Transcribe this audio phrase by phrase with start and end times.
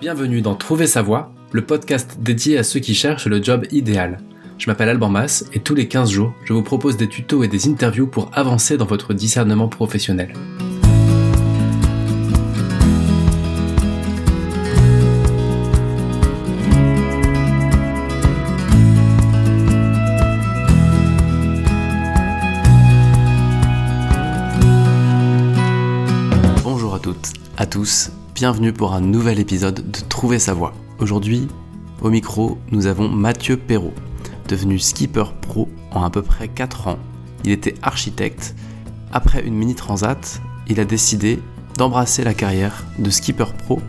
[0.00, 4.18] Bienvenue dans Trouver sa voie, le podcast dédié à ceux qui cherchent le job idéal.
[4.56, 7.48] Je m'appelle Alban Mas et tous les 15 jours, je vous propose des tutos et
[7.48, 10.32] des interviews pour avancer dans votre discernement professionnel.
[26.62, 30.72] Bonjour à toutes, à tous, bienvenue pour un nouvel épisode de Trouver sa voie.
[31.00, 31.48] Aujourd'hui,
[32.02, 33.94] au micro, nous avons Mathieu Perrault,
[34.46, 37.00] devenu skipper pro en à peu près 4 ans.
[37.44, 38.54] Il était architecte.
[39.12, 41.40] Après une mini transat, il a décidé
[41.76, 43.80] d'embrasser la carrière de skipper pro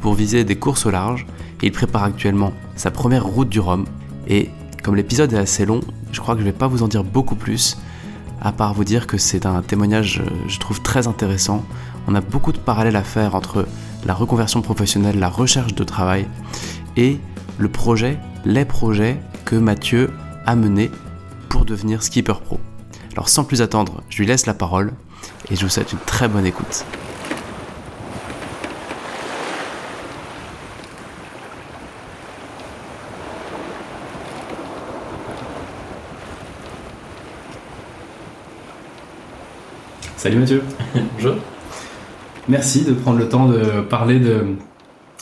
[0.00, 1.24] pour viser des courses au large
[1.62, 3.84] il prépare actuellement sa première route du Rhum.
[4.26, 4.50] Et
[4.82, 7.36] comme l'épisode est assez long, je crois que je vais pas vous en dire beaucoup
[7.36, 7.78] plus,
[8.40, 11.64] à part vous dire que c'est un témoignage, euh, je trouve, très intéressant.
[12.08, 13.64] On a beaucoup de parallèles à faire entre
[14.04, 16.26] la reconversion professionnelle, la recherche de travail
[16.96, 17.18] et
[17.58, 20.10] le projet, les projets que Mathieu
[20.46, 20.90] a menés
[21.48, 22.58] pour devenir skipper pro.
[23.12, 24.92] Alors sans plus attendre, je lui laisse la parole
[25.50, 26.84] et je vous souhaite une très bonne écoute.
[40.16, 40.62] Salut Mathieu.
[41.14, 41.34] Bonjour.
[42.48, 44.56] Merci de prendre le temps de parler de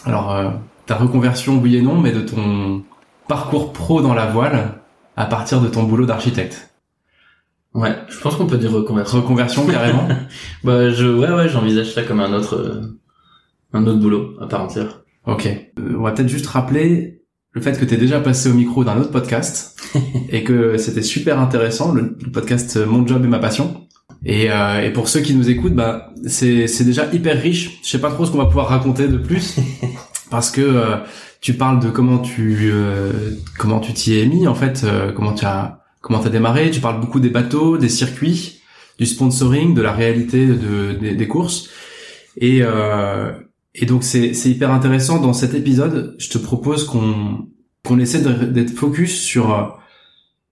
[0.05, 0.51] alors euh,
[0.87, 2.83] ta reconversion oui et non, mais de ton
[3.29, 4.81] parcours pro dans la voile
[5.17, 6.75] à partir de ton boulot d'architecte.
[7.75, 9.19] Ouais, je pense qu'on peut dire reconversion.
[9.21, 10.09] Reconversion carrément.
[10.65, 12.81] Bah, je, ouais, ouais, j'envisage ça comme un autre, euh,
[13.73, 15.03] un autre boulot à part entière.
[15.27, 15.47] ok.
[15.47, 18.83] Euh, on va peut-être juste rappeler le fait que tu es déjà passé au micro
[18.85, 19.81] d'un autre podcast
[20.31, 23.87] et que c'était super intéressant, le, le podcast Mon job et ma passion.
[24.25, 27.81] Et, euh, et pour ceux qui nous écoutent, bah c'est c'est déjà hyper riche.
[27.83, 29.57] Je sais pas trop ce qu'on va pouvoir raconter de plus
[30.31, 30.97] parce que euh,
[31.41, 33.13] tu parles de comment tu euh,
[33.59, 36.71] comment tu t'y es mis en fait, euh, comment tu as comment t'as démarré.
[36.71, 38.61] Tu parles beaucoup des bateaux, des circuits,
[38.99, 41.71] du sponsoring, de la réalité de, des, des courses.
[42.37, 43.33] Et euh,
[43.75, 46.15] et donc c'est c'est hyper intéressant dans cet épisode.
[46.19, 47.49] Je te propose qu'on
[47.87, 49.63] qu'on essaie de- d'être focus sur euh,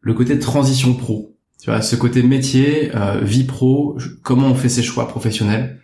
[0.01, 1.35] le côté de transition pro.
[1.61, 5.81] Tu vois, ce côté métier, euh, vie pro, comment on fait ses choix professionnels,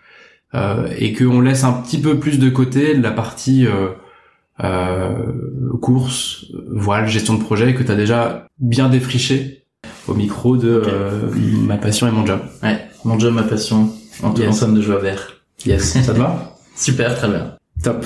[0.55, 3.89] euh, et qu'on laisse un petit peu plus de côté la partie euh,
[4.63, 5.33] euh,
[5.81, 9.65] course, voile, gestion de projet que tu as déjà bien défriché
[10.07, 11.29] au micro de euh,
[11.67, 12.41] ma passion et mon job.
[12.63, 13.91] Ouais, mon job, ma passion,
[14.23, 14.51] en, tout- Yes.
[14.51, 15.43] en somme de joie vert.
[15.67, 16.57] Yes, ça te va?
[16.77, 17.57] Super, très bien.
[17.83, 18.05] Top.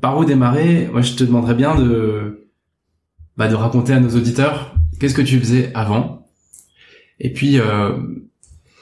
[0.00, 0.88] Par où démarrer?
[0.90, 2.48] Moi, je te demanderais bien de
[3.36, 6.21] bah, de raconter à nos auditeurs qu'est-ce que tu faisais avant,
[7.20, 7.90] et puis euh,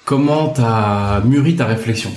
[0.05, 2.11] comment t'as mûri ta réflexion?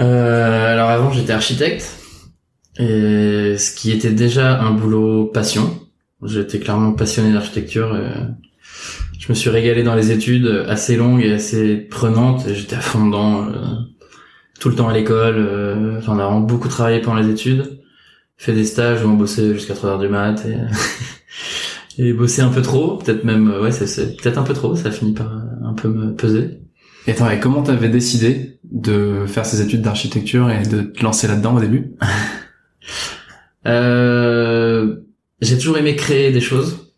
[0.00, 1.96] Euh, alors avant, j'étais architecte,
[2.78, 5.80] et ce qui était déjà un boulot passion.
[6.22, 7.98] J'étais clairement passionné d'architecture.
[9.18, 12.46] Je me suis régalé dans les études assez longues et assez prenantes.
[12.52, 13.74] J'étais à fond dedans, euh,
[14.58, 15.36] tout le temps à l'école.
[15.38, 17.80] euh, J'en ai vraiment beaucoup travaillé pendant les études.
[18.36, 20.56] Fait des stages où on bossait jusqu'à 3 heures du mat et,
[22.02, 22.96] et bossé un peu trop.
[22.96, 24.74] Peut-être même, euh, ouais, c'est- peut-être un peu trop.
[24.76, 26.60] Ça finit par euh, un peu me peser.
[27.06, 31.28] Et attends, et comment t'avais décidé de faire ces études d'architecture et de te lancer
[31.28, 31.92] là-dedans au début?
[33.66, 34.96] Euh,
[35.42, 36.94] j'ai toujours aimé créer des choses.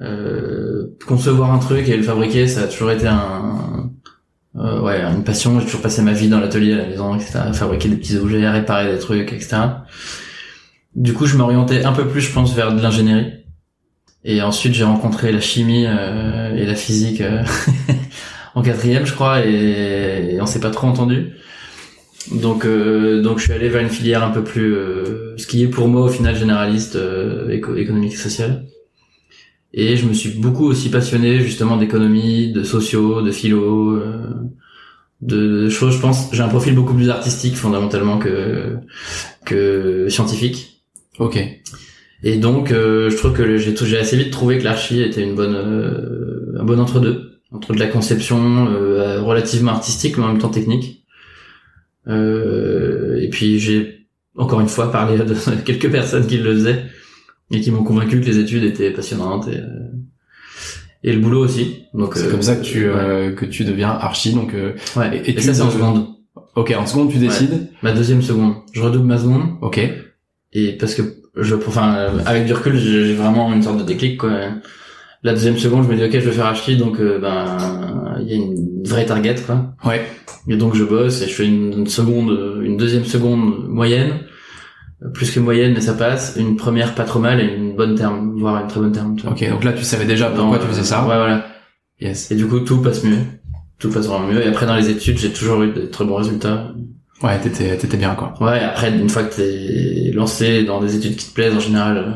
[0.00, 3.90] Euh, concevoir un truc et le fabriquer, ça a toujours été un,
[4.56, 5.60] euh, ouais, une passion.
[5.60, 7.38] J'ai toujours passé ma vie dans l'atelier à la maison, etc.
[7.38, 9.56] À fabriquer des petits objets, à réparer des trucs, etc.
[10.96, 13.41] Du coup, je m'orientais un peu plus, je pense, vers de l'ingénierie.
[14.24, 17.42] Et ensuite, j'ai rencontré la chimie euh, et la physique euh,
[18.54, 21.32] en quatrième, je crois, et, et on s'est pas trop entendu.
[22.30, 25.62] Donc, euh, donc je suis allé vers une filière un peu plus, euh, ce qui
[25.62, 28.64] est pour moi au final généraliste, euh, éco- économique et social.
[29.74, 34.26] Et je me suis beaucoup aussi passionné justement d'économie, de sociaux, de philo, euh,
[35.22, 35.94] de, de choses.
[35.96, 38.78] Je pense, j'ai un profil beaucoup plus artistique fondamentalement que
[39.46, 40.82] que scientifique.
[41.18, 41.38] Ok.
[42.22, 45.54] Et donc, euh, je trouve que j'ai assez vite trouvé que l'archi était une bonne,
[45.56, 50.38] euh, un bon entre deux, entre de la conception euh, relativement artistique mais en même
[50.38, 51.04] temps technique.
[52.08, 55.34] Euh, et puis j'ai encore une fois parlé à de-
[55.64, 56.84] quelques personnes qui le faisaient
[57.50, 59.90] et qui m'ont convaincu que les études étaient passionnantes et, euh,
[61.04, 61.84] et le boulot aussi.
[61.94, 62.94] Donc C'est euh, comme ça que tu ouais.
[62.96, 64.32] euh, que tu deviens archi.
[64.32, 65.18] Donc, euh, ouais.
[65.18, 66.06] et- Et, et ça c'est en seconde.
[66.56, 67.68] ok, en seconde tu décides.
[67.82, 68.54] Ma deuxième seconde.
[68.72, 69.42] Je redouble ma seconde.
[69.60, 69.80] Ok.
[70.54, 71.02] Et parce que
[71.36, 74.30] je, enfin, euh, avec du recul, j'ai vraiment une sorte de déclic, quoi.
[75.22, 77.56] La deuxième seconde, je me dis, ok, je vais faire archi, donc, euh, ben,
[78.20, 79.74] il y a une vraie target quoi.
[79.84, 80.04] Ouais.
[80.48, 84.20] Et donc je bosse et je fais une, une seconde, une deuxième seconde moyenne,
[85.14, 88.38] plus que moyenne mais ça passe, une première pas trop mal et une bonne terme,
[88.38, 89.16] voire une très bonne terme.
[89.16, 89.32] Tu vois.
[89.32, 91.02] Ok, donc là tu savais déjà pourquoi Dans, tu faisais euh, ça.
[91.02, 91.46] Ouais voilà.
[92.00, 92.30] Yes.
[92.30, 93.18] Et du coup tout passe mieux,
[93.78, 94.42] tout passe vraiment mieux.
[94.42, 96.72] Et après dans les études j'ai toujours eu de très bons résultats.
[97.22, 98.34] Ouais, t'étais, t'étais bien quoi.
[98.40, 101.96] Ouais, après, une fois que t'es lancé dans des études qui te plaisent, en général,
[101.98, 102.12] euh,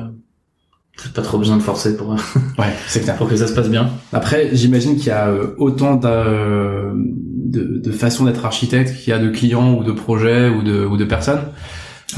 [1.03, 2.08] t'as pas trop besoin de forcer pour,
[2.58, 3.17] Ouais, c'est clair.
[3.17, 3.91] pour que ça se passe bien.
[4.12, 9.12] Après, j'imagine qu'il y a euh, autant de, de, de façons d'être architecte qu'il y
[9.12, 11.43] a de clients ou de projets ou de, ou de personnes.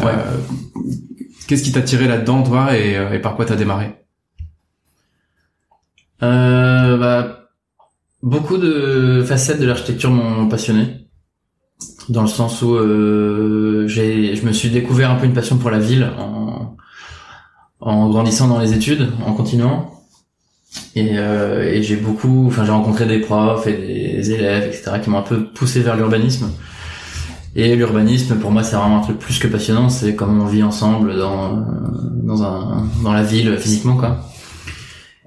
[0.00, 0.06] Ouais.
[0.06, 0.36] Euh,
[1.46, 3.94] Qu'est-ce qui t'a tiré là-dedans, toi, et, et par quoi t'as démarré?
[6.22, 7.48] Euh, bah,
[8.22, 11.07] beaucoup de facettes de l'architecture m'ont passionné.
[12.08, 15.70] Dans le sens où euh, j'ai, je me suis découvert un peu une passion pour
[15.70, 16.76] la ville en,
[17.80, 19.90] en grandissant dans les études, en continuant.
[20.94, 25.10] Et, euh, et j'ai beaucoup, enfin j'ai rencontré des profs et des élèves, etc., qui
[25.10, 26.50] m'ont un peu poussé vers l'urbanisme.
[27.56, 29.88] Et l'urbanisme, pour moi, c'est vraiment un truc plus que passionnant.
[29.88, 31.66] C'est comment on vit ensemble dans
[32.22, 34.20] dans un dans la ville physiquement, quoi.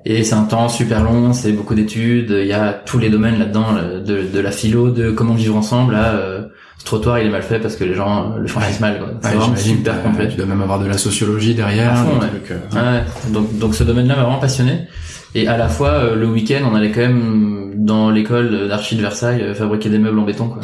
[0.03, 2.35] Et c'est un temps super long, c'est beaucoup d'études.
[2.39, 5.55] Il y a tous les domaines là-dedans, euh, de, de la philo, de comment vivre
[5.55, 5.93] ensemble.
[5.93, 6.41] Là, euh,
[6.79, 8.97] ce trottoir, il est mal fait parce que les gens euh, le franchissent mal.
[8.97, 9.09] quoi.
[9.21, 10.27] C'est Ouais, vraiment super complet.
[10.27, 11.91] Tu dois même avoir de la sociologie derrière.
[11.91, 12.29] À fond, des ouais.
[12.29, 14.87] trucs, euh, Ouais, donc donc ce domaine-là m'a vraiment passionné.
[15.35, 19.01] Et à la fois euh, le week-end, on allait quand même dans l'école d'archi de
[19.01, 20.61] Versailles euh, fabriquer des meubles en béton, quoi.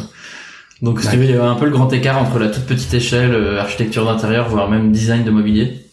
[0.81, 2.65] Donc si tu veux, il y avait un peu le grand écart entre la toute
[2.65, 5.85] petite échelle euh, architecture d'intérieur, voire même design de mobilier,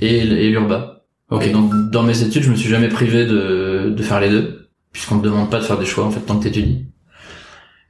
[0.00, 0.99] et, et l'urba.
[1.30, 1.50] Ok.
[1.52, 5.18] Donc dans mes études, je me suis jamais privé de de faire les deux, puisqu'on
[5.18, 6.86] te demande pas de faire des choix en fait tant que t'étudies.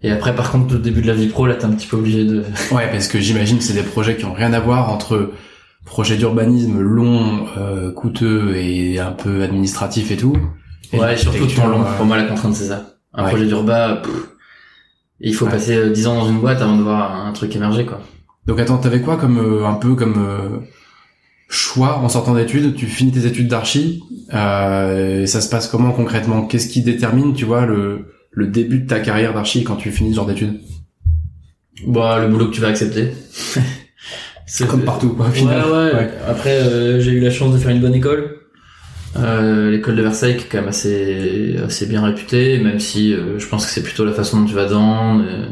[0.03, 1.97] Et après, par contre, au début de la vie pro, là, t'es un petit peu
[1.99, 2.43] obligé de.
[2.73, 5.31] Ouais, parce que j'imagine que c'est des projets qui ont rien à voir entre
[5.85, 10.37] projet d'urbanisme long, euh, coûteux et un peu administratif et tout.
[10.93, 11.83] et ouais, surtout temps long.
[11.83, 12.95] euh, Pour moi, la contrainte, c'est ça.
[13.13, 13.31] Un Ouais.
[13.31, 14.01] projet d'urba,
[15.21, 15.51] il faut Ouais.
[15.53, 18.01] passer euh, 10 ans dans une boîte avant de voir un truc émerger, quoi.
[18.47, 20.49] Donc attends, t'avais quoi comme euh, un peu comme euh,
[21.51, 24.03] choix en sortant d'études Tu finis tes études d'archi,
[24.33, 26.47] euh, et ça se passe comment concrètement?
[26.47, 30.11] Qu'est-ce qui détermine, tu vois, le le début de ta carrière d'archi quand tu finis
[30.13, 30.61] ce genre d'études?
[31.87, 33.11] Bah, le boulot que tu vas accepter.
[34.47, 35.65] C'est- Comme partout, quoi, au Ouais, final.
[35.67, 35.95] ouais.
[35.95, 36.11] Ouais.
[36.29, 38.37] Après, euh, j'ai eu la chance de faire une bonne école.
[39.17, 43.39] Euh, l'école de Versailles qui est quand même assez assez bien réputée, même si euh,
[43.39, 45.21] je pense que c'est plutôt la façon dont tu vas dedans.
[45.21, 45.49] euh,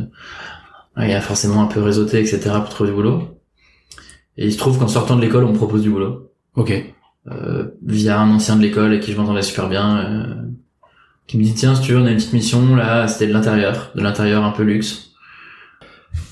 [1.01, 2.41] il y a forcément un peu réseauté, etc.
[2.61, 3.38] pour trouver du boulot.
[4.39, 6.31] Et il se trouve qu'en sortant de l'école, on me propose du boulot.
[6.55, 6.73] Ok.
[7.31, 10.25] euh, via un ancien de l'école avec qui je m'entendais super bien, euh,
[11.27, 13.33] qui me dit tiens si tu veux on a une petite mission là, c'était de
[13.35, 15.11] l'intérieur, de l'intérieur un peu luxe.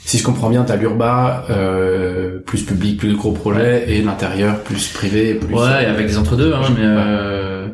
[0.04, 4.62] Si je comprends bien, t'as l'urba, euh, plus public, plus de gros projets, et l'intérieur,
[4.62, 5.54] plus privé, plus...
[5.54, 7.66] Ouais, et avec des entre-deux, hein, mais euh,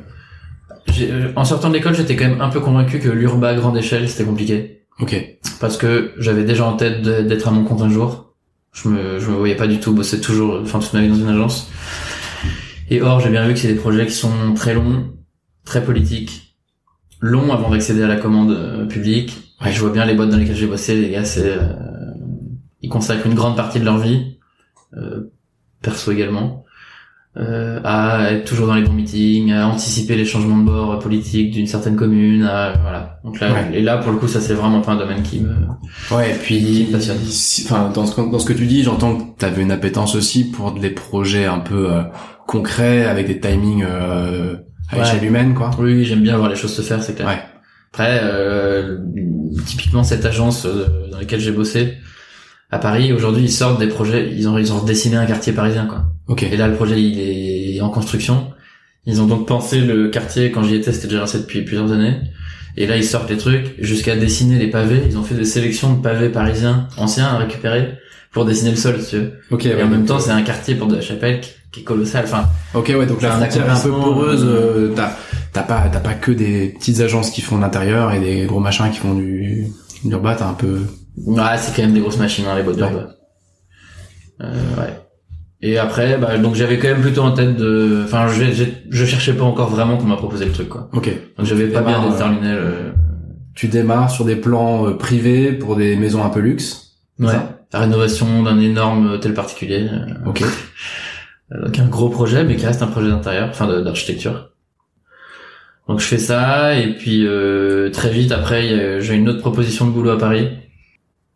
[1.00, 3.76] euh, en sortant de l'école j'étais quand même un peu convaincu que l'urba à grande
[3.76, 5.14] échelle c'était compliqué, Ok.
[5.60, 8.31] parce que j'avais déjà en tête d'être à mon compte un jour.
[8.72, 11.16] Je me, je me voyais pas du tout bosser toujours, enfin toute ma vie dans
[11.16, 11.70] une agence.
[12.88, 15.12] Et or, j'ai bien vu que c'est des projets qui sont très longs,
[15.64, 16.56] très politiques,
[17.20, 19.54] longs avant d'accéder à la commande euh, publique.
[19.62, 19.72] Ouais.
[19.72, 21.74] Je vois bien les boîtes dans lesquelles j'ai bossé, les gars, c'est, euh,
[22.80, 24.38] ils consacrent une grande partie de leur vie,
[24.96, 25.30] euh,
[25.80, 26.64] perso également,
[27.38, 31.50] euh, à être toujours dans les bons meetings, à anticiper les changements de bord politiques
[31.52, 33.20] d'une certaine commune, à, voilà.
[33.24, 33.70] Donc là, Ouais.
[33.78, 35.54] et là, pour le coup, ça c'est vraiment pas un domaine qui me,
[36.14, 37.16] Ouais, et puis, me passionne.
[37.24, 40.50] si- enfin, dans ce, dans ce que tu dis, j'entends que t'avais une appétence aussi
[40.50, 42.02] pour des projets un peu euh,
[42.46, 44.56] concrets, avec des timings euh,
[44.90, 45.02] à Ouais.
[45.02, 45.70] échelle humaine, quoi.
[45.78, 47.28] Oui, oui, j'aime bien voir les choses se faire, c'est clair.
[47.28, 47.38] Ouais.
[47.92, 48.98] Après, euh,
[49.66, 51.94] typiquement cette agence euh, dans laquelle j'ai bossé
[52.72, 55.86] à Paris, aujourd'hui ils sortent des projets, ils ont ils ont redessiné un quartier parisien
[55.86, 56.04] quoi.
[56.26, 56.42] Ok.
[56.42, 58.48] Et là le projet il est en construction.
[59.06, 62.16] Ils ont donc pensé le quartier quand j'y étais, c'était déjà lancé depuis plusieurs années.
[62.76, 65.02] Et là ils sortent les trucs jusqu'à dessiner les pavés.
[65.08, 67.98] Ils ont fait des sélections de pavés parisiens anciens à récupérer
[68.32, 69.32] pour dessiner le sol, tu veux.
[69.50, 71.80] Ok, Et ouais, en même temps, c'est un quartier pour de la chapelle qui, qui
[71.80, 72.24] est colossal.
[72.24, 74.42] Enfin, Ok, ouais, donc la un frontière est un peu poreuse.
[74.42, 75.14] euh, euh, T'as
[75.52, 78.60] t'as pas t'as pas que des petites agences qui font de l'intérieur et des gros
[78.60, 79.66] machins qui font du
[80.04, 80.34] de l'urba.
[80.34, 80.78] T'as un peu.
[81.16, 82.88] Ouais, c'est quand même des grosses machines, hein, les boîtes Ouais.
[82.88, 83.08] d'urbain.
[84.42, 84.98] Euh, ouais.
[85.60, 89.04] Et après, bah, donc j'avais quand même plutôt en tête de, enfin, j'ai- j'ai- je
[89.04, 90.88] cherchais pas encore vraiment qu'on m'a proposé le truc, quoi.
[90.92, 91.08] Ok.
[91.36, 92.72] Donc j'avais pas bien déterminé le,
[93.54, 96.94] Tu démarres sur des plans euh, privés pour des maisons un peu luxe.
[97.18, 97.34] ouais,
[97.72, 99.88] la rénovation d'un énorme hôtel particulier.
[99.92, 100.42] euh, Ok.
[101.62, 104.52] Donc un gros projet, mais qui reste un projet d'intérieur, enfin de- d'architecture.
[105.86, 109.90] Donc je fais ça, et puis euh, très vite après, j'ai une autre proposition de
[109.90, 110.48] boulot à Paris.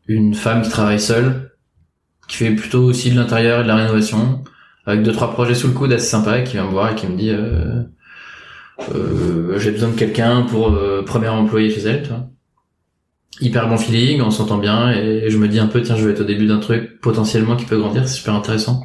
[0.09, 1.53] Une femme qui travaille seule,
[2.29, 4.45] qui fait plutôt aussi de l'intérieur et de la rénovation,
[4.87, 6.95] avec deux trois projets sous le coude assez sympas, et qui vient me voir et
[6.95, 7.83] qui me dit euh,
[8.95, 12.29] euh, j'ai besoin de quelqu'un pour euh, premier employé chez elle, tu vois.
[13.41, 16.13] hyper bon feeling, on s'entend bien et je me dis un peu tiens je vais
[16.13, 18.83] être au début d'un truc potentiellement qui peut grandir, c'est super intéressant.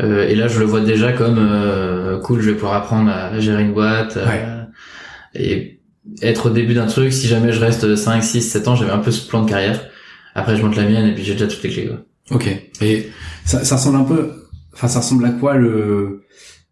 [0.00, 3.38] Euh, et là je le vois déjà comme euh, cool, je vais pouvoir apprendre à
[3.40, 4.64] gérer une boîte euh,
[5.34, 5.80] et
[6.22, 7.12] être au début d'un truc.
[7.12, 9.80] Si jamais je reste 5, 6, 7 ans, j'avais un peu ce plan de carrière.
[10.34, 11.86] Après je monte la mienne et puis j'ai déjà toutes les clés.
[11.88, 12.36] Quoi.
[12.36, 12.48] Ok.
[12.80, 13.08] Et
[13.44, 14.30] ça, ça ressemble un peu,
[14.74, 16.24] enfin ça ressemble à quoi le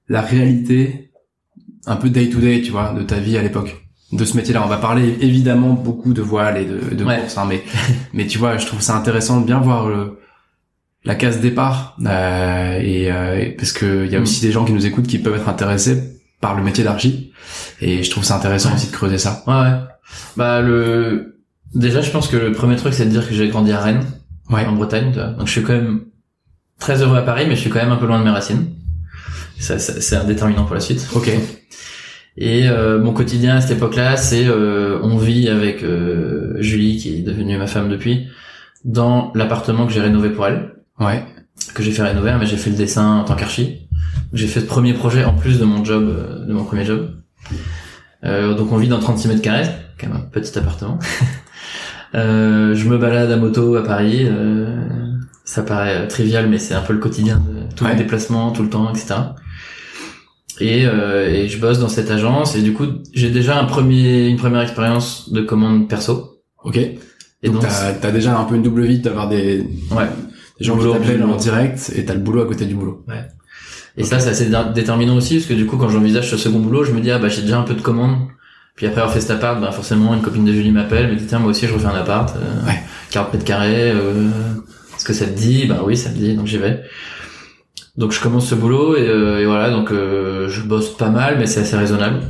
[0.08, 1.10] la réalité
[1.86, 3.76] un peu day to day, tu vois, de ta vie à l'époque?
[4.12, 4.62] De ce métier-là.
[4.64, 7.18] On va parler évidemment beaucoup de voile et de, de Ouais.
[7.20, 7.62] course, hein, mais
[8.12, 10.18] mais tu vois, je trouve ça intéressant de bien voir le,
[11.04, 14.22] la case départ euh, et, euh, parce que il y a Mm.
[14.22, 16.02] aussi des gens qui nous écoutent qui peuvent être intéressés
[16.40, 17.32] par le métier d'archi
[17.80, 18.74] et je trouve ça intéressant Ouais.
[18.76, 19.44] aussi de creuser ça.
[19.46, 19.78] Ouais ouais.
[20.36, 21.39] Bah le
[21.74, 24.04] déjà je pense que le premier truc c'est de dire que j'ai grandi à Rennes
[24.50, 24.64] Ouais.
[24.66, 25.10] en Bretagne.
[25.12, 25.28] tu vois.
[25.28, 26.00] Donc je suis quand même
[26.80, 28.66] très heureux à Paris, mais je suis quand même un peu loin de mes racines.
[29.60, 31.06] Ça, ça- c'est un déterminant pour la suite.
[31.14, 31.30] Ok.
[32.36, 37.16] Et euh, mon quotidien à cette époque-là, c'est euh, on vit avec euh, Julie, qui
[37.18, 38.26] est devenue ma femme depuis,
[38.84, 41.24] dans l'appartement que j'ai rénové pour elle, Ouais.
[41.74, 43.88] que j'ai fait rénover, mais j'ai fait le dessin en tant qu'archi.
[44.32, 47.10] J'ai fait ce premier projet en plus de mon job, euh, de mon premier job.
[48.24, 49.68] Euh, donc on vit dans 36 mètres carrés,
[50.00, 50.98] quand même un petit appartement.
[52.14, 54.20] Euh, je me balade à moto à Paris.
[54.24, 54.84] euh,
[55.44, 57.42] ça paraît euh, trivial, mais c'est un peu le quotidien
[57.76, 57.90] tous Ouais.
[57.92, 59.14] les déplacements, tout le temps, etc.
[60.60, 64.28] Et, euh, et je bosse dans cette agence et du coup j'ai déjà un premier,
[64.28, 66.42] une première expérience de commande perso.
[66.64, 66.76] Ok.
[66.76, 66.98] Et
[67.44, 67.62] donc donc,
[68.00, 69.60] t'as as déjà un peu une double vie d'avoir des,
[69.92, 70.04] ouais.
[70.58, 71.38] des gens Du qui boulot, t'appellent en boulot.
[71.38, 73.06] direct et t'as le boulot à côté du boulot.
[73.96, 76.60] Et ça, c'est assez dé- déterminant aussi, parce que du coup, quand j'envisage ce second
[76.60, 78.18] boulot, je me dis, ah bah j'ai déjà un peu de commandes.
[78.80, 81.26] Puis après avoir fait cet appart, bah forcément, une copine de Julie m'appelle, me dit,
[81.26, 82.80] tiens, moi aussi, je refais un appart, euh, Ouais.
[83.10, 84.28] 40 mètres carrés, euh,
[84.96, 85.66] est-ce que ça te dit?
[85.66, 86.82] Bah oui, ça me dit, donc j'y vais.
[87.98, 91.36] Donc je commence ce boulot, et, euh, et voilà, donc euh, je bosse pas mal,
[91.38, 92.20] mais c'est assez raisonnable.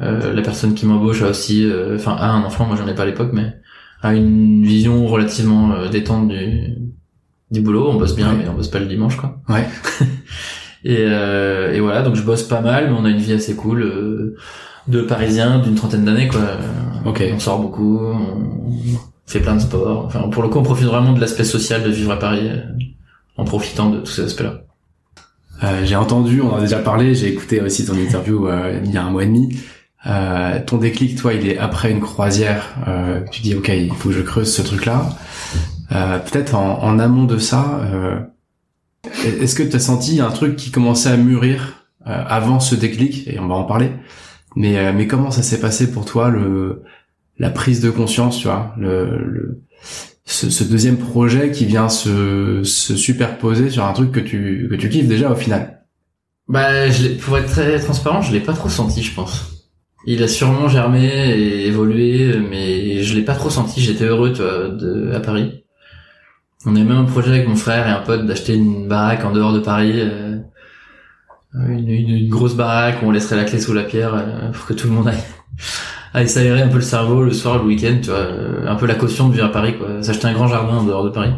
[0.00, 2.94] Euh, la personne qui m'embauche a aussi, euh, enfin, a un enfant, moi j'en ai
[2.96, 3.54] pas à l'époque, mais
[4.02, 6.74] a une vision relativement détente du,
[7.52, 7.86] du boulot.
[7.90, 8.38] On bosse bien, Ouais.
[8.42, 9.38] mais on bosse pas le dimanche, quoi.
[9.48, 9.68] Ouais.
[10.84, 13.56] Et, euh, et voilà, donc je bosse pas mal, mais on a une vie assez
[13.56, 14.36] cool euh,
[14.88, 16.40] de Parisiens d'une trentaine d'années, quoi.
[17.04, 17.22] Ok.
[17.34, 20.04] On sort beaucoup, on fait plein de sports.
[20.06, 22.62] Enfin, pour le coup, on profite vraiment de l'aspect social de vivre à Paris, euh,
[23.36, 24.62] en profitant de tous ces aspects-là.
[25.64, 28.90] Euh, j'ai entendu, on en a déjà parlé, j'ai écouté aussi ton interview euh, il
[28.90, 29.56] y a un mois et demi.
[30.06, 32.76] Euh, ton déclic, toi, il est après une croisière.
[32.86, 35.08] Euh, tu dis, ok, il faut que je creuse ce truc-là.
[35.92, 38.20] Euh, Peut-être en, en amont de ça, euh,
[39.24, 43.26] est-ce que tu as senti un truc qui commençait à mûrir euh, avant ce déclic?
[43.26, 43.90] Et on va en parler.
[44.56, 46.82] Mais, euh, mais comment ça s'est passé pour toi, le,
[47.38, 49.62] la prise de conscience, tu vois, le, le,
[50.24, 54.74] ce, ce deuxième projet qui vient se, se superposer sur un truc que tu, que
[54.74, 55.84] tu kiffes déjà au final?
[56.48, 59.52] Bah, je pour être très transparent, je l'ai pas trop senti, je pense.
[60.06, 63.80] Il a sûrement germé et évolué, mais je l'ai pas trop senti.
[63.80, 65.64] J'étais heureux, tu vois, de, à Paris.
[66.64, 69.32] On a même un projet avec mon frère et un pote d'acheter une baraque en
[69.32, 70.25] dehors de Paris, euh,
[71.68, 74.66] une, une- une grosse baraque où on laisserait la clé sous la pierre euh, pour
[74.66, 75.16] que tout le monde aille,
[76.14, 78.86] aille s'aérer un peu le cerveau le soir, le week-end, tu vois, euh, un peu
[78.86, 80.02] la caution de vivre à Paris, quoi.
[80.02, 81.30] S'acheter un grand jardin en dehors de Paris.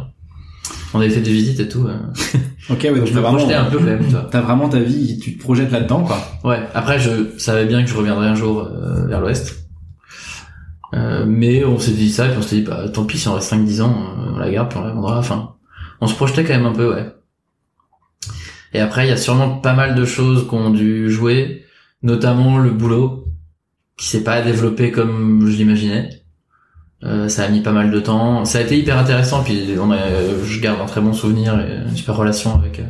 [0.94, 1.86] On avait fait des visites et tout.
[1.86, 1.96] euh.
[2.70, 4.04] Ok, ouais, je me projetais un peu quand même.
[4.30, 6.18] T'as vraiment ta vie, tu te projettes là-dedans, quoi.
[6.44, 6.60] Ouais.
[6.74, 9.56] Après, je savais bien que je reviendrais un jour euh, vers l'ouest.
[10.94, 13.28] Euh, mais on s'est dit ça, et puis on s'est dit, bah, tant pis, si
[13.28, 13.94] on reste 5-10 ans,
[14.34, 15.18] on la garde, puis on la vendra.
[15.18, 15.52] Enfin,
[16.02, 17.06] on se projetait quand même un peu, ouais.
[18.74, 21.64] Et après, il y a sûrement pas mal de choses qu'on dû jouer,
[22.02, 23.26] notamment le boulot,
[23.96, 26.10] qui s'est pas développé comme je l'imaginais.
[27.04, 28.44] Euh, ça a mis pas mal de temps.
[28.44, 29.98] Ça a été hyper intéressant, puis on a,
[30.44, 32.84] je garde un très bon souvenir et une super relation avec euh,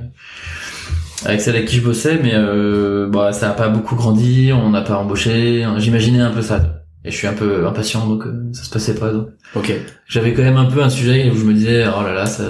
[1.25, 4.71] avec celle avec qui je bossais, mais euh, bah ça a pas beaucoup grandi, on
[4.71, 5.67] n'a pas embauché.
[5.79, 8.95] J'imaginais un peu ça, et je suis un peu impatient, donc euh, ça se passait
[8.95, 9.13] pas.
[9.13, 9.73] Donc Ok.
[10.07, 12.45] j'avais quand même un peu un sujet où je me disais oh là là ça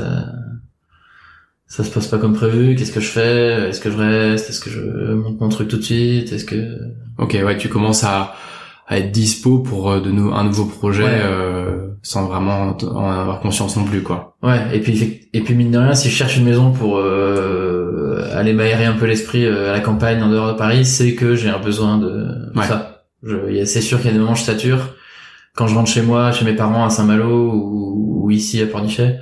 [1.68, 2.75] ça se passe pas comme prévu.
[2.75, 3.68] Qu'est-ce que je fais?
[3.68, 4.50] Est-ce que je reste?
[4.50, 4.80] Est-ce que je
[5.12, 6.32] monte mon truc tout de suite?
[6.32, 6.56] Est-ce que
[7.18, 8.34] Ok, ouais, tu commences à,
[8.87, 11.20] à être dispo pour euh, de nou- un nouveau projet Ouais.
[11.22, 14.37] euh, sans vraiment en avoir conscience non plus, quoi.
[14.42, 18.28] Ouais, et puis et puis mine de rien, si je cherche une maison pour euh,
[18.32, 21.34] aller m'aérer un peu l'esprit euh, à la campagne en dehors de Paris, c'est que
[21.34, 22.64] j'ai un besoin de Ouais.
[22.66, 23.04] ça.
[23.66, 24.94] C'est sûr qu'il y a des moments où je sature.
[25.56, 29.18] Quand je rentre chez moi, chez mes parents à Saint-Malo ou, ou ici à Pornichet,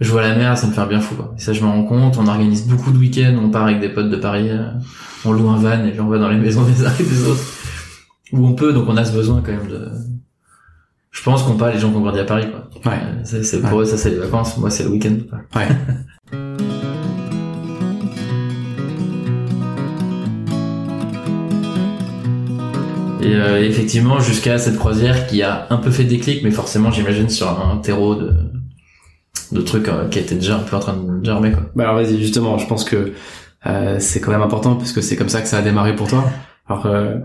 [0.00, 1.14] je vois la mer, ça me fait un bien fou.
[1.14, 1.34] Quoi.
[1.36, 2.16] Et ça, je me rends compte.
[2.18, 3.36] On organise beaucoup de week-ends.
[3.38, 4.48] On part avec des potes de Paris.
[4.48, 4.70] euh,
[5.26, 7.26] on loue un van et puis on va dans les maisons des uns et des
[7.26, 7.44] autres
[8.32, 8.72] où on peut.
[8.72, 9.88] Donc on a ce besoin quand même de.
[11.10, 12.46] Je pense qu'on pas les gens qui ont grandi à Paris.
[12.50, 12.90] Quoi.
[12.90, 12.98] Ouais.
[13.34, 14.56] Euh, C'est, pour eux, ça c'est les vacances.
[14.56, 15.16] Moi, c'est le week-end.
[15.54, 15.68] Ouais.
[23.22, 27.28] Et euh, effectivement, jusqu'à cette croisière qui a un peu fait déclic, mais forcément, j'imagine,
[27.28, 28.32] sur un terreau de,
[29.52, 31.62] de trucs euh, qui était déjà un peu en train de germer, quoi.
[31.74, 33.12] Bah alors vas-y, justement, je pense que
[33.66, 36.08] euh, c'est quand même important parce que c'est comme ça que ça a démarré pour
[36.08, 36.24] toi.
[36.68, 37.16] Alors, euh,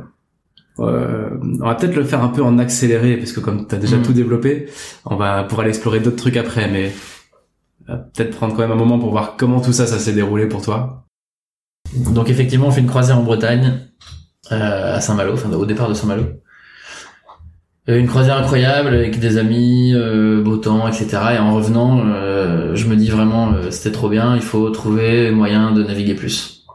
[0.79, 1.29] euh,
[1.61, 3.97] on va peut-être le faire un peu en accéléré parce que comme tu as déjà
[3.97, 4.03] Mm.
[4.03, 4.67] tout développé,
[5.05, 6.91] on va pouvoir aller explorer d'autres trucs après, mais
[7.87, 10.61] peut-être prendre quand même un moment pour voir comment tout ça, ça s'est déroulé pour
[10.61, 11.05] toi.
[11.95, 13.79] Donc effectivement, on fait une croisière en Bretagne,
[14.51, 16.23] euh, à Saint-Malo, enfin au départ de Saint-Malo.
[17.87, 21.07] Euh, Une croisière incroyable avec des amis, euh, beau temps, etc.
[21.35, 24.35] Et en revenant, euh, je me dis vraiment, c'était trop bien.
[24.35, 26.65] Il faut trouver moyen de naviguer plus,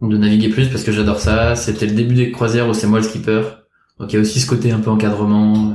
[0.00, 1.56] de naviguer plus parce que j'adore ça.
[1.56, 3.42] C'était le début des croisières où c'est moi le skipper.
[3.98, 5.74] Donc il y a aussi ce côté un peu encadrement.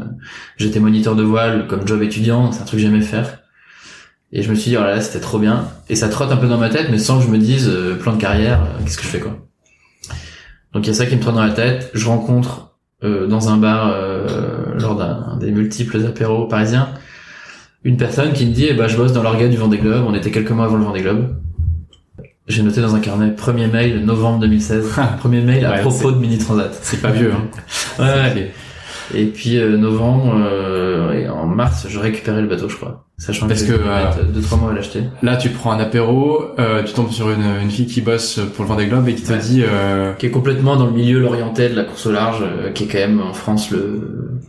[0.58, 3.40] J'étais moniteur de voile comme job étudiant, c'est un truc que j'aimais faire.
[4.32, 5.68] Et je me suis dit, oh là là, c'était trop bien.
[5.90, 7.70] Et ça trotte un peu dans ma tête, mais sans que je me dise,
[8.00, 9.38] plan de carrière, qu'est-ce que je fais quoi
[10.74, 11.92] Donc il y a ça qui me trotte dans la tête.
[11.94, 12.71] Je rencontre
[13.04, 16.90] euh, dans un bar, euh, lors d'un des multiples apéros parisiens,
[17.84, 20.06] une personne qui me dit, eh ben, je bosse dans l'organe du Vendée Globe.
[20.08, 21.36] On était quelques mois avant le Vendée Globe.
[22.48, 24.92] J'ai noté dans un carnet, premier mail, novembre 2016.
[25.20, 26.78] premier mail à Ouais, propos de Mini Transat.
[26.82, 27.48] C'est pas vieux, hein.
[28.00, 28.52] Ouais.
[29.16, 33.06] Et puis euh, novembre euh, et en mars, je récupérais le bateau, je crois.
[33.18, 35.04] Sachant Parce que, que, euh, deux trois mois à l'acheter.
[35.22, 38.64] Là, tu prends un apéro, euh, tu tombes sur une, une fille qui bosse pour
[38.64, 39.38] le Vendée Globe et qui te Ouais.
[39.40, 42.72] dit, euh, Qui est complètement dans le milieu l'oriental de la course au large, euh,
[42.72, 44.40] qui est quand même en France le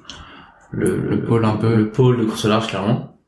[0.70, 1.74] le, Le pôle un peu.
[1.76, 3.18] le pôle de course au large clairement.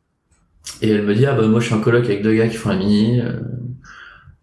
[0.81, 2.57] Et elle me dit ah bah moi je suis en coloc avec deux gars qui
[2.57, 3.21] font la mini.
[3.21, 3.33] euh.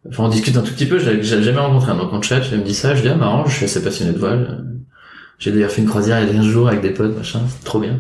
[0.08, 2.64] Enfin on discute un tout petit peu, l'avais jamais rencontré, donc on chat, elle me
[2.64, 4.66] dit ça, je dis ah marrant, je suis assez passionné de voile.
[5.42, 7.64] J'ai d'ailleurs fait une croisière il y a 15 jours avec des potes, machin, c'est
[7.66, 8.00] trop bien.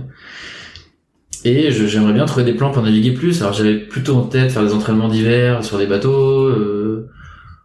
[1.43, 3.41] Et j'aimerais bien trouver des plans pour naviguer plus.
[3.41, 7.09] Alors j'avais plutôt en tête faire des entraînements d'hiver sur des bateaux, euh,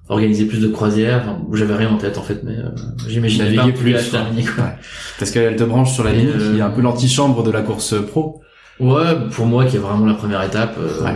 [0.09, 1.21] organiser plus de croisières.
[1.26, 2.71] Enfin, j'avais rien en tête en fait, mais euh,
[3.06, 4.64] j'imaginais Naviguer pas plus, acheter un quoi.
[4.64, 4.71] Ouais.
[5.18, 7.61] parce qu'elle te branche sur la ligne euh, qui est un peu l'antichambre de la
[7.61, 8.40] course pro.
[8.80, 10.76] Ouais, pour moi qui est vraiment la première étape.
[10.80, 11.14] euh, Ouais.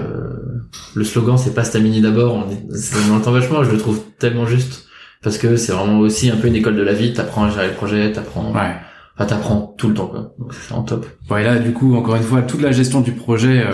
[0.95, 2.63] Le slogan c'est pas Stamini d'abord, on, est-
[3.09, 4.87] on l'entend vachement, je le trouve tellement juste
[5.23, 7.13] parce que c'est vraiment aussi un peu une école de la vie.
[7.13, 8.75] T'apprends à gérer le projet, t'apprends, Ouais.
[9.17, 10.33] enfin t'apprends tout le temps quoi.
[10.39, 11.07] Donc c'est en top.
[11.29, 13.73] Bon, et là, du coup, encore une fois, toute la gestion du projet, euh,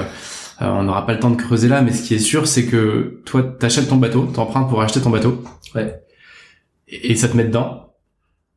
[0.62, 2.64] euh, on n'aura pas le temps de creuser là, mais ce qui est sûr, c'est
[2.66, 5.42] que toi, t'achètes ton bateau, t'empruntes pour acheter ton bateau.
[5.74, 6.00] Ouais.
[6.88, 7.94] Et, et ça te met dedans.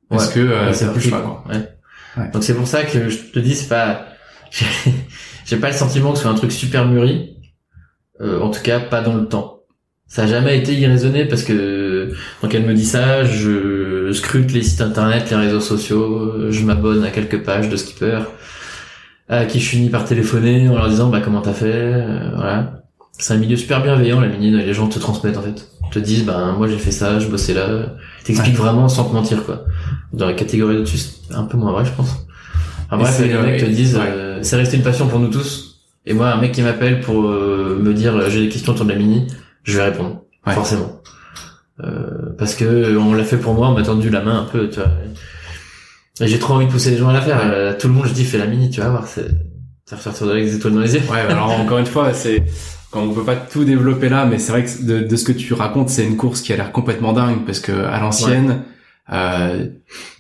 [0.10, 0.34] Parce Ouais.
[0.36, 1.44] que euh, Ouais, c'est plus le pratique, choix, quoi.
[1.54, 1.70] Ouais.
[2.18, 2.32] Ouais.
[2.32, 4.06] Donc c'est pour ça que je te dis, c'est pas,
[4.52, 4.66] j'ai-
[5.46, 7.36] j'ai pas le sentiment que ce soit un truc super mûri.
[8.22, 9.60] Euh, en tout cas, pas dans le temps.
[10.08, 11.54] Ça a jamais été irraisonné parce que
[12.42, 17.04] quand elle me dit ça, je scrute les sites internet, les réseaux sociaux, je m'abonne
[17.04, 18.20] à quelques pages de skipper
[19.28, 22.82] à qui je finis par téléphoner en leur disant bah comment t'as fait, euh, voilà.
[23.12, 26.26] C'est un milieu super bienveillant la mine, les gens te transmettent en fait, te disent
[26.26, 29.66] bah moi j'ai fait ça, je bossais là, t'expliques vraiment sans te mentir quoi.
[30.14, 32.26] Dans la catégorie d'au-dessus, c'est un peu moins vrai je pense.
[32.90, 34.02] Enfin, Et bref, les mecs te disent ouais.
[34.08, 35.82] euh, c'est resté une passion pour nous tous.
[36.08, 38.86] Et moi un mec qui m'appelle pour euh, me dire euh, j'ai des questions autour
[38.86, 39.28] de la mini,
[39.64, 40.54] je vais répondre Ouais.
[40.54, 41.02] forcément.
[41.84, 44.70] Euh, parce que on l'a fait pour moi, on m'a tendu la main un peu,
[44.70, 44.92] tu vois.
[46.22, 47.40] Et j'ai trop envie de pousser les gens à la faire.
[47.44, 49.28] Euh, tout le monde, je dis, fais la mini, tu vas voir, c'est,
[49.86, 51.02] ça va sortir de là avec des étoiles dans les yeux.
[51.10, 52.44] Ouais, alors encore une fois, c'est
[52.92, 55.32] quand on peut pas tout développer là, mais c'est vrai que de, de ce que
[55.32, 58.64] tu racontes, c'est une course qui a l'air complètement dingue parce que à l'ancienne,
[59.12, 59.68] euh,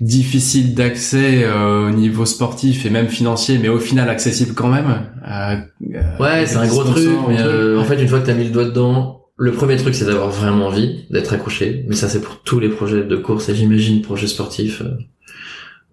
[0.01, 4.87] difficile d'accès euh, au niveau sportif et même financier, mais au final accessible quand même.
[5.27, 5.57] Euh,
[5.95, 8.45] euh, Ouais, c'est un gros truc, mais euh, en fait, une fois que t'as mis
[8.45, 11.85] le doigt dedans, le premier truc, c'est d'avoir vraiment envie d'être accroché.
[11.87, 14.91] Mais ça, c'est pour tous les projets de course, et j'imagine projets sportifs euh,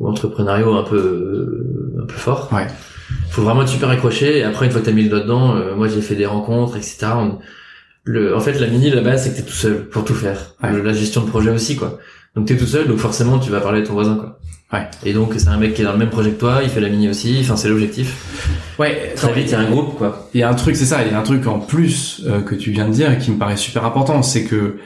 [0.01, 2.51] ou entrepreneuriaux un peu euh, un peu forts.
[2.53, 2.67] Ouais.
[3.31, 4.39] Faut vraiment être super accroché.
[4.39, 6.27] Et après, une fois que t'as mis le doigt dedans, euh, moi, j'ai fait des
[6.27, 7.07] rencontres, etc.
[7.17, 7.39] On-
[8.09, 10.55] le, en fait, la mini, la base, c'est que t'es tout seul pour tout faire.
[10.63, 10.71] Ouais.
[10.83, 11.99] La gestion de projet aussi, quoi.
[12.37, 14.39] Donc t'es tout seul, donc forcément, tu vas parler de ton voisin, quoi.
[14.73, 14.83] Ouais.
[15.05, 16.81] Et donc, c'est un mec qui est dans le même projet que toi, il fait
[16.81, 17.39] la mini aussi.
[17.41, 18.73] Enfin, c'est l'objectif.
[18.79, 20.29] Ouais, Très vite, il y a un groupe, quoi.
[20.35, 22.41] Il y a un truc, c'est ça, il y a un truc en plus euh,
[22.41, 24.79] que tu viens de dire et qui me paraît super important, c'est que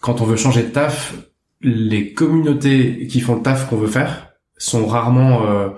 [0.00, 1.14] quand on veut changer de taf,
[1.62, 5.68] les communautés qui font le taf qu'on veut faire sont rarement, euh,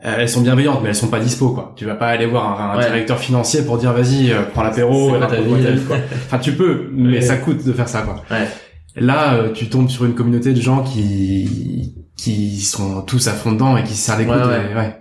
[0.00, 1.74] elles sont bienveillantes, mais elles sont pas dispo, quoi.
[1.76, 2.84] Tu vas pas aller voir un, un Ouais.
[2.86, 5.96] directeur financier pour dire vas-y, euh, prends l'apéro, quoi ta vie, ta vie, quoi.
[6.26, 7.20] Enfin, tu peux, mais Ouais.
[7.20, 8.22] ça coûte de faire ça, quoi.
[8.30, 8.48] Ouais.
[8.96, 13.52] Là, euh, tu tombes sur une communauté de gens qui qui sont tous à fond
[13.52, 14.34] dedans et qui se serrent les coudes.
[14.36, 14.96] Ouais, ouais.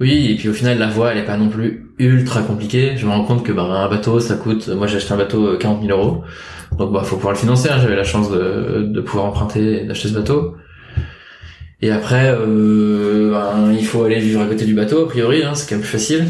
[0.00, 2.94] Oui, et puis au final, la voie, elle est pas non plus ultra compliquée.
[2.96, 4.68] Je me rends compte que bah, un bateau, ça coûte.
[4.68, 6.22] Moi, j'ai acheté un bateau euh, 40 000 euros,
[6.78, 7.68] donc bah faut pouvoir le financer.
[7.68, 7.78] hein.
[7.82, 10.54] J'avais la chance de, de pouvoir emprunter et d'acheter ce bateau.
[11.82, 15.54] Et après, euh, ben, il faut aller vivre à côté du bateau, a priori, hein,
[15.54, 16.24] c'est quand même plus facile.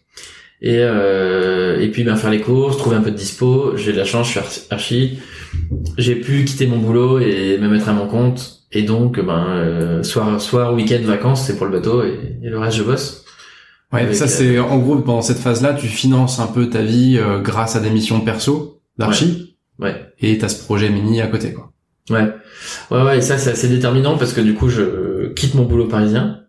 [0.62, 3.76] et euh, et puis ben faire les courses, trouver un peu de dispo.
[3.76, 5.18] J'ai de la chance, je suis archi.
[5.98, 10.02] J'ai pu quitter mon boulot et me mettre à mon compte Et donc, ben, euh,
[10.02, 13.24] soir, soir, week-end, vacances, c'est pour le bateau et, et le reste, je bosse.
[13.92, 17.18] Ouais, Avec, ça c'est en gros pendant cette phase-là, tu finances un peu ta vie
[17.18, 20.06] euh, grâce à des missions perso d'archi Ouais.
[20.20, 21.72] et t'as ce projet mini à côté quoi.
[22.08, 22.28] Ouais.
[22.90, 25.86] Ouais, ouais, et ça, c'est assez déterminant parce que du coup, je quitte mon boulot
[25.88, 26.40] parisien.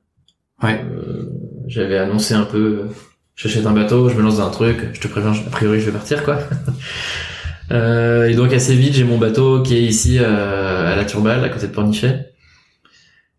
[0.61, 0.81] Ouais.
[0.89, 1.29] Euh,
[1.67, 2.85] J'avais annoncé un peu, euh,
[3.35, 5.85] j'achète un bateau, je me lance dans un truc, je te préviens, a priori, je
[5.87, 6.37] vais partir, quoi.
[7.71, 11.43] Euh, et donc assez vite, j'ai mon bateau qui est ici euh, à la Turballe,
[11.43, 12.29] à côté de Pornichet.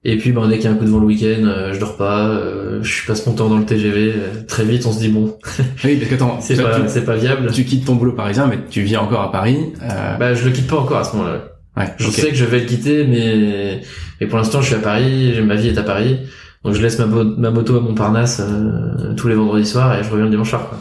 [0.06, 1.80] Et puis, ben, dès qu'il y a un coup de vent le week-end, euh, je
[1.80, 4.12] dors pas, euh, je passe mon temps dans le TGV.
[4.14, 5.38] euh, très vite, on se dit bon,
[5.84, 7.50] Oui, parce que attends, c'est pas, c'est pas viable.
[7.52, 9.56] tu quittes ton boulot parisien, mais tu vis encore à Paris.
[9.82, 11.44] Euh, Bah, je le quitte pas encore à ce moment-là.
[11.78, 13.80] ouais, Je sais que je vais le quitter, mais
[14.20, 16.18] et pour l'instant, je suis à Paris, ma vie est à Paris,
[16.64, 20.10] donc je laisse ma, ma moto à Montparnasse euh, tous les vendredis soirs et je
[20.10, 20.68] reviens le dimanche soir.
[20.68, 20.78] Quoi.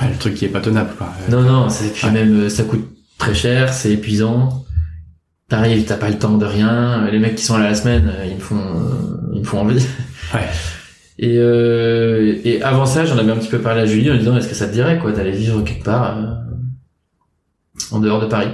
[0.00, 1.08] Ouais, le truc qui est pas tenable quoi.
[1.28, 2.12] Non, non, c'est puis Ouais.
[2.12, 4.64] même euh, ça coûte très cher, c'est épuisant.
[5.48, 7.08] T'arrives, t'as pas le temps de rien.
[7.10, 9.60] Les mecs qui sont là la semaine, euh, ils me font, euh, ils me font
[9.60, 9.84] envie.
[10.34, 10.46] Ouais.
[11.18, 14.20] Et, euh, et avant ça, j'en avais un petit peu parlé à Julie en lui
[14.20, 16.34] disant est-ce que ça te dirait quoi d'aller vivre quelque part euh,
[17.90, 18.48] en dehors de Paris,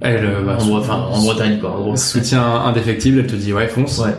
[0.00, 1.72] Elle, bah, en, enfin, en Bretagne quoi.
[1.78, 1.96] En gros.
[1.96, 3.98] soutien indéfectible, elle te dit ouais fonce.
[3.98, 4.14] Ouais.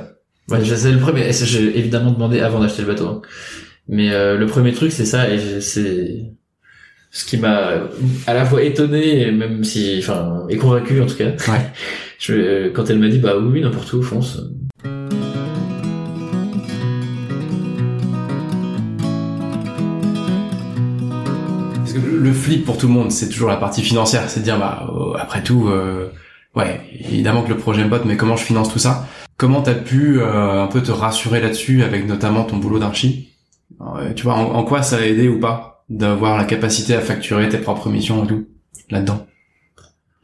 [0.49, 1.28] Ouais, je- c'est le premier.
[1.28, 3.08] et J'ai évidemment demandé avant d'acheter le bateau.
[3.08, 3.21] hein.
[3.89, 6.32] Mais euh, le premier truc, c'est ça, et c'est
[7.12, 7.89] ce qui m'a
[8.28, 11.32] à la fois étonné, et même si, enfin, et convaincu en tout cas.
[11.52, 11.71] Ouais.
[12.19, 14.41] Je, euh, quand elle m'a dit, bah oui, n'importe où, fonce.
[21.73, 24.45] Parce que le flip pour tout le monde, c'est toujours la partie financière, c'est de
[24.45, 26.12] dire bah euh, après tout, euh,
[26.56, 29.08] ouais, évidemment que le projet me botte, mais comment je finance tout ça?
[29.38, 33.29] Comment t'as pu euh, un peu te rassurer là-dessus avec notamment ton boulot d'archi?
[34.15, 37.49] Tu vois, en, en quoi ça a aidé ou pas d'avoir la capacité à facturer
[37.49, 38.45] tes propres missions et tout
[38.89, 39.25] là-dedans?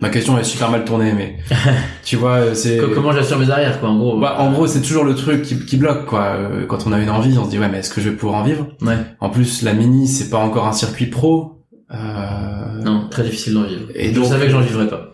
[0.02, 1.38] Ma question est super mal tournée, mais
[2.04, 4.20] tu vois, euh, c'est Co- Comment j'assure mes arrières, quoi, en gros?
[4.20, 6.24] bah, en gros, c'est toujours le truc qui, qui bloque, quoi.
[6.36, 8.16] Euh, Quand on a une envie, on se dit, ouais, mais est-ce que je vais
[8.16, 8.68] pouvoir en vivre?
[8.82, 8.98] Ouais.
[9.22, 11.62] En plus, la mini, c'est pas encore un circuit pro.
[11.94, 12.82] Euh...
[12.84, 13.84] Non, très difficile d'en vivre.
[13.96, 15.14] Et je donc- savais que j'en vivrais pas.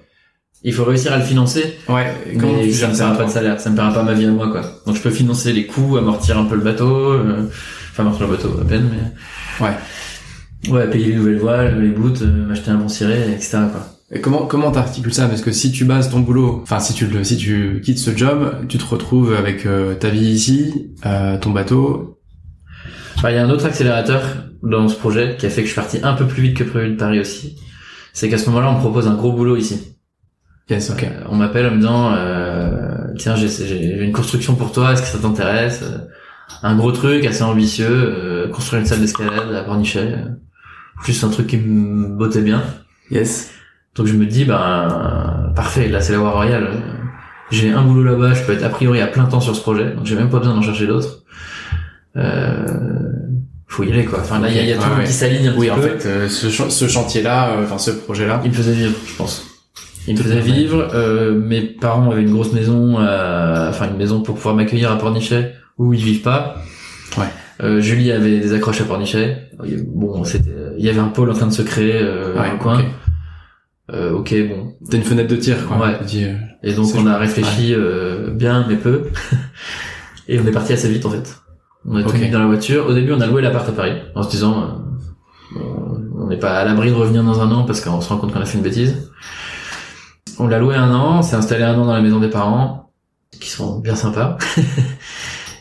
[0.63, 2.11] Il faut réussir à le financer, Ouais.
[2.35, 4.29] mais tu ça me paiera pas de salaire, ça me paiera pas ma vie à
[4.31, 4.61] moi, quoi.
[4.85, 7.49] Donc je peux financer les coûts, amortir un peu le bateau, euh,
[7.91, 10.71] enfin amortir le bateau à peine, mais Ouais.
[10.71, 13.59] ouais, payer les nouvelles voiles, les bouts, euh, m'acheter un bon ciré, etc.
[13.71, 13.87] Quoi.
[14.13, 15.27] Et comment comment t'articules ça?
[15.27, 18.55] Parce que si tu bases ton boulot, enfin si tu si tu quittes ce job,
[18.67, 22.17] tu te retrouves avec euh, ta vie ici, euh, ton bateau.
[23.15, 24.21] Enfin, il y a un autre accélérateur
[24.63, 26.63] dans ce projet qui a fait que je suis parti un peu plus vite que
[26.63, 27.55] prévu de Paris aussi.
[28.13, 29.95] C'est qu'à ce moment-là, on me propose un gros boulot ici.
[30.69, 31.03] Yes, ok.
[31.03, 35.07] Euh, on m'appelle en me disant euh, tiens j'ai une construction pour toi est-ce que
[35.07, 35.83] ça t'intéresse?
[36.63, 40.25] Un gros truc assez ambitieux euh, construire une salle d'escalade à Pornichet euh,
[41.03, 42.61] plus un truc qui me bottait bien
[43.09, 43.51] Yes.
[43.95, 46.77] donc je me dis ben parfait là c'est la voie royale Euh,
[47.51, 49.91] j'ai un boulot là-bas je peux être a priori à plein temps sur ce projet
[49.95, 51.23] donc j'ai même pas besoin d'en chercher d'autres
[52.17, 52.65] euh,
[53.67, 55.03] faut y aller quoi enfin là il y a, y tout ouais, ouais.
[55.05, 57.77] qui s'aligne un Oui, petit en peu fait, euh, ce, ch- ce chantier-là, euh, enfin
[57.77, 58.41] ce projet-là.
[58.43, 59.45] il me faisait vivre, je pense.
[60.07, 60.89] Il me faisait vivre.
[60.93, 64.97] Euh, mes parents avaient une grosse maison, euh, enfin une maison pour pouvoir m'accueillir à
[64.97, 65.53] Pornichet,
[65.85, 66.55] où ils vivent pas.
[67.17, 67.25] Ouais.
[67.63, 69.49] Euh, Julie avait des accroches à Pornichet.
[69.87, 72.57] Bon, c'était, il y avait un pôle en train de se créer euh, dans le
[72.57, 72.79] coin.
[72.79, 72.85] ok.
[73.93, 74.73] Euh, ok, bon.
[74.89, 75.77] T'as une fenêtre de tir, quoi.
[75.77, 75.97] Ouais.
[76.15, 79.03] Euh, Et donc on a réfléchi euh, bien, mais peu.
[80.27, 81.35] Et on est parti assez vite en fait.
[81.85, 82.19] On a tout Ok.
[82.19, 82.85] mis dans la voiture.
[82.87, 84.63] Au début, on a loué l'appart à Paris, en se disant,
[85.55, 85.59] euh,
[86.19, 88.31] on n'est pas à l'abri de revenir dans un an parce qu'on se rend compte
[88.31, 89.11] qu'on a fait une bêtise.
[90.39, 92.91] On l'a loué un an, on s'est installé un an dans la maison des parents,
[93.39, 94.37] qui sont bien sympas.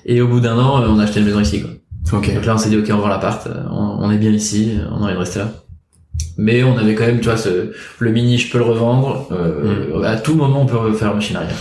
[0.06, 1.62] Et au bout d'un an, euh, on a acheté une maison ici.
[1.62, 1.70] Quoi.
[2.18, 2.34] Ok.
[2.34, 4.78] Donc là, on s'est dit, ok, on vend l'appart, euh, on, on est bien ici,
[4.90, 5.52] on a envie de rester là.
[6.36, 9.28] Mais on avait quand même, tu vois, ce, le mini, je peux le revendre.
[9.32, 11.56] Euh, À tout moment, on peut faire machine arrière.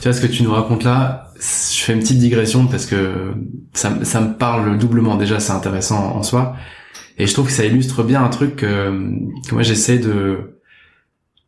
[0.00, 3.32] Tu vois ce que tu nous racontes là Je fais une petite digression parce que
[3.72, 5.16] ça, me- ça me parle doublement.
[5.16, 6.54] Déjà, c'est intéressant en soi,
[7.18, 8.90] et je trouve que ça illustre bien un truc que,
[9.48, 10.38] que moi j'essaie de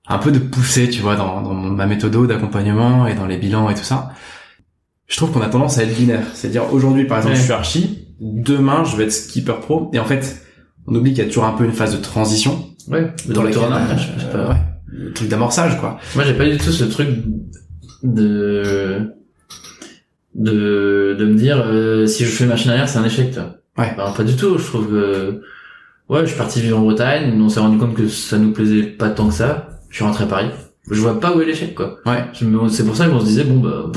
[0.08, 3.70] un peu de pousser, tu vois, dans, dans ma méthode d'accompagnement et dans les bilans
[3.70, 4.10] et tout ça.
[5.10, 7.38] Je trouve qu'on a tendance à être binaire, c'est-à-dire aujourd'hui, par exemple, Ouais.
[7.40, 10.40] je suis archi, demain, je vais être skipper pro, et en fait,
[10.86, 13.50] on oublie qu'il y a toujours un peu une phase de transition Ouais, dans le
[13.50, 15.98] tournage, euh, ouais, le truc d'amorçage, quoi.
[16.14, 17.08] Moi, j'ai pas du tout ce truc
[18.02, 19.12] de
[20.34, 23.32] de de me dire euh, si je fais machine arrière, c'est un échec.
[23.32, 23.56] toi.
[23.76, 23.92] Ouais.
[23.96, 24.58] Ben, pas du tout.
[24.58, 25.42] Je trouve que
[26.08, 27.38] ouais, je suis parti vivre en Bretagne.
[27.40, 29.68] On s'est rendu compte que ça nous plaisait pas tant que ça.
[29.88, 30.50] Je suis rentré à Paris.
[30.90, 31.98] Je vois pas où est l'échec, quoi.
[32.06, 32.24] Ouais.
[32.32, 33.90] C'est pour ça qu'on se disait bon bah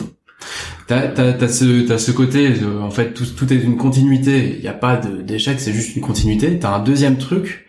[0.87, 4.55] T'as, t'as, t'as ce, t'as ce côté, de- en fait, tout, tout est une continuité.
[4.57, 6.59] Il n'y a pas d'échec, c'est juste une continuité.
[6.59, 7.67] T'as un deuxième truc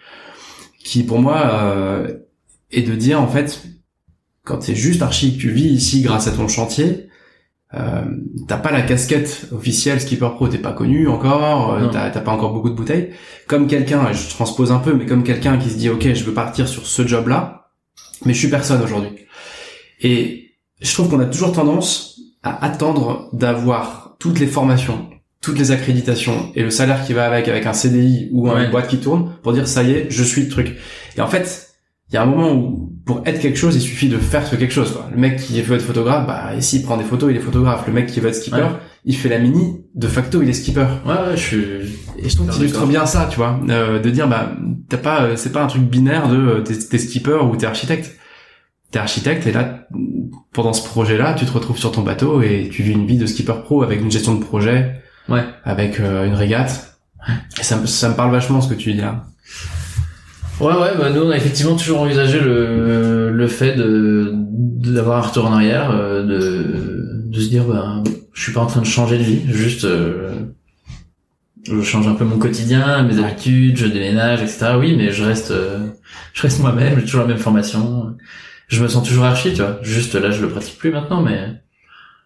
[0.82, 2.14] qui, pour moi, euh,
[2.72, 3.62] est de dire, en fait,
[4.42, 7.08] quand t'es juste archi, que tu vis ici grâce à ton chantier,
[7.74, 8.02] euh,
[8.46, 12.32] t'as pas la casquette officielle skipper pro, t'es pas connu encore, euh, t'as t'as pas
[12.32, 13.10] encore beaucoup de bouteilles.
[13.48, 16.34] Comme quelqu'un, je transpose un peu, mais comme quelqu'un qui se dit ok, je veux
[16.34, 17.70] partir sur ce job-là,
[18.26, 19.10] mais je suis personne aujourd'hui.
[20.02, 22.13] Et je trouve qu'on a toujours tendance
[22.44, 25.08] à attendre d'avoir toutes les formations,
[25.40, 28.64] toutes les accréditations et le salaire qui va avec, avec un CDI ou Ouais.
[28.66, 30.76] une boîte qui tourne pour dire ça y est, je suis le truc.
[31.16, 31.70] Et en fait,
[32.10, 34.56] il y a un moment où pour être quelque chose, il suffit de faire ce
[34.56, 34.92] quelque chose.
[34.92, 35.08] Quoi.
[35.12, 37.84] Le mec qui veut être photographe, bah ici il prend des photos, il est photographe.
[37.86, 38.68] Le mec qui veut être skipper, Ouais.
[39.04, 40.86] il fait la mini, de facto il est skipper.
[41.06, 41.64] Ouais, ouais, je suis.
[42.18, 44.52] Et je trouve ça illustre bien ça, tu vois, euh, de dire bah
[44.88, 48.12] t'as pas, euh, c'est pas un truc binaire de euh, t'es skipper ou t'es architecte.
[48.94, 49.88] T'es architecte et là
[50.52, 53.26] pendant ce projet-là, tu te retrouves sur ton bateau et tu vis une vie de
[53.26, 55.42] skipper pro avec une gestion de projet, Ouais.
[55.64, 56.96] avec euh, une régate.
[57.58, 59.24] Et ça, me- ça me parle vachement ce que tu dis là.
[60.60, 65.26] Ouais, ouais, bah nous on a effectivement toujours envisagé le, le fait de d'avoir un
[65.28, 68.00] retour en arrière, euh, de, de se dire, bah,
[68.32, 70.34] je suis pas en train de changer de vie, juste euh,
[71.66, 73.24] je change un peu mon quotidien, mes Ouais.
[73.24, 74.74] habitudes, je déménage, etc.
[74.78, 75.78] Oui, mais je reste, euh,
[76.32, 78.14] je reste moi-même, j'ai toujours la même formation,
[78.68, 79.78] je me sens toujours archi, tu vois.
[79.82, 81.60] Juste là, je le pratique plus maintenant, mais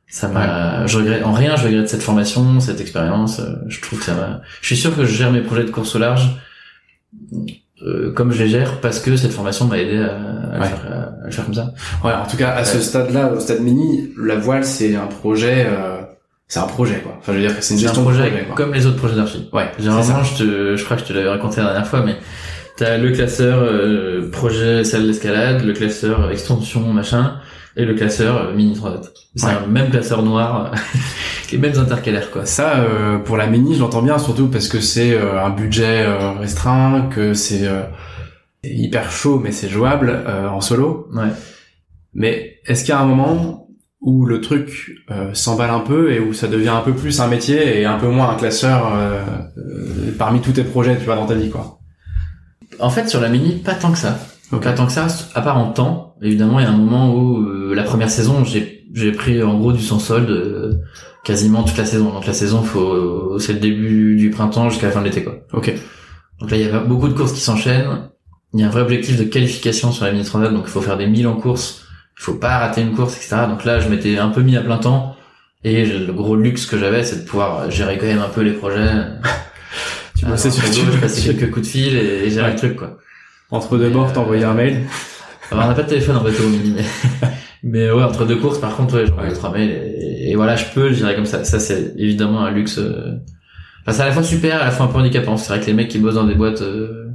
[0.06, 3.40] ça m'a, je regrette, en rien, je regrette cette formation, cette expérience.
[3.40, 4.40] euh, Je trouve que ça m'a.
[4.62, 6.30] Je suis sûr que je gère mes projets de course au large
[7.82, 10.66] euh, comme je les gère parce que cette formation m'a aidé à, à le Ouais.
[10.68, 11.72] faire, à, à le faire comme ça.
[12.04, 15.66] Ouais, en tout cas, à ce stade-là, au stade mini, la voile, c'est un projet,
[15.68, 16.00] euh,
[16.48, 17.14] c'est un projet, quoi.
[17.18, 18.56] Enfin, je veux dire que c'est une C'est un gestion projet, de projet, quoi.
[18.56, 19.48] comme les autres projets d'archi.
[19.52, 22.16] Ouais, Généralement, je te, je crois que je te l'avais raconté la dernière fois, mais
[22.78, 27.40] t'as le classeur euh, projet salle d'escalade, le classeur extension machin,
[27.76, 29.00] et le classeur euh, mini 3
[29.36, 29.52] C'est Ouais.
[29.52, 30.72] un même classeur noir,
[31.52, 32.46] les mêmes intercalaires quoi.
[32.46, 36.04] Ça, euh, pour la mini, je l'entends bien, surtout parce que c'est euh, un budget
[36.06, 37.82] euh, restreint, que c'est euh,
[38.64, 41.08] hyper chaud, mais c'est jouable euh, en solo.
[41.12, 41.28] Ouais.
[42.14, 43.66] Mais est-ce qu'il y a un moment
[44.00, 47.26] où le truc euh, s'emballe un peu et où ça devient un peu plus un
[47.26, 49.20] métier et un peu moins un classeur euh,
[49.58, 51.77] euh, parmi tous tes projets, tu vois, dans ta vie, quoi?
[52.80, 54.18] En fait, sur la mini, pas tant que ça.
[54.52, 54.62] Ok.
[54.62, 56.14] Pas tant que ça, à part en temps.
[56.22, 59.58] Évidemment, il y a un moment où euh, la première saison, j'ai j'ai pris en
[59.58, 60.80] gros du sans solde euh,
[61.24, 62.10] quasiment toute la saison.
[62.10, 65.34] Donc la saison, faut c'est le début du printemps jusqu'à la fin de l'été quoi.
[65.52, 65.74] Ok.
[66.40, 68.10] Donc là, il y a beaucoup de courses qui s'enchaînent.
[68.54, 70.80] Il y a un vrai objectif de qualification sur la mini transat, donc il faut
[70.80, 71.84] faire des 1000 en course.
[72.18, 73.46] Il faut pas rater une course, etc.
[73.48, 75.16] Donc là, je m'étais un peu mis à plein temps.
[75.64, 78.52] Et le gros luxe que j'avais, c'est de pouvoir gérer quand même un peu les
[78.52, 78.90] projets.
[80.18, 80.52] Tu Ah, frigo,
[80.92, 82.52] je passais bossais- quelques coups de fil et, et gérer Ouais.
[82.52, 82.96] le truc, quoi.
[83.50, 84.82] Entre deux bords, t'envoyais un mail.
[85.50, 86.84] Alors, on n'a pas de téléphone en bateau au mini, mais,
[87.62, 89.32] mais ouais, entre deux courses, par contre, ouais, j'envoie Ouais.
[89.32, 91.44] trois mails et, et voilà, je peux, je dirais comme ça.
[91.44, 92.78] Ça, c'est évidemment un luxe.
[92.78, 93.14] euh.
[93.86, 95.36] Enfin, c'est à la fois super, à la fois un peu handicapant.
[95.38, 97.06] C'est vrai que les mecs qui bossent dans des boîtes, euh,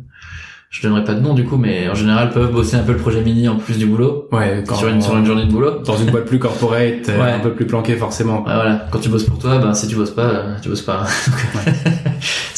[0.72, 2.98] je donnerai pas de nom du coup, mais en général peuvent bosser un peu le
[2.98, 4.28] projet mini en plus du boulot.
[4.32, 5.82] Ouais, quand Sur une, sur une journée de boulot.
[5.86, 7.32] dans une boîte plus corporate, euh, Ouais.
[7.34, 8.40] un peu plus planqué forcément.
[8.40, 8.88] Ouais, voilà.
[8.90, 11.04] Quand tu bosses pour toi, ben si tu bosses pas, euh, tu bosses pas.
[11.28, 11.93] Donc,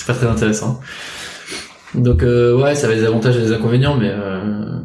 [0.06, 0.80] c'est pas très intéressant.
[1.96, 4.80] Donc euh, ouais, ça avait des avantages et des inconvénients, mais euh...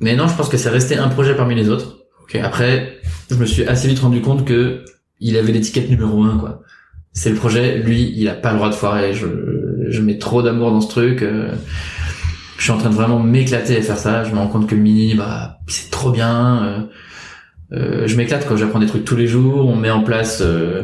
[0.00, 1.98] mais non, je pense que c'est resté un projet parmi les autres.
[2.22, 2.34] Ok.
[2.36, 2.98] Après,
[3.30, 4.84] je me suis assez vite rendu compte que
[5.20, 6.62] il avait l'étiquette numéro un, quoi.
[7.12, 9.14] C'est le projet, lui, il a pas le droit de foirer.
[9.14, 9.26] Je,
[9.88, 11.22] je mets trop d'amour dans ce truc.
[11.22, 11.52] euh,
[12.58, 14.24] Je suis en train de vraiment m'éclater à faire ça.
[14.24, 16.64] Je me rends compte que mini, bah, c'est trop bien.
[16.64, 16.80] euh,
[17.72, 19.66] euh, je m'éclate quand j'apprends des trucs tous les jours.
[19.66, 20.82] On met en place euh,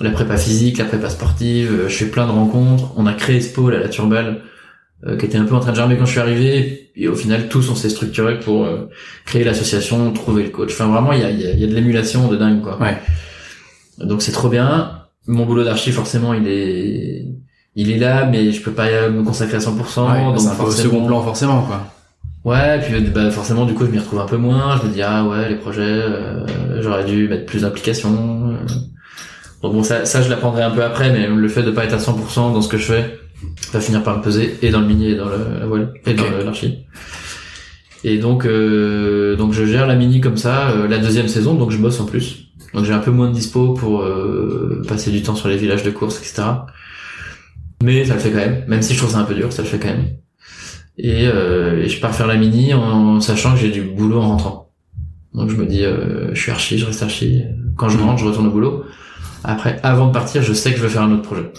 [0.00, 1.70] la prépa physique, la prépa sportive.
[1.72, 2.92] euh, je fais plein de rencontres.
[2.96, 4.42] On a créé Spol à la Turbale,
[5.06, 6.90] euh, qui était un peu en train de germer quand je suis arrivé.
[6.96, 8.88] Et au final, tous on s'est structuré pour euh,
[9.26, 10.72] créer l'association, trouver le coach.
[10.72, 12.78] Enfin, vraiment, il y a, y a- y a de l'émulation de dingue, quoi.
[12.80, 12.96] Ouais.
[13.98, 14.92] Donc c'est trop bien.
[15.26, 17.26] Mon boulot d'archi, forcément, il est,
[17.76, 20.10] il est là, mais je peux pas me consacrer à 100%.
[20.10, 21.86] Ouais, donc c'est un peu au forcément, second plan forcément, quoi.
[22.42, 24.78] Ouais, et puis bah, forcément, du coup, je m'y retrouve un peu moins.
[24.82, 28.56] Je me dis ah ouais, les projets, euh, j'aurais dû mettre plus d'implication.
[29.62, 31.92] Donc bon, ça, ça, je l'apprendrai un peu après, mais le fait de pas être
[31.94, 33.18] à 100% dans ce que je fais
[33.72, 36.14] va finir par me peser et dans le mini et dans le, la voile et
[36.14, 36.78] dans l'archi.
[38.04, 41.70] Et donc, euh, donc je gère la mini comme ça, euh, la deuxième saison, donc
[41.70, 42.46] je bosse en plus.
[42.72, 45.82] Donc j'ai un peu moins de dispo pour euh, passer du temps sur les villages
[45.82, 46.42] de course, etc.
[47.82, 49.62] Mais ça le fait quand même, même si je trouve ça un peu dur, ça
[49.62, 50.06] le fait quand même.
[50.98, 54.28] Et, euh, et je pars faire la mini en sachant que j'ai du boulot en
[54.28, 54.70] rentrant.
[55.34, 57.42] Donc je me dis, euh, je suis archi, je reste archi.
[57.76, 58.04] Quand je Mhm.
[58.04, 58.84] rentre, je retourne au boulot.
[59.44, 61.50] Après, avant de partir, je sais que je veux faire un autre projet.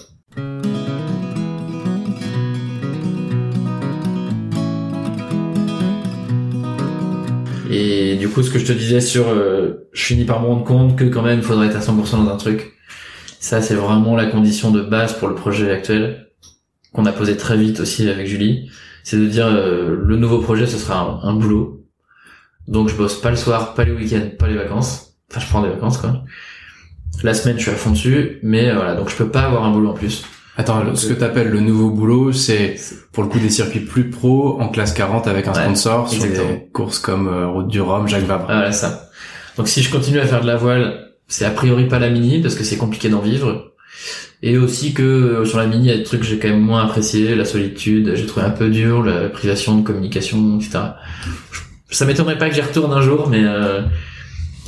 [7.69, 10.63] Et du coup, ce que je te disais sur, euh, je finis par me rendre
[10.63, 12.73] compte que quand même, il faudrait être à 100% dans un truc.
[13.39, 16.27] Ça, c'est vraiment la condition de base pour le projet actuel,
[16.93, 18.69] qu'on a posé très vite aussi avec Julie.
[19.03, 21.85] C'est de dire, euh, le nouveau projet, ce sera un, un boulot.
[22.67, 25.15] Donc, je bosse pas le soir, pas les week-ends, pas les vacances.
[25.31, 26.23] Enfin, je prends des vacances, quoi.
[27.23, 29.63] La semaine, je suis à fond dessus, mais euh, voilà, donc je peux pas avoir
[29.65, 30.23] un boulot en plus.
[30.57, 32.75] Attends, Donc, ce que t'appelles le nouveau boulot, c'est
[33.13, 36.23] pour le coup des circuits plus pro en classe 40 avec un Ouais, sponsor sur
[36.25, 36.53] exactement.
[36.53, 38.45] des courses comme euh, Route du Rhum, Jacques Vabre.
[38.49, 39.09] Ah, voilà, ça.
[39.57, 42.41] Donc si je continue à faire de la voile, c'est a priori pas la mini
[42.41, 43.71] parce que c'est compliqué d'en vivre.
[44.43, 46.49] Et aussi que euh, sur la mini, il y a des trucs que j'ai quand
[46.49, 50.79] même moins apprécié, la solitude, j'ai trouvé un peu dur, la privation de communication, etc.
[51.51, 53.81] Je- Ça m'étonnerait pas que j'y retourne un jour, mais euh,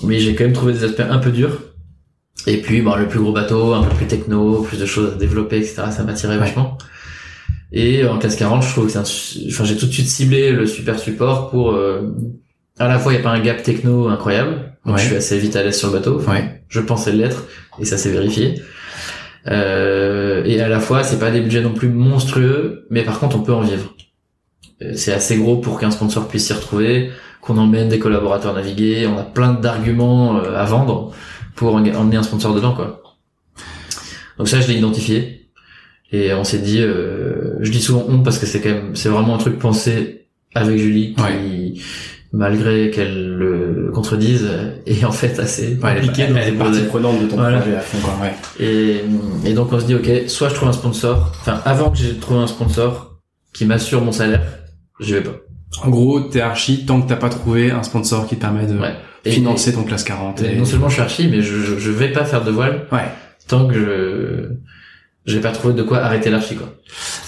[0.04, 1.60] mais j'ai quand même trouvé des aspects un peu durs.
[2.48, 5.18] Et puis, bon, le plus gros bateau, un peu plus techno, plus de choses à
[5.18, 5.84] développer, etc.
[5.92, 6.78] Ça m'attirait vachement.
[7.72, 10.52] Et en classe 40, je trouve que c'est un, enfin, j'ai tout de suite ciblé
[10.52, 12.02] le super support pour, euh,
[12.80, 14.74] à la fois, il n'y a pas un gap techno incroyable.
[14.86, 15.02] Donc, Ouais.
[15.02, 16.18] je suis assez vite à l'aise sur le bateau.
[16.20, 16.64] Enfin, Ouais.
[16.68, 17.46] Je pensais l'être,
[17.80, 18.56] et ça s'est vérifié.
[19.48, 23.36] Euh, et à la fois, c'est pas des budgets non plus monstrueux, mais par contre,
[23.38, 23.94] on peut en vivre.
[24.82, 29.06] Euh, C'est assez gros pour qu'un sponsor puisse s'y retrouver, qu'on emmène des collaborateurs naviguer,
[29.08, 31.12] on a plein d'arguments euh, à vendre
[31.56, 33.02] pour en- emmener un sponsor dedans, quoi.
[34.38, 35.50] Donc ça, je l'ai identifié.
[36.12, 39.10] Et on s'est dit, euh, je dis souvent on parce que c'est quand même, c'est
[39.10, 41.82] vraiment un truc pensé avec Julie qui,
[42.32, 44.48] malgré qu'elle le contredise,
[44.86, 46.24] est en fait assez Ouais, elle, compliqué.
[46.30, 47.60] elle, elle ses est partie prenante de ton Voilà.
[47.60, 48.34] projet à fond, quoi, ouais.
[48.60, 49.02] Et,
[49.50, 52.16] et donc on se dit ok, soit je trouve un sponsor, enfin avant que j'ai
[52.18, 53.18] trouvé un sponsor
[53.52, 54.44] qui m'assure mon salaire,
[55.00, 55.36] je vais pas.
[55.84, 58.78] En gros, t'es archi tant que t'as pas trouvé un sponsor qui te permet de
[58.78, 58.94] Ouais.
[59.26, 60.42] Et- financer ton classe 40.
[60.42, 62.52] et et- non seulement je suis archi, mais je, je, je vais pas faire de
[62.52, 63.00] voile Ouais.
[63.48, 64.50] tant que je
[65.26, 66.74] j'ai pas trouvé de quoi arrêter l'archi quoi.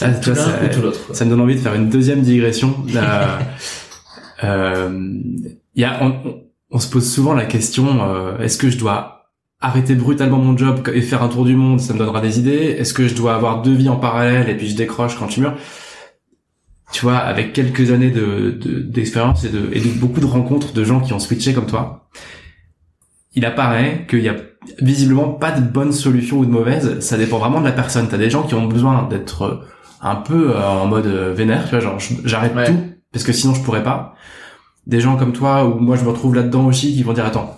[0.02, 0.36] Ah, tout l'un
[0.70, 1.00] ou tout l'autre.
[1.16, 2.76] Ça me donne envie de faire une deuxième digression.
[2.94, 3.40] La-
[4.44, 4.90] euh,
[5.76, 8.78] il y a, on, on- on se pose souvent la question euh, est-ce que je
[8.78, 9.30] dois
[9.62, 11.80] arrêter brutalement mon job et faire un tour du monde?
[11.80, 12.76] Ça me donnera des idées.
[12.78, 15.40] Est-ce que je dois avoir deux vies en parallèle et puis je décroche quand je
[15.40, 15.54] mûr?
[16.92, 20.74] Tu vois, avec quelques années de de- d'expérience et, de, et de beaucoup de rencontres
[20.74, 22.08] de gens qui ont switché comme toi,
[23.34, 24.36] il apparaît qu'il y a
[24.82, 27.00] visiblement pas de bonne solution ou de mauvaise.
[27.00, 28.08] Ça dépend vraiment de la personne.
[28.08, 29.56] T'as des gens qui ont besoin d'être euh,
[30.02, 32.68] un peu euh, en mode euh, vénère, tu vois, genre j'arrête Ouais.
[32.68, 32.78] tout
[33.12, 34.16] parce que sinon je pourrais pas.
[34.88, 37.58] Des gens comme toi ou moi je me retrouve là-dedans aussi qui vont dire attends,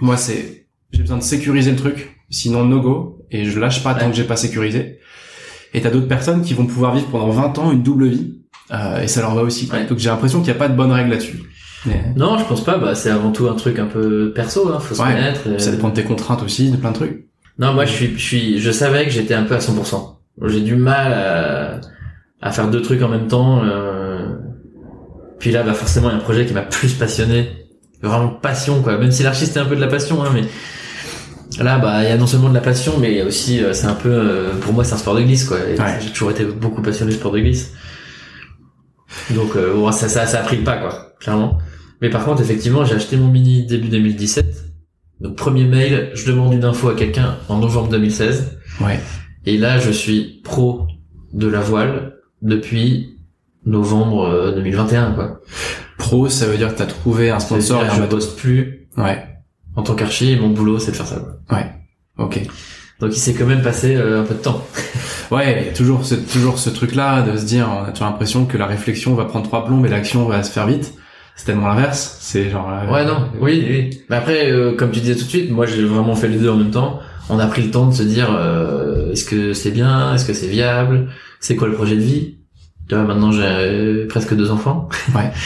[0.00, 3.94] moi c'est j'ai besoin de sécuriser le truc, sinon no go et je lâche pas
[3.94, 4.98] tant que j'ai pas sécurisé.
[5.74, 9.00] Et t'as d'autres personnes qui vont pouvoir vivre pendant 20 ans une double vie euh,
[9.02, 9.68] et ça leur va aussi.
[9.72, 9.84] Ouais.
[9.86, 11.42] Donc j'ai l'impression qu'il n'y a pas de bonne règle là-dessus.
[11.86, 12.78] Mais Non, je pense pas.
[12.78, 15.08] Bah c'est avant tout un truc un peu perso, hein, faut se Ouais.
[15.08, 15.40] connaître.
[15.48, 17.26] et- ça dépend de tes contraintes aussi, de plein de trucs.
[17.58, 20.18] Non, moi je suis, je suis, je savais que j'étais un peu à 100%.
[20.46, 21.80] J'ai du mal à,
[22.42, 23.62] à faire deux trucs en même temps.
[23.64, 24.26] euh.
[25.38, 27.66] Puis là, bah forcément, il y a un projet qui m'a plus passionné,
[28.02, 28.96] vraiment passion quoi.
[28.98, 30.42] Même si l'archi c'était un peu de la passion, hein, mais
[31.62, 33.62] là, bah il y a non seulement de la passion, mais il y a aussi,
[33.62, 35.58] euh, c'est un peu, euh, pour moi, c'est un sport de glisse quoi.
[35.58, 35.98] Ouais.
[36.00, 37.72] J'ai toujours été beaucoup passionné de sport de glisse.
[39.34, 41.58] Donc euh, ça, ça, ça a pris le pas quoi, clairement.
[42.00, 44.64] Mais par contre, effectivement, j'ai acheté mon mini début 2017.
[45.20, 48.58] Donc premier mail, je demande une info à quelqu'un en novembre 2016.
[48.80, 49.00] Ouais.
[49.46, 50.86] Et là, je suis pro
[51.32, 53.16] de la voile depuis
[53.64, 55.40] novembre euh, 2021, quoi.
[55.96, 59.24] Pro, ça veut dire que t'as trouvé un sponsor et un je bosse plus Ouais.
[59.76, 61.38] en tant qu'archi mon boulot, c'est de faire ça, quoi.
[62.18, 62.40] Ok.
[63.00, 64.66] Donc il s'est quand même passé euh, un peu de temps.
[65.30, 68.66] Ouais, toujours ce, toujours ce truc-là de se dire, on a toujours l'impression que la
[68.66, 70.92] réflexion va prendre trois plombs mais l'action va se faire vite.
[71.34, 72.18] C'est tellement l'inverse.
[72.20, 72.70] C'est genre.
[72.70, 74.00] euh, Ouais, non, oui, oui.
[74.10, 76.50] Mais après, euh, comme tu disais tout de suite, moi j'ai vraiment fait les deux
[76.50, 77.00] en même temps.
[77.30, 80.34] On a pris le temps de se dire, euh, est-ce que c'est bien, est-ce que
[80.34, 81.08] c'est viable,
[81.40, 82.36] c'est quoi le projet de vie?
[82.88, 84.88] Tu vois, maintenant j'ai euh, presque deux enfants.
[85.14, 85.30] Ouais.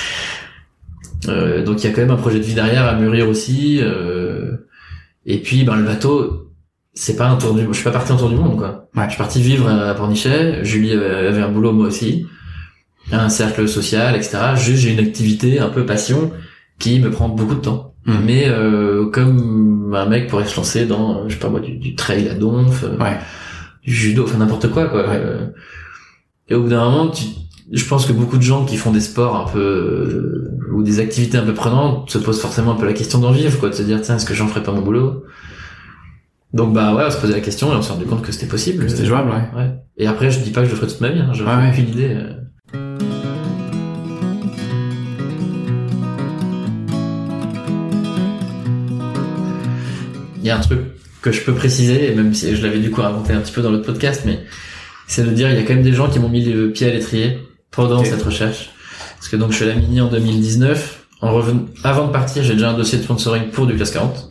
[1.29, 3.81] Euh, donc il y a quand même un projet de vie derrière à mûrir aussi.
[3.83, 4.69] euh,
[5.27, 6.48] et puis, ben le bateau,
[7.01, 8.89] c'est pas un tour du, je suis pas parti en tour du monde quoi.
[8.97, 9.05] Ouais.
[9.05, 10.65] Je suis parti vivre à Pornichet.
[10.65, 12.27] Julie avait, un boulot moi aussi,
[13.13, 14.39] un cercle social, etc.
[14.57, 16.33] Juste j'ai une activité un peu passion
[16.81, 17.95] qui me prend beaucoup de temps.
[18.07, 18.17] Mhm.
[18.27, 21.95] Mais euh, comme un mec pourrait se lancer dans, je sais pas moi, du, du
[21.95, 23.17] trail à donf, euh, Ouais.
[23.85, 25.09] du judo, enfin n'importe quoi quoi.
[25.09, 25.17] Ouais.
[25.17, 25.47] Euh,
[26.49, 27.25] Et au bout d'un moment, tu,
[27.71, 30.99] je pense que beaucoup de gens qui font des sports un peu euh, ou des
[31.01, 33.75] activités un peu prenantes se posent forcément un peu la question d'en vivre, quoi, de
[33.75, 35.25] se dire tiens est-ce que j'en ferais pas mon boulot?
[36.55, 38.47] Donc bah ouais, on se posait la question et on s'est rendu compte que c'était
[38.47, 38.89] possible.
[38.89, 39.59] C'était jouable, ouais.
[39.61, 39.71] Ouais.
[39.99, 41.55] Et après, je dis pas que je le ferai toute ma vie, hein, j'ai Ouais,
[41.55, 41.71] ouais.
[41.71, 42.15] aucune idée.
[42.15, 42.35] euh.
[50.39, 50.81] Il y a un truc
[51.21, 53.61] que je peux préciser, et même si je l'avais du coup raconté un petit peu
[53.61, 54.41] dans l'autre podcast, mais
[55.07, 56.87] c'est de dire il y a quand même des gens qui m'ont mis le pied
[56.89, 57.39] à l'étrier
[57.71, 58.71] pendant cette recherche.
[59.17, 61.07] Parce que donc je fais la mini en 2019.
[61.21, 61.67] En reven...
[61.83, 64.31] Avant de partir, j'ai déjà un dossier de sponsoring pour du classe 40.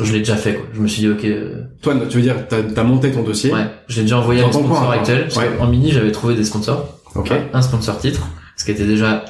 [0.00, 0.66] Je l'ai déjà fait, quoi.
[0.74, 3.52] Je me suis dit, ok, euh, Toi, tu veux dire, t'as as monté ton dossier.
[3.52, 4.96] ouais, j'ai déjà envoyé à mes sponsors hein.
[4.98, 5.28] actuels.
[5.36, 5.50] Ouais.
[5.58, 7.00] qu'en mini, j'avais trouvé des sponsors.
[7.14, 7.32] Ok.
[7.52, 8.26] Un sponsor titre,
[8.56, 9.24] ce qui était déjà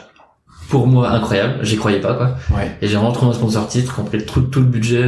[0.68, 1.58] pour moi incroyable.
[1.62, 2.36] J'y croyais pas, quoi.
[2.56, 2.76] Ouais.
[2.80, 5.04] Et j'ai trouvé un sponsor titre, qui ont pris le, tout, tout le budget.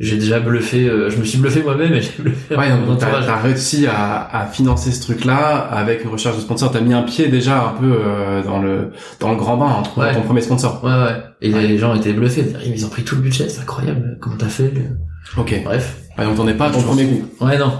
[0.00, 3.22] J'ai déjà bluffé, euh, je me suis bluffé moi-même et j'ai bluffé Ouais, donc t'as
[3.24, 6.72] t'as réussi à, à financer ce truc-là avec une recherche de sponsor.
[6.72, 8.90] T'as mis un pied déjà un peu euh, dans le
[9.20, 10.14] dans le grand bain en trouvant Ouais.
[10.14, 10.82] ton premier sponsor.
[10.82, 11.22] Ouais, ouais.
[11.40, 11.66] Et Ouais.
[11.66, 12.44] les gens étaient bluffés.
[12.66, 14.16] Ils ont pris tout le budget, c'est incroyable.
[14.20, 14.72] Comment t'as fait
[15.36, 15.60] Ok.
[15.64, 15.98] Bref.
[16.18, 17.44] Ouais, donc t'en es pas à ton premier coup.
[17.44, 17.72] Ouais, non.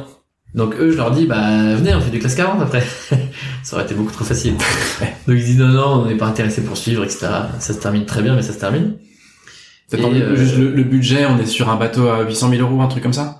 [0.55, 2.83] Donc eux, je leur dis, bah venez, on fait du classe 40 après.
[3.63, 4.53] ça aurait été beaucoup trop facile.
[5.27, 7.27] Donc ils disent non, non, on n'est pas intéressé pour suivre, etc.
[7.59, 8.97] Ça se termine très bien, mais ça se termine.
[9.97, 12.80] Peut-être euh, juste le, le budget, on est sur un bateau à 800 000 euros,
[12.82, 13.38] un truc comme ça.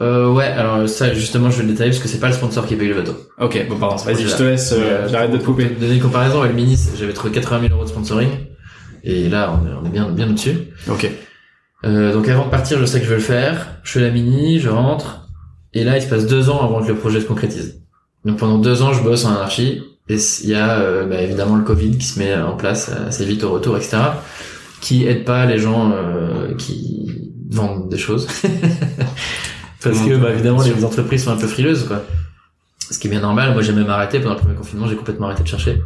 [0.00, 2.66] Euh, ouais, alors ça, justement, je vais le détailler parce que c'est pas le sponsor
[2.66, 3.16] qui paye le bateau.
[3.40, 3.96] Ok, bon pardon.
[3.96, 4.72] Vas-y, je te laisse.
[4.72, 5.64] euh, euh, J'arrête de te couper.
[5.66, 8.28] donner une comparaison avec le Minis, j'avais trouvé 80 000 euros de sponsoring.
[9.02, 10.56] Et là, on est, on est bien, bien au-dessus.
[10.88, 11.10] Ok.
[11.84, 13.78] Euh, donc avant de partir, je sais que je vais le faire.
[13.82, 15.28] Je fais la mini, je rentre.
[15.74, 17.80] Et là, il se passe deux ans avant que le projet se concrétise.
[18.24, 19.82] Donc pendant deux ans, je bosse en anarchie.
[20.08, 23.24] Et il y a euh, bah, évidemment le Covid qui se met en place assez
[23.24, 23.96] vite au retour, etc.
[24.80, 28.26] Qui aide pas les gens euh, qui vendent des choses.
[29.82, 32.04] Parce que bah, évidemment, les entreprises sont un peu frileuses, quoi.
[32.90, 33.52] Ce qui est bien normal.
[33.52, 34.86] Moi, j'ai même arrêté pendant le premier confinement.
[34.86, 35.80] J'ai complètement arrêté de chercher.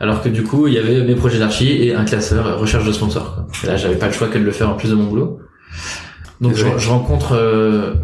[0.00, 2.84] Alors que du coup, il y avait mes projets d'archi et un classeur euh, recherche
[2.84, 3.34] de sponsors.
[3.34, 3.46] Quoi.
[3.62, 5.40] Et là, j'avais pas le choix que de le faire en plus de mon boulot.
[6.40, 7.94] Donc je, rencontre euh,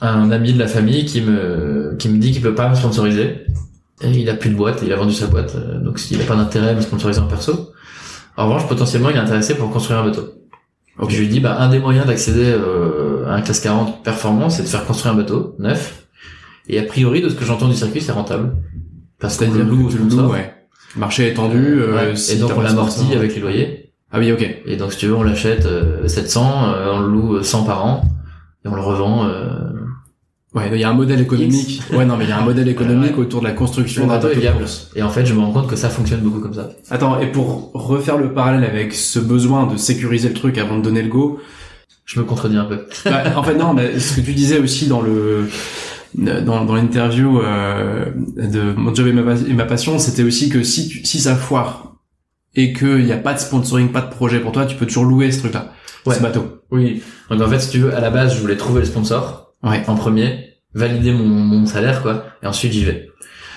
[0.00, 3.46] un ami de la famille qui me qui me dit qu'il peut pas me sponsoriser.
[4.02, 6.24] Et il a plus de boîte, il a vendu sa boîte, euh, donc il a
[6.24, 7.70] pas d'intérêt à me sponsoriser en perso.
[8.36, 10.22] En revanche, potentiellement, il est intéressé pour construire un bateau.
[10.98, 14.48] Donc je lui dis, bah un des moyens d'accéder euh, à un classe 40 performant,
[14.48, 16.06] c'est de faire construire un bateau neuf.
[16.68, 18.54] Et a priori, de ce que j'entends du circuit, c'est rentable.
[19.20, 20.54] Parce qu'on le que tu le loues, ouais.
[20.96, 21.80] Marché est tendu.
[21.80, 22.16] euh, Ouais.
[22.16, 23.92] si et donc on l'amortit avec les loyers.
[24.12, 24.48] Ah oui, ok.
[24.66, 27.84] Et donc si tu veux, on l'achète euh, 700, euh, on le loue 100 par
[27.84, 28.04] an
[28.64, 29.26] et on le revend.
[29.26, 29.48] Euh...
[30.54, 31.82] Ouais, il y a un modèle économique.
[31.92, 34.28] Ouais, non, mais il y a un modèle économique autour de la construction d'un bateau
[34.28, 34.90] de course.
[34.94, 36.70] Et en fait, je me rends compte que ça fonctionne beaucoup comme ça.
[36.90, 40.82] Attends, et pour refaire le parallèle avec ce besoin de sécuriser le truc avant de
[40.82, 41.40] donner le go,
[42.04, 42.86] Je me contredis un peu.
[43.04, 45.48] bah, en fait non, mais ce que tu disais aussi dans le
[46.14, 48.04] dans, dans l'interview euh,
[48.36, 51.34] de mon job et ma, et ma passion, c'était aussi que si tu, si ça
[51.34, 51.96] foire
[52.54, 55.04] et qu'il n'y a pas de sponsoring, pas de projet pour toi, tu peux toujours
[55.06, 55.72] louer ce truc-là,
[56.06, 56.14] Ouais.
[56.14, 56.60] ce bateau.
[56.70, 57.02] Oui.
[57.30, 59.82] Donc en fait, si tu veux, à la base, je voulais trouver le sponsor Ouais.
[59.86, 63.10] en premier, valider mon, mon salaire, quoi, et ensuite j'y vais.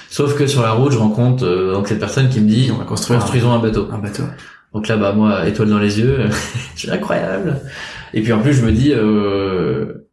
[0.10, 2.78] Sauf que sur la route, je rencontre euh, donc cette personne qui me dit On
[2.78, 3.90] va construire construisons un bateau.
[3.92, 4.24] un, bateau.
[4.74, 6.30] Donc là, bah moi, étoile dans les yeux,
[6.76, 7.60] je suis incroyable.
[8.14, 10.08] Et puis en plus, je me dis, euh,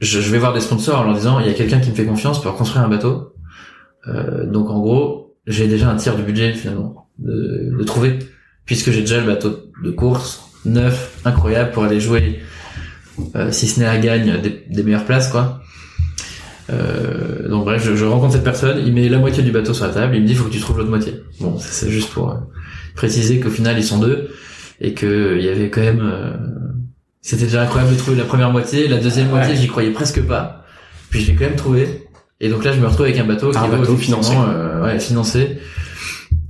[0.00, 1.94] je, je vais voir des sponsors en leur disant, il y a quelqu'un qui me
[1.94, 3.34] fait confiance pour construire un bateau.
[4.06, 8.18] Euh, donc en gros, j'ai déjà un tiers du budget finalement de, de trouver,
[8.64, 12.40] puisque j'ai déjà le bateau de course neuf, incroyable pour aller jouer,
[13.36, 15.60] euh, si ce n'est à gagne, des, des meilleures places quoi.
[16.70, 19.86] Euh, donc bref, je, je rencontre cette personne, il met la moitié du bateau sur
[19.86, 21.14] la table, il me dit, faut que tu trouves l'autre moitié.
[21.40, 22.34] Bon, c'est juste pour euh,
[22.94, 24.28] préciser qu'au final ils sont deux
[24.80, 26.32] et que il y avait quand même euh,
[27.22, 29.60] c'était déjà incroyable de trouver la première moitié la deuxième moitié Ouais.
[29.60, 30.64] j'y croyais presque pas
[31.10, 32.06] puis je l'ai quand même trouvé
[32.40, 34.84] et donc là je me retrouve avec un bateau Un qui bateau effectivement, financé, euh,
[34.84, 35.58] ouais, financé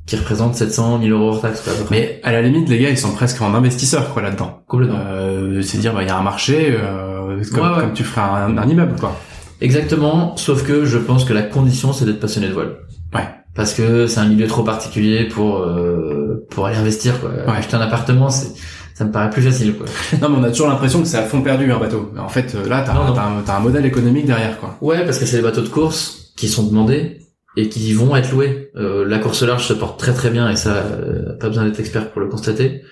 [0.09, 1.73] qui représente 700 000 euros hors taxe quoi.
[1.93, 4.63] Mais à la limite, les gars, ils sont presque en investisseurs quoi là-dedans.
[4.67, 7.81] complètement Euh, c'est dire, bah, il y a un marché, euh, comme, Ouais, ouais.
[7.83, 9.15] comme tu ferais un, un immeuble, quoi.
[9.61, 12.77] exactement sauf que je pense que la condition c'est d'être passionné de voile
[13.15, 13.27] Ouais.
[13.55, 17.57] parce que c'est un milieu trop particulier pour euh, pour aller investir quoi Ouais.
[17.59, 18.49] acheter un appartement c'est
[18.95, 19.87] ça me paraît plus facile quoi
[20.21, 22.11] Non, mais on a toujours l'impression que c'est à fond perdu un bateau.
[22.19, 24.77] En fait, euh, là, t'as un, t'as un modèle économique derrière, quoi.
[24.81, 27.19] Ouais, parce que c'est des bateaux de course qui sont demandés
[27.61, 28.71] et qui vont être loués.
[28.77, 31.81] Euh, la course large se porte très très bien et ça, euh, pas besoin d'être
[31.81, 32.83] expert pour le constater.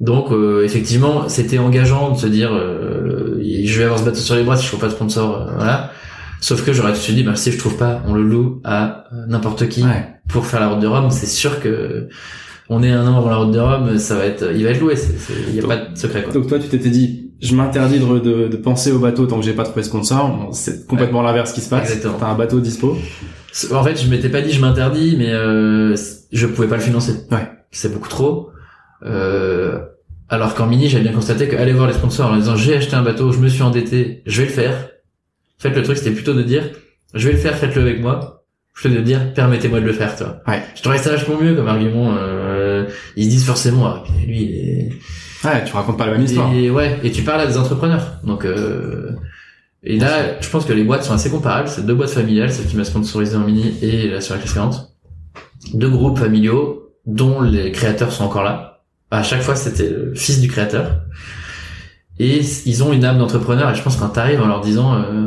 [0.00, 4.34] Donc euh, effectivement, c'était engageant de se dire, euh, je vais avoir ce bateau sur
[4.36, 5.90] les bras si je trouve pas de sponsor, euh, voilà.
[6.40, 8.60] Sauf que j'aurais tout de suite dit, bah, si je trouve pas, on le loue
[8.64, 10.06] à euh, n'importe qui Ouais.
[10.28, 11.10] pour faire la route de Rome.
[11.10, 12.08] C'est sûr que
[12.68, 14.80] on est un an avant la route de Rome, ça va être, il va être
[14.80, 14.94] loué.
[15.48, 16.32] Il y a Donc- pas de secret quoi.
[16.32, 19.44] Donc toi, tu t'étais dit, je m'interdis de, de, de penser au bateau tant que
[19.44, 20.48] j'ai pas trouvé sponsor.
[20.52, 21.92] C'est complètement l'inverse qui se passe.
[22.00, 22.96] T'as un bateau dispo.
[23.72, 25.96] En fait, je m'étais pas dit je m'interdis, mais euh,
[26.32, 27.12] je pouvais pas le financer.
[27.30, 27.48] Ouais.
[27.72, 28.50] C'est beaucoup trop.
[29.04, 29.80] Euh,
[30.28, 32.94] alors qu'en mini, j'avais bien constaté que aller voir les sponsors en disant j'ai acheté
[32.94, 34.74] un bateau, je me suis endetté, je vais le faire.
[35.58, 36.62] En fait, le truc c'était plutôt de dire
[37.12, 40.22] je vais le faire, faites-le avec moi, plutôt de dire permettez-moi de le faire, tu
[40.22, 40.40] vois.
[40.46, 40.62] Ouais.
[40.76, 42.14] Je trouvais ça vachement mieux comme argument.
[42.16, 42.71] Euh,
[43.16, 44.88] ils se disent forcément ah, lui il est
[45.44, 46.54] Ouais, tu racontes pas la même histoire.
[46.54, 48.18] et ouais, et tu parles à des entrepreneurs.
[48.22, 49.10] Donc euh,
[49.82, 51.68] et là, je pense que les boîtes sont assez comparables.
[51.68, 54.54] C'est deux boîtes familiales, celle qui m'a sponsorisé en mini et la sur la classe
[54.54, 54.92] 40.
[55.74, 58.82] Deux groupes familiaux dont les créateurs sont encore là.
[59.10, 61.00] À chaque fois, c'était le fils du créateur.
[62.18, 63.70] Et ils ont une âme d'entrepreneur.
[63.70, 65.26] Et je pense quand t'arrives en leur disant, euh,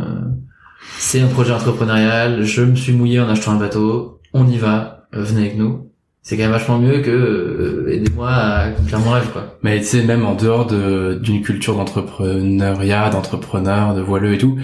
[0.97, 5.07] c'est un projet entrepreneurial, je me suis mouillé en achetant un bateau, on y va,
[5.13, 5.91] euh, venez avec nous.
[6.25, 9.57] C'est quand même vachement mieux que euh, aidez-moi à accomplir mon rêve quoi.
[9.61, 14.57] Mais tu sais, même en dehors de d'une culture d'entrepreneuriat, d'entrepreneur, de voileux et tout,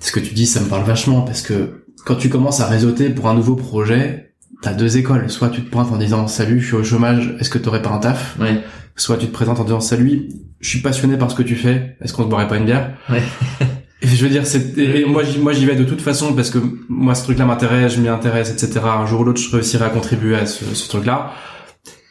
[0.00, 3.10] ce que tu dis, ça me parle vachement parce que quand tu commences à réseauter
[3.10, 4.32] pour un nouveau projet,
[4.62, 5.28] t'as deux écoles.
[5.28, 7.90] Soit tu te pointes en disant salut, je suis au chômage, est-ce que t'aurais pas
[7.90, 8.38] un taf?
[8.40, 8.62] Ouais.
[8.96, 10.30] Soit tu te présentes en disant salut,
[10.60, 12.96] je suis passionné par ce que tu fais, est-ce qu'on se boirait pas une bière?
[13.10, 13.22] Ouais.
[14.02, 16.50] Et je veux dire, c'est et moi, j'y- moi j'y vais de toute façon parce
[16.50, 18.80] que moi ce truc-là m'intéresse, je m'y intéresse, etc.
[18.84, 21.32] Un jour ou l'autre, je réussirai à contribuer à ce, ce truc-là.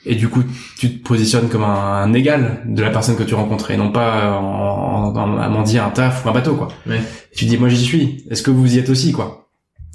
[0.05, 0.43] Et du coup,
[0.77, 1.67] tu te positionnes comme un,
[2.03, 5.79] un égal de la personne que tu rencontres et non pas en, en, à mendier
[5.79, 6.67] un taf ou un bateau, quoi.
[6.87, 6.97] Ouais.
[7.31, 8.25] Et tu dis, moi j'y suis.
[8.29, 9.47] Est-ce que vous y êtes aussi, quoi?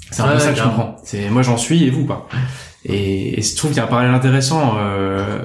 [0.09, 0.95] C'est un Ouais, peu ça ouais, que je comprends.
[1.03, 2.27] C'est moi j'en suis et vous, quoi.
[2.85, 5.43] Et, et je trouve qu'il y a un parallèle intéressant euh,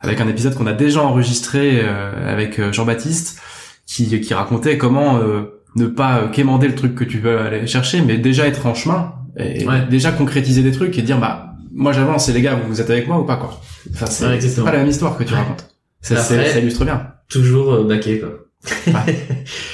[0.00, 3.38] avec un épisode qu'on a déjà enregistré euh, avec euh, Jean-Baptiste
[3.86, 7.66] qui, qui racontait comment euh, ne pas euh, quémander le truc que tu veux aller
[7.66, 9.86] chercher, mais déjà être en chemin et Ouais.
[9.88, 13.06] déjà concrétiser des trucs et dire bah moi j'avance et les gars vous êtes avec
[13.06, 13.60] moi ou pas quoi.
[13.92, 15.66] Enfin c'est Ouais, pas la même histoire que tu racontes.
[16.02, 17.06] Ça, Après- c'est- ça illustre bien.
[17.28, 18.30] Toujours euh, baqué quoi.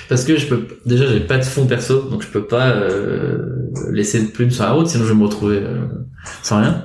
[0.08, 3.38] Parce que je peux déjà j'ai pas de fonds perso donc je peux pas euh,
[3.90, 5.86] laisser de plumes sur la route sinon je vais me retrouver euh,
[6.42, 6.84] sans rien.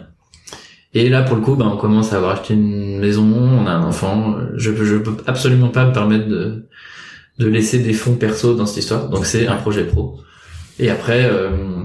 [0.93, 3.71] Et là pour le coup ben on commence à avoir acheté une maison, on a
[3.71, 6.65] un enfant, euh, je je peux absolument pas me permettre de
[7.41, 10.19] de laisser des fonds perso dans cette histoire donc c'est un projet pro.
[10.79, 11.83] Et après euh,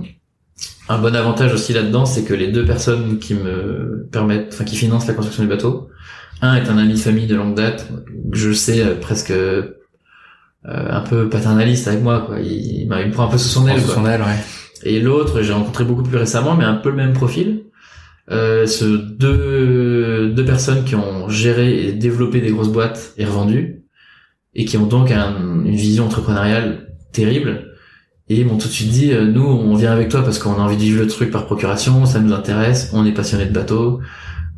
[0.88, 4.76] un bon avantage aussi là-dedans c'est que les deux personnes qui me permettent enfin qui
[4.76, 5.88] financent la construction du bateau
[6.42, 7.88] un est un ami de famille de longue date
[8.30, 9.72] que je sais euh, presque euh,
[10.64, 13.86] un peu paternaliste avec moi quoi il, me prend un peu sous son aile Sous
[13.86, 13.94] quoi.
[13.96, 14.38] son aile, ouais.
[14.84, 17.62] et l'autre j'ai rencontré beaucoup plus récemment mais un peu le même profil
[18.30, 23.85] euh, ce deux deux personnes qui ont géré et développé des grosses boîtes et revendu
[24.56, 27.72] et qui ont donc un- une vision entrepreneuriale terrible
[28.28, 30.54] et ils m'ont tout de suite dit euh, nous on vient avec toi parce qu'on
[30.54, 33.52] a envie de vivre le truc par procuration ça nous intéresse on est passionné de
[33.52, 34.00] bateau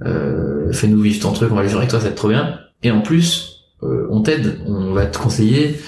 [0.07, 2.59] euh, fais-nous vivre ton truc on va vivre avec toi ça va être trop bien
[2.83, 5.79] et en plus euh, on t'aide on va te conseiller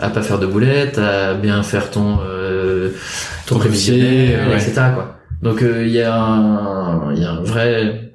[0.00, 2.90] à pas faire de boulettes à bien faire ton euh,
[3.46, 4.54] ton Ton prévisionnel ouais.
[4.56, 8.14] etc quoi donc euh, il y a un il y a un vrai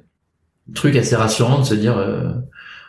[0.74, 2.30] truc assez rassurant de se dire euh,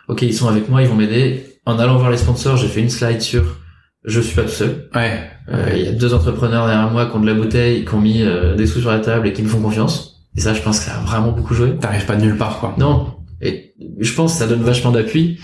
[0.08, 2.80] ok ils sont avec moi ils vont m'aider en allant voir les sponsors j'ai fait
[2.80, 3.58] une slide sur
[4.04, 5.20] je suis pas tout seul Ouais.
[5.52, 8.00] euh, Il y a deux entrepreneurs derrière moi qui ont de la bouteille, qui ont
[8.00, 10.22] mis euh, des sous sur la table et qui me font confiance.
[10.36, 11.76] Et ça, je pense que ça a vraiment beaucoup joué.
[11.80, 12.74] T'arrives pas de nulle part quoi.
[12.78, 13.16] Non.
[13.42, 15.40] Et je pense que ça donne vachement d'appui.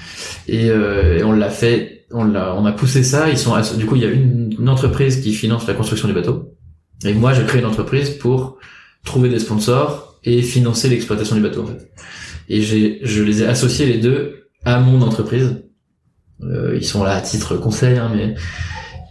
[0.47, 3.29] Et, euh, et on l'a fait, on l'a, on a poussé ça.
[3.31, 6.15] Ils sont, du coup, il y a une, une entreprise qui finance la construction du
[6.15, 6.55] bateau.
[7.05, 8.59] Et moi, je crée une entreprise pour
[9.05, 11.91] trouver des sponsors et financer l'exploitation du bateau, en fait.
[12.49, 15.65] Et j'ai, je les ai associés les deux à mon entreprise.
[16.45, 18.35] Euh, ils sont là à titre conseil, hein, mais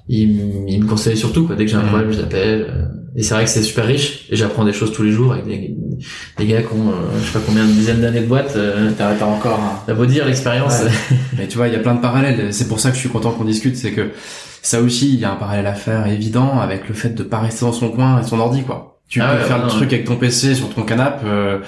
[0.07, 1.55] ils, ils me conseillent surtout, quoi.
[1.55, 2.65] Dès que j'ai un problème, je les appelle.
[2.69, 4.25] euh, Et c'est vrai que c'est super riche.
[4.29, 5.75] Et j'apprends des choses tous les jours avec des,
[6.37, 8.53] des gars qui ont, euh, je sais pas combien de dizaines d'années de boîte.
[8.55, 10.81] Euh, T'as t'as encore un, T'as beau dire l'expérience.
[10.83, 10.91] Ouais.
[11.37, 12.53] Mais tu vois, il y a plein de parallèles.
[12.53, 13.75] C'est pour ça que je suis content qu'on discute.
[13.77, 14.09] C'est que
[14.61, 17.39] ça aussi, il y a un parallèle à faire évident avec le fait de pas
[17.39, 18.99] rester dans son coin et son ordi, quoi.
[19.07, 21.25] Tu Ah peux ouais, faire ouais, le non, truc avec ton PC sur ton canapé,
[21.25, 21.59] euh,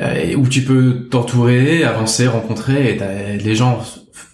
[0.00, 2.92] euh, où tu peux t'entourer, avancer, rencontrer.
[2.92, 3.80] Et t'as- les gens,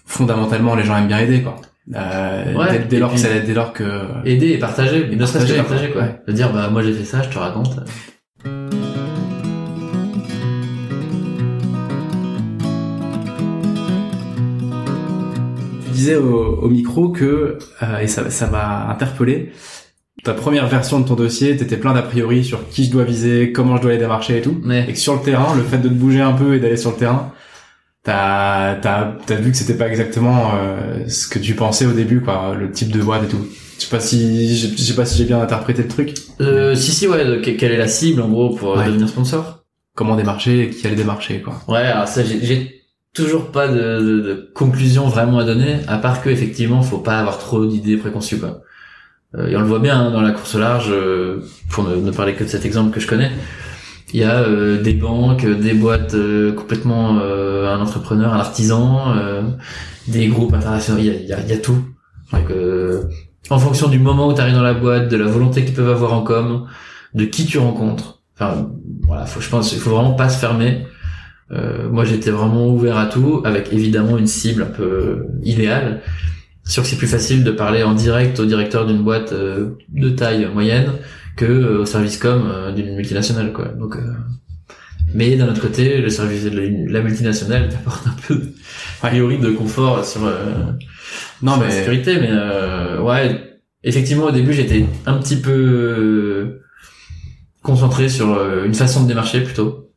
[0.09, 1.55] fondamentalement, les gens aiment bien aider, quoi.
[1.95, 3.83] Euh, Ouais, dès, dès lors, puis- c'est dès lors que
[4.25, 5.07] Aider et partager.
[5.11, 6.01] Et ne serait-ce que partager, quoi.
[6.01, 6.21] Ouais.
[6.27, 7.79] De dire, bah, moi j'ai fait ça, je te raconte.
[15.85, 19.51] tu disais au, au micro que euh, et ça ça m'a interpellé.
[20.23, 23.53] Ta première version de ton dossier, t'étais plein d'a priori sur qui je dois viser,
[23.53, 24.57] comment je dois les démarcher et tout.
[24.69, 26.91] Et que sur le terrain, le fait de te bouger un peu et d'aller sur
[26.91, 27.31] le terrain,
[28.09, 32.21] t'as t'as t'as vu que c'était pas exactement euh, ce que tu pensais au début,
[32.21, 33.45] quoi, le type de boîte et tout.
[33.77, 36.13] Je sais pas si je je sais pas si j'ai bien interprété le truc.
[36.41, 38.87] euh, si si ouais, quelle est la cible en gros pour euh, Ouais.
[38.87, 39.63] devenir sponsor?
[39.95, 41.61] Comment démarcher et qui allait démarcher, quoi.
[41.67, 42.81] Ouais, alors ça j'ai- j'ai
[43.13, 47.19] toujours pas de, de, de conclusion vraiment à donner, à part que effectivement faut pas
[47.19, 48.61] avoir trop d'idées préconçues quoi.
[49.35, 51.95] Euh, et on le voit bien hein, dans la course au large, euh, pour ne,
[51.95, 53.31] ne parler que de cet exemple que je connais.
[54.13, 59.15] Il y a euh, des banques, des boîtes euh, complètement euh, un entrepreneur, un artisan,
[59.15, 59.43] euh,
[60.07, 61.77] des groupes internationaux, il y a, il y a, tout.
[62.33, 63.03] Euh,
[63.49, 65.89] en fonction du moment où tu arrives dans la boîte, de la volonté qu'ils peuvent
[65.89, 66.67] avoir en com,
[67.13, 68.21] de qui tu rencontres.
[68.35, 68.71] Enfin,
[69.03, 70.85] voilà, faut, je pense, il faut vraiment pas se fermer.
[71.51, 76.01] Euh, moi, j'étais vraiment ouvert à tout, avec évidemment une cible un peu idéale.
[76.63, 80.09] Sûr que c'est plus facile de parler en direct au directeur d'une boîte euh, de
[80.09, 80.93] taille moyenne
[81.39, 83.65] que euh, au service com euh, d'une multinationale, quoi.
[83.81, 84.13] Donc, euh,
[85.13, 88.53] mais d'un autre côté, le service de la- la multinationale t'apporte un peu de,
[89.01, 90.35] a priori de confort sur, euh,
[91.41, 93.25] Non sur la mais sécurité, mais euh, ouais,
[93.83, 96.59] effectivement au début j'étais un petit peu
[97.63, 98.27] concentré sur
[98.63, 99.91] une façon de démarcher plutôt.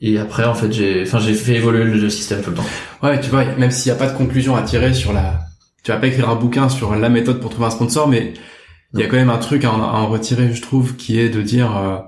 [0.00, 2.66] Et après, en fait, j'ai, enfin, j'ai fait évoluer le système tout le temps.
[3.02, 5.40] Ouais, tu vois, même s'il n'y a pas de conclusion à tirer sur la,
[5.82, 8.34] tu vas pas écrire un bouquin sur la méthode pour trouver un sponsor, mais
[8.94, 11.18] il y a quand même un truc à en, à en, retirer, je trouve, qui
[11.18, 11.98] est de dire, euh,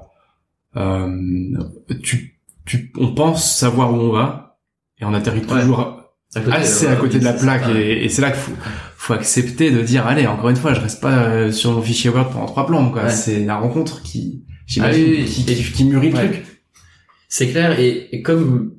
[0.77, 4.59] euh, tu, tu, on pense savoir où on va,
[5.01, 6.01] et on atterrit toujours
[6.35, 8.53] assez à côté de la plaque, et, et c'est là qu'il faut,
[8.97, 12.11] faut accepter de dire, allez, encore une fois, je reste pas euh, sur mon fichier
[12.11, 13.09] Word pendant trois plombes, quoi.
[13.09, 16.45] C'est la rencontre qui, j'imagine, qui, qui, qui, mûrit le truc.
[17.29, 18.75] C'est clair, et, et comme,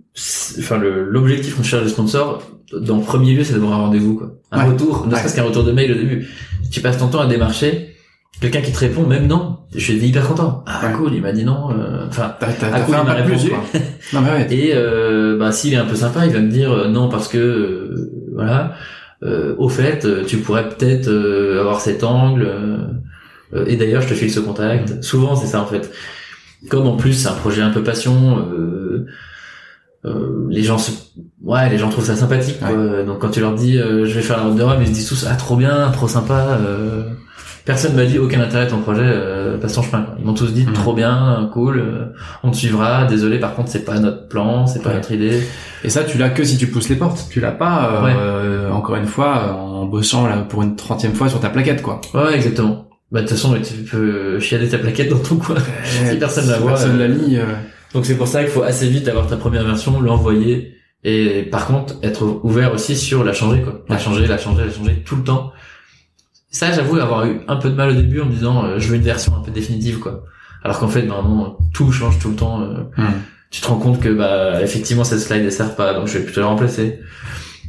[0.60, 2.42] enfin, l'objectif qu'on cherche de sponsor,
[2.74, 4.34] dans le premier lieu, c'est d'avoir un rendez-vous, quoi.
[4.52, 6.28] Un retour, ne serait-ce qu'un retour de mail au début.
[6.72, 7.96] Tu passes ton temps à démarcher,
[8.40, 10.64] quelqu'un qui te répond, même non, je suis hyper content.
[10.68, 13.52] Ah, cool, il m'a dit non, euh, enfin, t'as, t'as, cool, il m'a répondu.
[14.14, 14.48] non, mais ouais.
[14.54, 17.28] Et, euh, bah, s'il est un peu sympa, il va me dire euh, non parce
[17.28, 18.74] que, euh, voilà,
[19.24, 21.10] euh, au fait, tu pourrais peut-être
[21.60, 22.48] avoir cet angle,
[23.66, 24.98] et d'ailleurs, je te file ce contact.
[24.98, 25.02] Mm.
[25.02, 25.92] Souvent, c'est ça, en fait.
[26.70, 28.46] Comme en plus, c'est un projet un peu passion,
[30.50, 30.92] les gens se...
[31.44, 32.62] ouais les gens trouvent ça sympathique
[33.06, 35.10] donc quand tu leur dis je vais faire la route de Rome ils se disent
[35.10, 36.58] tous ah trop bien trop sympa
[37.68, 40.66] personne m'a dit aucun intérêt ton projet euh, passe ton chemin ils m'ont tous dit
[40.66, 40.72] hmm.
[40.72, 42.06] trop bien cool euh,
[42.42, 45.42] on te suivra désolé par contre c'est pas notre plan c'est pas notre idée.
[45.84, 48.96] Et ça tu l'as que si tu pousses les portes tu l'as pas euh, encore
[48.96, 52.00] une fois en bossant là pour une trentième fois sur ta plaquette quoi.
[52.14, 52.88] Ouais exactement.
[53.12, 55.58] Bah de toute façon tu peux chiader ta plaquette dans ton coin.
[55.84, 57.38] Si personne la voit personne la lit
[57.94, 60.74] donc c'est pour ça qu'il faut assez vite avoir ta première version l'envoyer.
[61.04, 63.82] Et par contre être ouvert aussi sur la changer quoi.
[63.90, 65.52] La changer la changer la changer tout le temps
[66.50, 68.88] ça, j'avoue avoir eu un peu de mal au début en me disant euh, je
[68.88, 70.24] veux une version un peu définitive quoi.
[70.64, 72.62] Alors qu'en fait normalement tout change tout le temps.
[72.62, 73.22] Euh, hmm.
[73.50, 76.24] Tu te rends compte que bah effectivement cette slide ne sert pas donc je vais
[76.24, 77.00] plutôt la remplacer.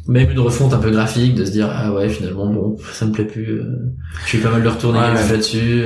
[0.09, 3.13] Même une refonte un peu graphique de se dire ah ouais finalement bon ça me
[3.13, 3.61] plaît plus.
[3.61, 5.85] Euh, je suis pas mal de retourner là-dessus.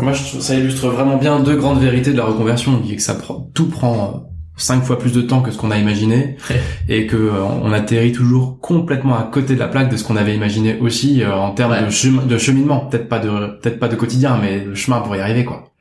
[0.00, 2.96] Moi je trouve ça illustre vraiment bien deux grandes vérités de la reconversion qui est
[2.96, 4.29] que ça prend tout prend
[4.60, 6.36] cinq fois plus de temps que ce qu'on a imaginé
[6.88, 10.16] et que euh, on atterrit toujours complètement à côté de la plaque de ce qu'on
[10.16, 12.80] avait imaginé aussi euh, en termes de, chemin, de cheminement.
[12.80, 15.72] Peut-être pas de peut-être pas de quotidien mais le chemin pour y arriver quoi.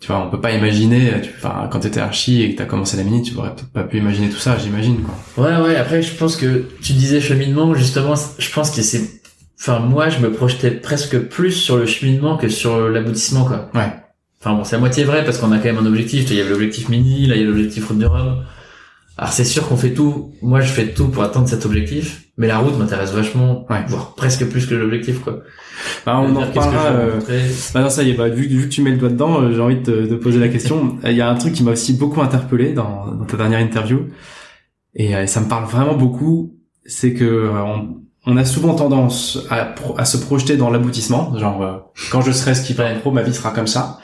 [0.00, 2.96] Tu vois on peut pas imaginer tu enfin quand t'étais archi et que t'as commencé
[2.96, 5.44] la mini tu aurais peut-être pas pu imaginer tout ça j'imagine quoi.
[5.44, 9.20] Ouais ouais après je pense que tu disais cheminement justement je pense que c'est
[9.60, 13.70] enfin moi je me projetais presque plus sur le cheminement que sur l'aboutissement quoi.
[13.74, 13.90] Ouais
[14.40, 16.30] Enfin bon, c'est à moitié vrai parce qu'on a quand même un objectif.
[16.30, 18.44] Il y avait l'objectif mini, là il y a l'objectif route de Rome.
[19.16, 20.32] Alors c'est sûr qu'on fait tout.
[20.42, 23.84] Moi je fais tout pour atteindre cet objectif, mais la route m'intéresse vachement, ouais.
[23.88, 25.42] voire presque plus que l'objectif quoi.
[26.06, 26.86] Bah, on en reparlera.
[26.86, 27.20] Euh...
[27.74, 29.52] Bah non ça y est, bah, vu, vu que tu mets le doigt dedans, euh,
[29.52, 30.98] j'ai envie de te poser la question.
[31.04, 34.06] Il y a un truc qui m'a aussi beaucoup interpellé dans, dans ta dernière interview,
[34.94, 36.54] et euh, ça me parle vraiment beaucoup.
[36.84, 41.62] C'est que euh, on, on a souvent tendance à, à se projeter dans l'aboutissement, genre
[41.62, 41.78] euh,
[42.12, 43.98] quand je serai skipper pro, ma vie sera comme ça.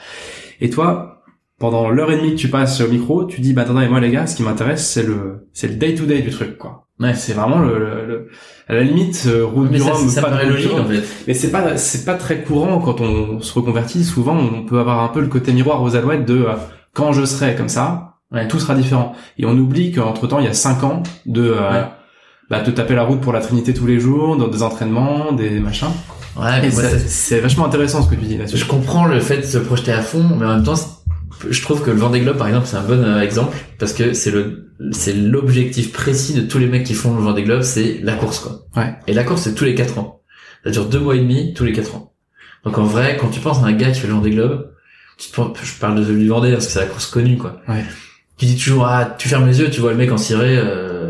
[0.59, 1.21] Et toi,
[1.59, 4.09] pendant l'heure et demie que tu passes au micro, tu dis bah attendez moi les
[4.09, 6.87] gars, ce qui m'intéresse c'est le c'est le day to day du truc quoi.
[6.99, 7.13] Ouais.
[7.13, 8.29] C'est vraiment le, le,
[8.67, 11.03] à la limite euh, route du Rhum, ça, paraît logique en fait.
[11.27, 14.03] Mais c'est pas c'est pas très courant quand on se reconvertit.
[14.03, 16.53] Souvent on peut avoir un peu le côté miroir aux alouettes de euh,
[16.93, 18.15] quand je serai comme ça,
[18.49, 19.13] tout sera différent.
[19.37, 21.53] Et on oublie qu'entre temps il y a cinq ans de
[22.49, 25.59] bah, te taper la route pour la Trinité tous les jours, dans des entraînements, des
[25.59, 25.89] machins.
[26.37, 26.69] Ouais,
[27.07, 28.57] c'est vachement intéressant ce que tu dis là-dessus.
[28.57, 30.75] Je comprends le fait de se projeter à fond, mais en même temps,
[31.49, 34.13] je trouve que le Vendée Globe, par exemple, c'est un bon euh, exemple parce que
[34.13, 37.99] c'est le c'est l'objectif précis de tous les mecs qui font le Vendée Globe, c'est
[38.03, 38.65] la course quoi.
[38.75, 38.93] Ouais.
[39.07, 40.21] Et la course, c'est tous les quatre ans.
[40.65, 42.13] Ça dure deux mois et demi, tous les quatre ans.
[42.65, 44.71] Donc en vrai, quand tu penses à un gars qui fait le Vendée Globe,
[45.17, 47.61] tu te, je parle de du Vendée parce que c'est la course connue quoi.
[47.69, 47.85] Ouais.
[48.37, 50.57] Tu dis toujours ah tu fermes les yeux, tu vois le mec en ciré.
[50.57, 51.04] Euh,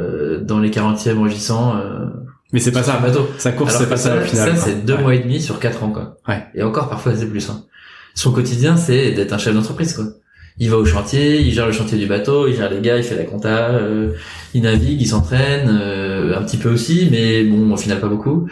[0.46, 1.78] dans les 40e rugissants.
[1.78, 2.06] Euh,
[2.54, 2.98] mais c'est pas ça.
[3.00, 3.28] Bateau.
[3.38, 4.56] Sa course, c'est pas ça, au final.
[4.56, 6.18] Ça, c'est deux mois et demi sur quatre ans, quoi.
[6.28, 6.44] Ouais.
[6.54, 7.66] Et encore, parfois, c'est plus, hein.
[8.14, 10.06] Son quotidien, c'est d'être un chef d'entreprise, quoi.
[10.58, 13.04] Il va au chantier, il gère le chantier du bateau, il gère les gars, il
[13.04, 14.14] fait la compta, euh,
[14.54, 18.48] il navigue, il s'entraîne, euh, un petit peu aussi, mais bon, au final, pas beaucoup.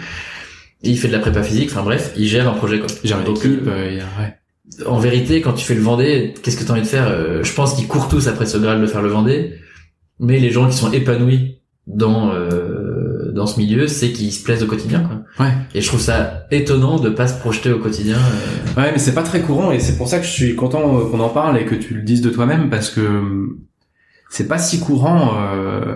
[0.83, 2.87] Et il fait de la prépa physique, enfin bref, il gère un projet, quoi.
[3.05, 4.85] Il gère équipe, euh, ouais.
[4.85, 7.75] En vérité, quand tu fais le Vendée, qu'est-ce que t'as envie de faire Je pense
[7.75, 9.53] qu'ils courent tous après ce Graal de faire le Vendée,
[10.19, 14.63] mais les gens qui sont épanouis dans euh, dans ce milieu, c'est qu'ils se plaisent
[14.63, 15.01] au quotidien.
[15.01, 15.45] Quoi.
[15.45, 15.51] Ouais.
[15.73, 18.17] Et je trouve ça étonnant de pas se projeter au quotidien.
[18.17, 18.81] Euh...
[18.81, 21.09] Ouais, mais c'est pas très courant et c'est pour ça que je suis content euh,
[21.09, 23.59] qu'on en parle et que tu le dises de toi-même parce que euh,
[24.29, 25.95] c'est pas si courant euh,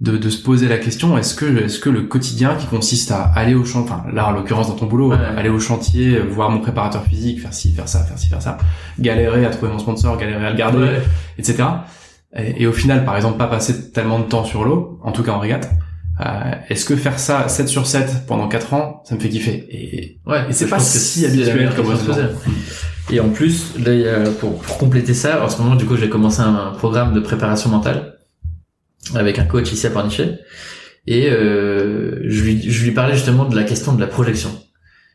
[0.00, 3.24] de, de se poser la question est-ce que est-ce que le quotidien qui consiste à
[3.24, 6.60] aller au chantier, enfin là en l'occurrence dans ton boulot, aller au chantier, voir mon
[6.60, 8.58] préparateur physique, faire ci, faire ça, faire ci, faire ça,
[8.98, 10.88] galérer à trouver mon sponsor, galérer à le garder,
[11.38, 11.64] etc
[12.36, 15.32] et, au final, par exemple, pas passer tellement de temps sur l'eau, en tout cas
[15.32, 15.70] en régate,
[16.20, 16.24] euh,
[16.68, 20.18] est-ce que faire ça 7 sur 7 pendant 4 ans, ça me fait kiffer Et,
[20.26, 22.12] ouais, et c'est pas si habituel comme ça.
[23.10, 25.84] Et en plus, là, il y a- pour, pour compléter ça, en ce moment, du
[25.84, 28.18] coup, j'ai commencé un, un programme de préparation mentale
[29.14, 30.38] avec un coach ici à Pornichet.
[31.06, 34.50] Et euh, je, lui, je lui parlais justement de la question de la projection.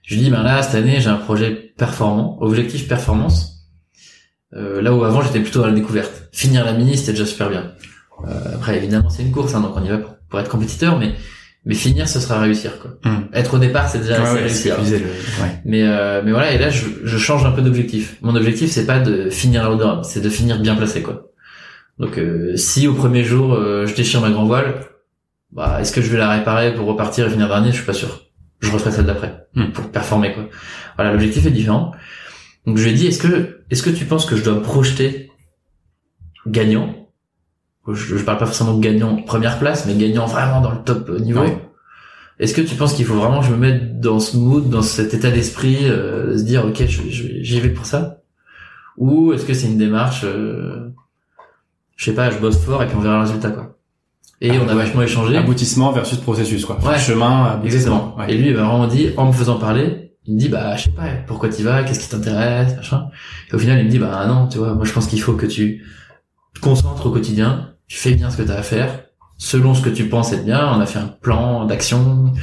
[0.04, 3.57] Je lui dis, ben là, cette année, j'ai un projet performant, objectif performance.
[4.56, 6.30] Euh, là où avant, j'étais plutôt dans la découverte.
[6.32, 7.74] Finir la mini, c'était déjà super bien.
[8.28, 10.98] Euh, après, évidemment, c'est une course, hein, donc on y va pour, pour être compétiteur,
[11.00, 11.14] mais
[11.66, 12.80] mais finir, ce sera réussir.
[12.80, 12.92] Quoi.
[13.04, 13.24] Hmm.
[13.34, 14.78] Être au départ, c'est déjà ouais, réussir.
[14.80, 14.84] le-
[15.44, 15.62] ouais.
[15.66, 18.16] Mais euh, mais voilà et là je, je change un peu d'objectif.
[18.22, 21.28] Mon objectif c'est pas de finir à l'odeur, c'est de finir bien placé quoi.
[22.00, 24.76] Donc euh, si au premier jour euh, je déchire ma grand voile,
[25.52, 27.72] bah est-ce que je vais la réparer pour repartir et finir dernier?
[27.72, 28.22] Je suis pas sûr.
[28.62, 29.72] Je referai celle d'après Hmm.
[29.74, 30.44] pour performer quoi.
[30.96, 31.92] Voilà l'objectif est différent.
[32.68, 35.32] Donc je lui ai dit est-ce que est-ce que tu penses que je dois projeter
[36.46, 36.94] gagnant?
[37.88, 41.10] Je, je parle pas forcément de gagnant première place, mais gagnant vraiment dans le top
[41.22, 41.40] niveau.
[41.42, 41.58] Ouais.
[42.40, 44.82] Est-ce que tu penses qu'il faut vraiment que je me mette dans ce mood, dans
[44.84, 48.20] cet état d'esprit, euh, de se dire ok, j'y vais pour ça,
[48.98, 50.90] ou est-ce que c'est une démarche, euh,
[51.96, 53.78] je sais pas, je bosse fort et puis on verra le résultat quoi.
[54.40, 54.84] Et Ah, on a ouais.
[54.84, 55.36] vachement échangé.
[55.36, 56.78] Aboutissement versus processus, quoi.
[56.86, 57.00] Ouais.
[57.00, 57.66] Chemin, aboutissement.
[57.66, 58.18] Exactement.
[58.20, 58.32] Ouais.
[58.32, 60.84] Et lui, il m'a vraiment dit, en me faisant parler, il me dit, bah, je
[60.84, 63.08] sais pas, pourquoi tu vas, qu'est-ce qui t'intéresse, machin.
[63.52, 65.34] Et au final, il me dit, bah, non, tu vois, moi, je pense qu'il faut
[65.34, 65.86] que tu
[66.54, 69.04] te concentres au quotidien, tu fais bien ce que tu as à faire,
[69.38, 70.68] selon ce que tu penses être bien.
[70.76, 72.34] On a fait un plan d'action.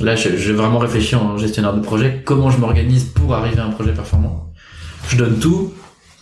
[0.00, 3.66] Là, je- j'ai vraiment réfléchi en gestionnaire de projet, comment je m'organise pour arriver à
[3.66, 4.50] un projet performant.
[5.08, 5.72] Je donne tout,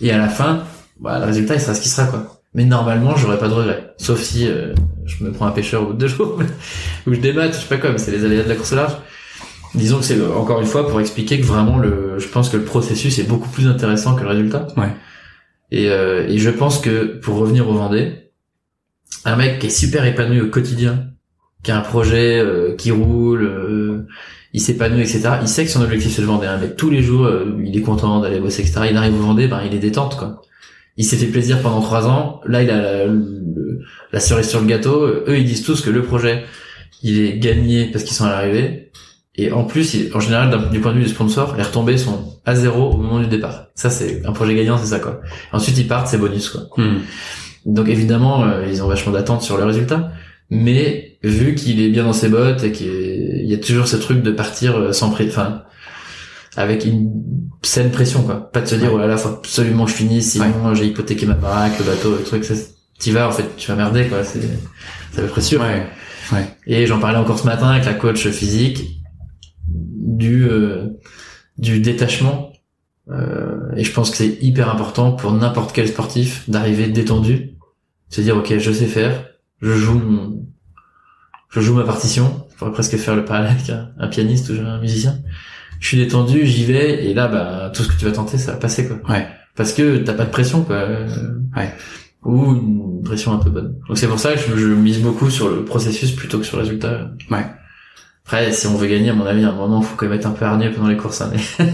[0.00, 0.64] et à la fin,
[1.00, 2.34] bah, le résultat, il sera ce qui sera, quoi.
[2.54, 3.92] Mais normalement, j'aurais pas de regret.
[3.98, 4.74] Sauf si euh,
[5.06, 6.38] je me prends un pêcheur au bout de deux jours,
[7.06, 8.92] ou je débatte, je sais pas comme, c'est les aléas de la course large.
[9.74, 12.56] Disons que c'est euh, encore une fois pour expliquer que vraiment le, je pense que
[12.56, 14.66] le processus est beaucoup plus intéressant que le résultat.
[14.76, 14.92] Ouais.
[15.70, 18.30] Et, euh, et je pense que pour revenir au Vendée,
[19.24, 21.08] un mec qui est super épanoui au quotidien,
[21.62, 24.06] qui a un projet euh, qui roule, euh,
[24.54, 25.30] il s'épanouit, etc.
[25.42, 26.46] Il sait que son objectif c'est le Vendée.
[26.46, 28.86] Un mec tous les jours, euh, il est content d'aller bosser, etc.
[28.90, 30.40] Il arrive au Vendée, ben il est détente quoi.
[30.96, 32.40] Il s'est fait plaisir pendant trois ans.
[32.46, 33.80] Là, il a la, le-
[34.12, 35.04] la cerise sur le gâteau.
[35.06, 36.44] Eux, ils disent tous que le projet,
[37.04, 38.90] il est gagné parce qu'ils sont à l'arrivée.
[39.40, 42.56] Et en plus, en général, du point de vue du sponsor, les retombées sont à
[42.56, 43.66] zéro au moment du départ.
[43.76, 45.20] Ça, c'est un projet gagnant, c'est ça quoi.
[45.52, 46.62] Ensuite, ils partent, c'est bonus quoi.
[46.76, 46.98] Hmm.
[47.64, 50.10] Donc évidemment, euh, ils ont vachement d'attentes sur le résultat.
[50.50, 54.22] Mais vu qu'il est bien dans ses bottes et qu'il y a toujours ce truc
[54.22, 55.62] de partir euh, sans pré, enfin,
[56.56, 57.12] avec une
[57.62, 58.50] saine pression quoi.
[58.50, 58.96] Pas de se dire Ouais.
[58.96, 62.10] oh là là, faut absolument que je finisse, sinon j'ai hypothéqué ma baraque, le bateau,
[62.10, 62.44] le truc.
[62.44, 62.54] ça,
[62.98, 64.24] T'y vas en fait, tu vas merder quoi.
[64.24, 64.40] C'est,
[65.12, 65.60] c'est à peu près sûr.
[65.60, 65.86] Ouais.
[66.32, 66.48] Ouais.
[66.66, 68.97] Et j'en parlais encore ce matin avec la coach physique
[70.16, 70.88] du euh,
[71.58, 72.52] du détachement.
[73.10, 77.56] Euh, et je pense que c'est hyper important pour n'importe quel sportif d'arriver détendu,
[78.10, 79.24] se dire ok je sais faire,
[79.62, 80.46] je joue mon,
[81.50, 82.46] je joue ma partition.
[82.50, 85.18] Je pourrais presque faire le parallèle avec un, un pianiste ou un musicien.
[85.80, 88.52] Je suis détendu, j'y vais et là bah tout ce que tu vas tenter ça
[88.52, 88.98] va passer quoi.
[89.08, 89.26] Ouais.
[89.56, 90.88] Parce que t'as pas de pression quoi.
[91.56, 91.72] Ouais.
[92.24, 93.78] Ou une pression un peu bonne.
[93.88, 96.56] Donc c'est pour ça que je, je mise beaucoup sur le processus plutôt que sur
[96.56, 97.10] le résultat.
[97.30, 97.46] Ouais.
[98.30, 100.26] Après, si on veut gagner, à mon avis, à un moment, faut quand même être
[100.26, 101.22] un peu hargneux pendant les courses.
[101.22, 101.64] hein, mais...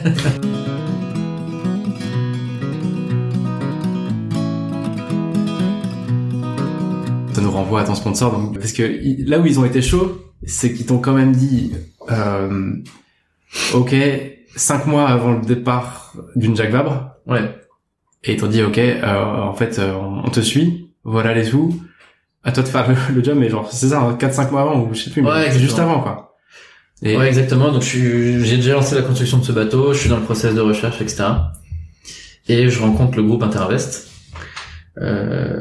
[7.33, 8.83] Ça nous renvoie à ton sponsor, donc parce que
[9.29, 11.73] là où ils ont été chauds, c'est qu'ils t'ont quand même dit,
[12.11, 12.73] euh,
[13.75, 13.95] ok,
[14.55, 17.41] cinq mois avant le départ d'une Jacques Vabre, Ouais.
[18.23, 19.95] et ils t'ont dit, ok, euh, en fait, euh,
[20.25, 21.75] on te suit, voilà les sous,
[22.45, 24.81] à toi de faire le, le job, mais genre c'est ça, hein, 4-5 mois avant
[24.83, 26.24] ou je sais plus, mais Ouais, c'est juste avant quoi.
[27.05, 27.71] Et Ouais, exactement.
[27.71, 30.61] Donc, j'ai déjà lancé la construction de ce bateau, je suis dans le process de
[30.61, 31.25] recherche, etc.
[32.49, 34.09] Et je rencontre le groupe Interinvest,
[35.01, 35.61] euh,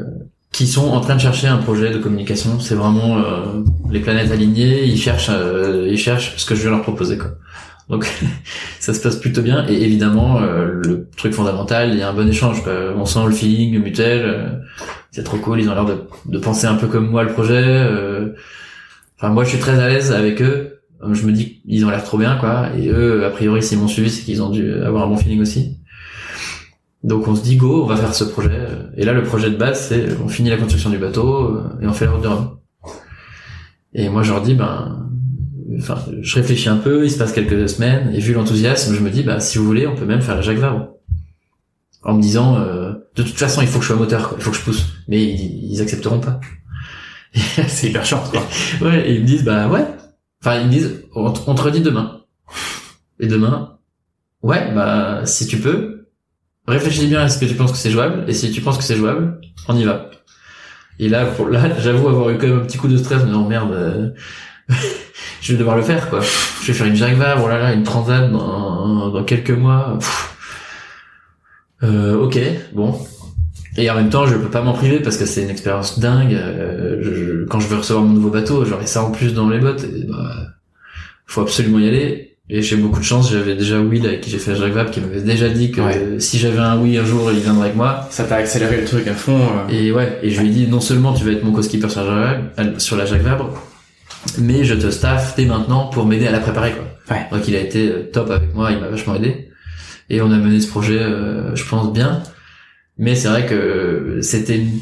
[0.52, 2.60] qui sont en train de chercher un projet de communication.
[2.60, 4.84] C'est vraiment euh, les planètes alignées.
[4.84, 7.30] Ils cherchent, euh, ils cherchent ce que je vais leur proposer, quoi.
[7.90, 8.06] Donc,
[8.80, 9.66] ça se passe plutôt bien.
[9.68, 12.62] Et évidemment, euh, le truc fondamental, il y a un bon échange.
[12.62, 12.72] Quoi.
[12.96, 14.22] On sent le feeling mutuel.
[14.24, 14.48] euh,
[15.10, 15.60] c'est trop cool.
[15.60, 17.62] Ils ont l'air de, de penser un peu comme moi le projet.
[17.62, 18.30] euh.
[19.18, 20.73] Enfin, moi, je suis très à l'aise avec eux.
[21.04, 22.68] Euh, Je me dis qu'ils ont l'air trop bien, quoi.
[22.76, 25.40] Et eux, a priori, s'ils m'ont suivi, c'est qu'ils ont dû avoir un bon feeling
[25.40, 25.78] aussi.
[27.02, 28.66] Donc, on se dit go, on va faire ce projet.
[28.96, 31.86] Et là, le projet de base, c'est on finit la construction du bateau euh, et
[31.86, 32.56] on fait la route de Rome.
[33.92, 35.08] Et moi, je leur dis, ben,
[35.78, 39.10] enfin, je réfléchis un peu, il se passe quelques semaines, et vu l'enthousiasme, je me
[39.10, 40.88] dis, bah, si vous voulez, on peut même faire la Jacques Vabre.
[42.02, 44.38] En me disant, euh, de toute façon, il faut que je sois moteur, quoi.
[44.38, 44.86] il faut que je pousse.
[45.08, 46.40] Mais ils, ils accepteront pas.
[47.34, 48.42] c'est hyper short quoi.
[48.80, 49.84] Ouais, et ils me disent, bah ouais.
[50.44, 52.20] Enfin, ils me disent, on, te- on te redit demain.
[53.18, 53.78] Et demain,
[54.42, 56.06] ouais, bah, si tu peux,
[56.68, 58.84] réfléchis bien à ce que tu penses que c'est jouable, et si tu penses que
[58.84, 60.10] c'est jouable, on y va.
[60.98, 63.30] Et là, pour, là, j'avoue avoir eu quand même un petit coup de stress, mais
[63.30, 64.10] non, merde, euh,
[65.40, 66.20] je vais devoir le faire, quoi.
[66.20, 69.98] Je vais faire une Jacques Vabre, oh là là, une transat dans, dans quelques mois.
[71.82, 72.38] Euh, ok,
[72.72, 72.98] bon.
[73.76, 76.34] Et en même temps, je peux pas m'en priver parce que c'est une expérience dingue.
[76.34, 79.58] Euh, je- quand je veux recevoir mon nouveau bateau, j'aurai ça en plus dans les
[79.58, 79.84] bottes.
[79.84, 80.48] Et bah,
[81.26, 82.36] faut absolument y aller.
[82.50, 83.32] Et j'ai beaucoup de chance.
[83.32, 85.80] J'avais déjà Will avec qui j'ai fait la Jacques Vabre qui m'avait déjà dit que
[85.80, 85.96] Ouais.
[85.96, 88.06] euh, si j'avais un oui un jour, il viendrait avec moi.
[88.10, 89.38] Ça t'a accéléré le truc à fond.
[89.40, 89.72] euh.
[89.72, 92.04] Et ouais, et je lui ai dit non seulement tu vas être mon co-skipper sur
[92.04, 93.50] la Jacques Vabre, sur la Jacques Vabre,
[94.38, 96.84] mais je te staff dès maintenant pour m'aider à la préparer quoi.
[97.16, 97.26] Ouais.
[97.32, 99.48] Donc il a été euh, top avec moi, il m'a vachement aidé.
[100.10, 102.22] Et on a mené ce projet, euh, je pense bien.
[102.98, 104.80] Mais c'est vrai que c'était une,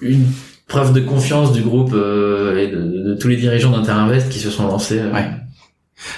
[0.00, 0.24] une
[0.68, 4.50] preuve de confiance du groupe euh, et de, de tous les dirigeants d'Interinvest qui se
[4.50, 4.98] sont lancés.
[5.00, 5.24] euh, Ouais.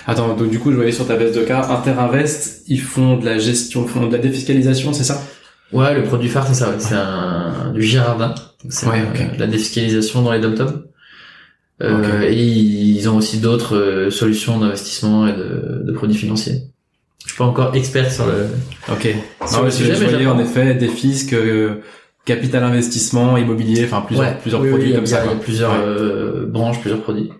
[0.06, 3.24] Attends, donc du coup, je voyais sur ta veste de cas, Interinvest, ils font de
[3.24, 5.22] la gestion, ils font de la défiscalisation, c'est ça?
[5.72, 6.76] Ouais, le produit phare, c'est ça, ouais.
[6.78, 8.34] C'est un, du Girardin.
[8.70, 9.36] C'est Ouais, euh, ok.
[9.36, 10.82] de la défiscalisation dans les dom-toms.
[11.82, 12.24] Euh, Ok.
[12.30, 16.62] Et ils ont aussi d'autres euh, solutions d'investissement et de, de produits financiers.
[17.24, 18.46] Je suis pas encore expert sur le,
[18.90, 19.02] Ok.
[19.46, 21.82] sur Non, le mais sujet, je voyais en effet des fiscs, euh,
[22.24, 25.20] capital investissement, immobilier, enfin plusieurs, Ouais, plusieurs oui, produits comme ça.
[25.24, 25.40] Il y a quoi.
[25.40, 27.30] plusieurs euh, branches, plusieurs produits.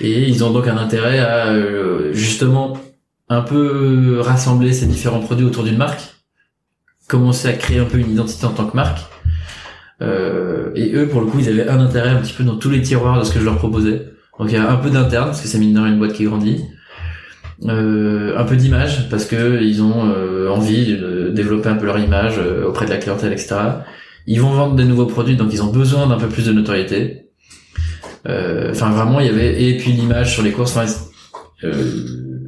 [0.00, 2.76] Et ils ont donc un intérêt à euh, justement
[3.28, 6.00] un peu rassembler ces différents produits autour d'une marque,
[7.06, 9.00] commencer à créer un peu une identité en tant que marque.
[10.02, 12.70] Euh, et eux, pour le coup, ils avaient un intérêt un petit peu dans tous
[12.70, 14.06] les tiroirs de ce que je leur proposais.
[14.38, 16.14] Donc il y a un peu d'interne parce que c'est mine de rien une boîte
[16.14, 16.64] qui grandit.
[17.68, 21.98] Euh, un peu d'image parce que ils ont euh, envie de développer un peu leur
[21.98, 23.54] image euh, auprès de la clientèle, etc.
[24.26, 27.26] Ils vont vendre des nouveaux produits, donc ils ont besoin d'un peu plus de notoriété.
[28.26, 30.74] Euh, Enfin, vraiment, il y avait et puis l'image sur les courses.
[30.74, 30.90] Enfin,
[31.64, 31.84] euh,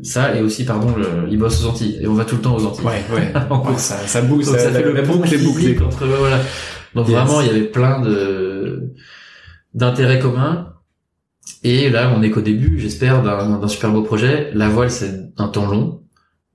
[0.03, 2.57] ça et aussi, pardon, le, ils bossent aux Antilles et on va tout le temps
[2.57, 2.87] aux Antilles.
[2.87, 3.33] Ouais, ouais.
[3.51, 3.83] En course.
[3.83, 6.39] ça, ça ça, ça fait le boucle entre ouais, voilà.
[6.95, 7.19] Donc Yes.
[7.19, 8.93] vraiment, il y avait plein de
[9.75, 10.72] d'intérêts communs.
[11.65, 14.51] Et là, on est qu'au début, j'espère, d'un super beau projet.
[14.55, 16.01] La voile, c'est un temps long.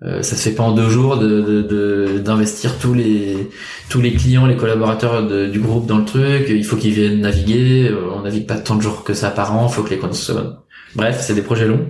[0.03, 3.49] Euh, ça se fait pas en deux jours de de- de- d'investir tous les
[3.89, 6.45] tous les clients, les collaborateurs de- du groupe dans le truc.
[6.49, 7.88] Il faut qu'ils viennent naviguer.
[7.89, 9.68] Euh, On navigue pas tant de jours que ça par an.
[9.70, 10.58] Il faut que les conditions soient bonnes.
[10.95, 11.89] Bref, c'est des projets longs.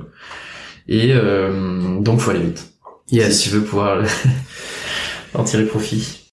[0.88, 2.72] Et euh, donc, faut aller vite.
[3.12, 3.38] Yes.
[3.42, 4.02] Si tu veux pouvoir
[5.34, 6.27] en tirer profit.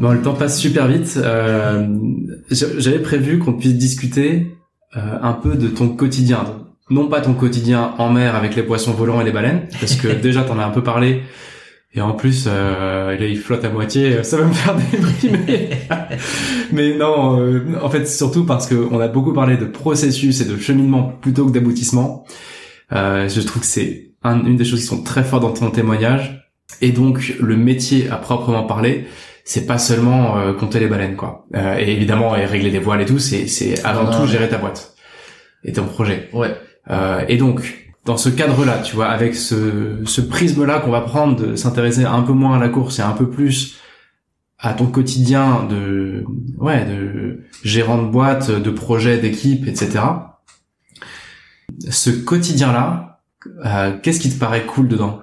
[0.00, 1.14] Bon, le temps passe super vite.
[1.22, 1.86] Euh,
[2.50, 4.46] j'a- J'avais prévu qu'on puisse discuter
[4.96, 6.44] euh, un peu de ton quotidien.
[6.90, 10.08] Non pas ton quotidien en mer avec les poissons volants et les baleines, parce que
[10.22, 11.22] déjà t'en as un peu parlé.
[11.94, 15.70] Et en plus, euh, là, il flotte à moitié, ça va me faire déprimer.
[16.72, 20.44] Mais non, euh, en fait, surtout parce que on a beaucoup parlé de processus et
[20.44, 22.24] de cheminement plutôt que d'aboutissement.
[22.92, 25.70] Euh, je trouve que c'est un- une des choses qui sont très fortes dans ton
[25.70, 26.46] témoignage.
[26.82, 29.06] Et donc, le métier à proprement parler,
[29.48, 31.46] c'est pas seulement euh, compter les baleines, quoi.
[31.54, 34.28] Euh, et évidemment, et régler des voiles et tout, c'est c'est avant tout ouais.
[34.28, 34.94] gérer ta boîte
[35.64, 36.28] et ton projet.
[36.34, 36.54] Ouais.
[36.90, 41.34] Euh, et donc, dans ce cadre-là, tu vois, avec ce, ce prisme-là qu'on va prendre
[41.34, 43.78] de s'intéresser un peu moins à la course et un peu plus
[44.58, 46.26] à ton quotidien de,
[46.58, 50.00] ouais, de gérant de boîte, de projet, d'équipe, etc.
[51.88, 53.22] Ce quotidien-là,
[53.64, 55.20] euh, qu'est-ce qui te paraît cool dedans?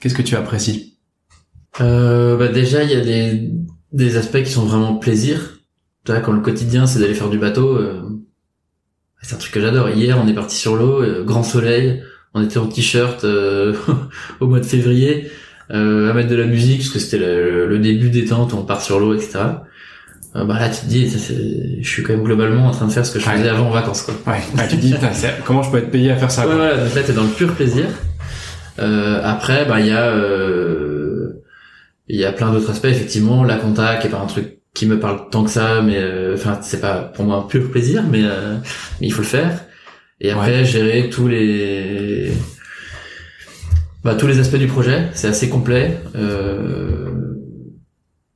[0.00, 0.97] Qu'est-ce que tu apprécies?
[1.80, 3.50] Euh, bah déjà, il y a des,
[3.92, 5.58] des aspects qui sont vraiment plaisir.
[6.04, 8.00] Tu vois, quand le quotidien, c'est d'aller faire du bateau, euh,
[9.22, 9.88] c'est un truc que j'adore.
[9.90, 12.02] Hier, on est parti sur l'eau, euh, grand soleil,
[12.34, 13.74] on était en t-shirt euh,
[14.40, 15.30] au mois de février,
[15.70, 18.62] euh, à mettre de la musique, parce que c'était le, le début des tentes, on
[18.64, 19.38] part sur l'eau, etc.
[20.36, 21.18] Euh, bah là, tu te dis, ça,
[21.80, 23.36] je suis quand même globalement en train de faire ce que je Ouais.
[23.36, 24.14] faisais avant en vacances, quoi.
[24.26, 24.94] Ouais, ouais, tu te dis,
[25.44, 27.22] comment je peux être payé à faire ça Ouais, quoi voilà, donc là t'es dans
[27.24, 27.84] le pur plaisir.
[28.78, 30.97] Euh, après, bah il y a euh,
[32.08, 33.44] il y a plein d'autres aspects effectivement.
[33.44, 36.34] La compta qui est pas un truc qui me parle tant que ça, mais euh,
[36.34, 38.56] enfin c'est pas pour moi un pur plaisir, mais, euh,
[39.00, 39.64] mais il faut le faire.
[40.20, 42.32] Et après gérer tous les
[44.04, 46.00] bah, tous les aspects du projet, c'est assez complet.
[46.14, 47.10] Euh,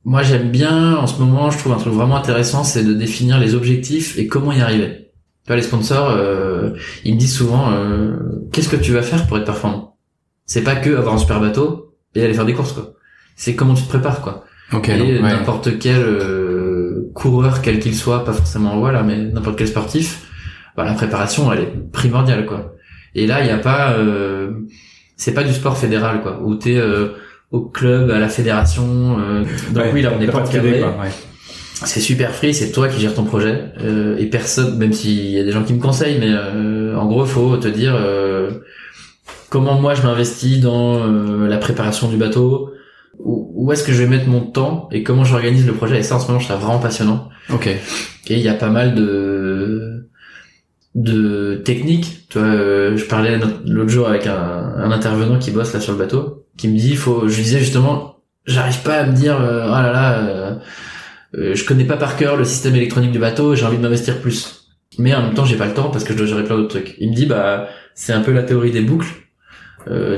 [0.05, 3.39] moi j'aime bien en ce moment, je trouve un truc vraiment intéressant, c'est de définir
[3.39, 5.03] les objectifs et comment y arriver.
[5.45, 6.71] Tu vois, les sponsors, euh,
[7.05, 8.17] ils me disent souvent, euh,
[8.53, 9.97] qu'est-ce que tu vas faire pour être performant?
[10.47, 12.95] C'est pas que avoir un super bateau et aller faire des courses, quoi.
[13.37, 14.45] C'est comment tu te prépares, quoi.
[14.73, 15.21] Ok, et ouais.
[15.21, 20.23] n'importe quel euh, coureur, quel qu'il soit, pas forcément voilà, mais n'importe quel sportif,
[20.77, 22.75] bah, la préparation, elle est primordiale, quoi.
[23.15, 24.51] Et là, il y a pas, euh,
[25.17, 27.09] c'est pas du sport fédéral, quoi, où t'es euh,
[27.51, 29.19] au club, à la fédération.
[29.21, 30.83] euh, donc Ouais, oui, là, on n'est pas encadré.
[30.83, 31.11] ouais.
[31.85, 35.41] C'est super free, c'est toi qui gères ton projet euh, et personne, même s'il y
[35.41, 38.51] a des gens qui me conseillent, mais euh, en gros, faut te dire euh,
[39.51, 42.71] comment moi je m'investis dans euh, la préparation du bateau,
[43.19, 45.99] où, où est-ce que je vais mettre mon temps et comment j'organise le projet?
[45.99, 47.29] Et ça, en ce moment, je trouve ça vraiment passionnant.
[47.53, 47.67] Ok.
[47.67, 47.81] Et
[48.29, 50.09] il y a pas mal de
[50.95, 52.29] de technique.
[52.29, 55.93] Tu vois, euh, je parlais l'autre jour avec un, un, intervenant qui bosse là sur
[55.93, 58.13] le bateau, qui me dit, faut, je lui disais justement,
[58.47, 60.55] j'arrive pas à me dire, euh, oh là là, euh,
[61.37, 64.21] euh, je connais pas par cœur le système électronique du bateau, j'ai envie de m'investir
[64.21, 64.69] plus.
[64.99, 66.81] Mais en même temps, j'ai pas le temps parce que je dois gérer plein d'autres
[66.81, 66.95] trucs.
[66.99, 69.09] Il me dit, bah, c'est un peu la théorie des boucles.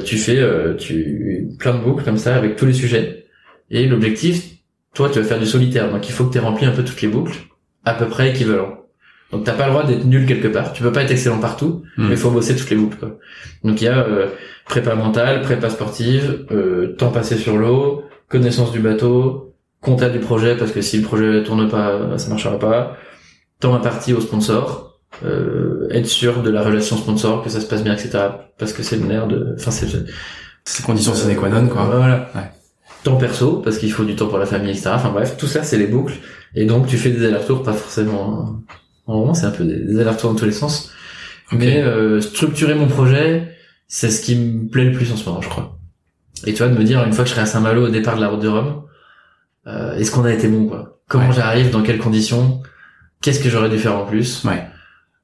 [0.05, 0.43] Tu fais,
[0.79, 3.27] tu plein de boucles comme ça avec tous les sujets.
[3.71, 4.55] Et l'objectif,
[4.95, 6.85] toi, tu vas faire du solitaire, donc il faut que tu aies rempli un peu
[6.85, 7.37] toutes les boucles,
[7.85, 8.85] à peu près équivalent.
[9.33, 10.73] Donc t'as pas le droit d'être nul quelque part.
[10.73, 12.07] Tu peux pas être excellent partout, hmm.
[12.07, 12.99] mais il faut bosser toutes les boucles.
[12.99, 13.19] Quoi.
[13.65, 14.29] Donc il y a euh,
[14.65, 20.57] prépa mentale, prépa sportive, euh, temps passé sur l'eau, connaissance du bateau, compta du projet
[20.57, 22.97] parce que si le projet tourne pas, ça marchera pas.
[23.59, 24.94] Temps imparti au sponsor,
[25.25, 28.19] euh, être sûr de la relation sponsor, que ça se passe bien, etc.
[28.59, 29.55] Parce que c'est le nerf de.
[29.59, 29.89] Enfin c'est.
[30.67, 31.85] C'est conditions sine qua non quoi.
[31.85, 32.31] Voilà.
[32.35, 32.51] Ouais.
[33.03, 34.91] Temps perso parce qu'il faut du temps pour la famille, etc.
[34.95, 36.15] Enfin bref, tout ça c'est les boucles.
[36.55, 38.63] Et donc tu fais des allers-retours pas forcément
[39.07, 40.91] en moment, c'est un peu des, allers-retours dans tous les sens.
[41.53, 43.55] Mais euh, structurer mon projet,
[43.87, 45.79] c'est ce qui me plaît le plus en ce moment, je crois.
[46.47, 48.17] Et tu vois, de me dire, une fois que je serai à Saint-Malo au départ
[48.17, 48.83] de la route de Rome,
[49.67, 51.01] euh, est-ce qu'on a été bon, quoi?
[51.09, 51.71] Comment j'arrive?
[51.71, 52.63] Dans quelles conditions?
[53.21, 54.43] Qu'est-ce que j'aurais dû faire en plus?
[54.45, 54.67] Ouais.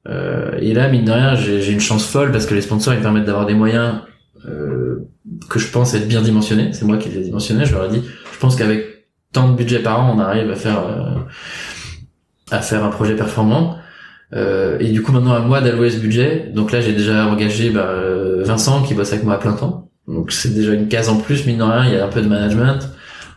[0.07, 2.97] Euh, et là, mine de rien, j'ai une chance folle parce que les sponsors, ils
[2.97, 4.01] me permettent d'avoir des moyens
[4.47, 5.07] euh,
[5.49, 6.73] que je pense être bien dimensionnés.
[6.73, 8.03] C'est moi qui les ai dimensionnés, je leur ai dit.
[8.33, 11.19] Je pense qu'avec tant de budget par an, on arrive à faire euh,
[12.49, 13.77] à faire un projet performant.
[14.33, 16.51] Euh, et du coup maintenant à moi d'allouer ce budget.
[16.53, 17.93] Donc là j'ai déjà engagé bah,
[18.43, 19.89] Vincent qui bosse avec moi à plein temps.
[20.07, 22.21] Donc c'est déjà une case en plus, mine de rien, il y a un peu
[22.21, 22.79] de management,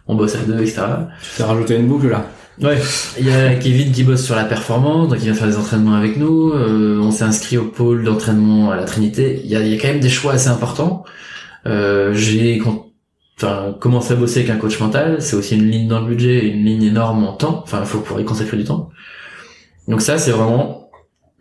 [0.07, 0.83] on bosse à deux, etc.
[1.23, 2.27] Tu t'es rajouté une boucle là?
[2.63, 2.79] Ouais,
[3.19, 5.95] il y a Kevin qui bosse sur la performance, donc il vient faire des entraînements
[5.95, 6.53] avec nous.
[6.53, 9.41] Euh, on s'est inscrit au pôle d'entraînement à la Trinité.
[9.45, 11.05] Il y a, il y a quand même des choix assez importants.
[11.67, 12.63] Euh, j'ai
[13.37, 16.47] enfin commencé à bosser avec un coach mental, c'est aussi une ligne dans le budget,
[16.47, 17.61] une ligne énorme en temps.
[17.65, 18.91] Enfin, il faut pouvoir y consacrer du temps.
[19.89, 20.91] Donc ça, c'est vraiment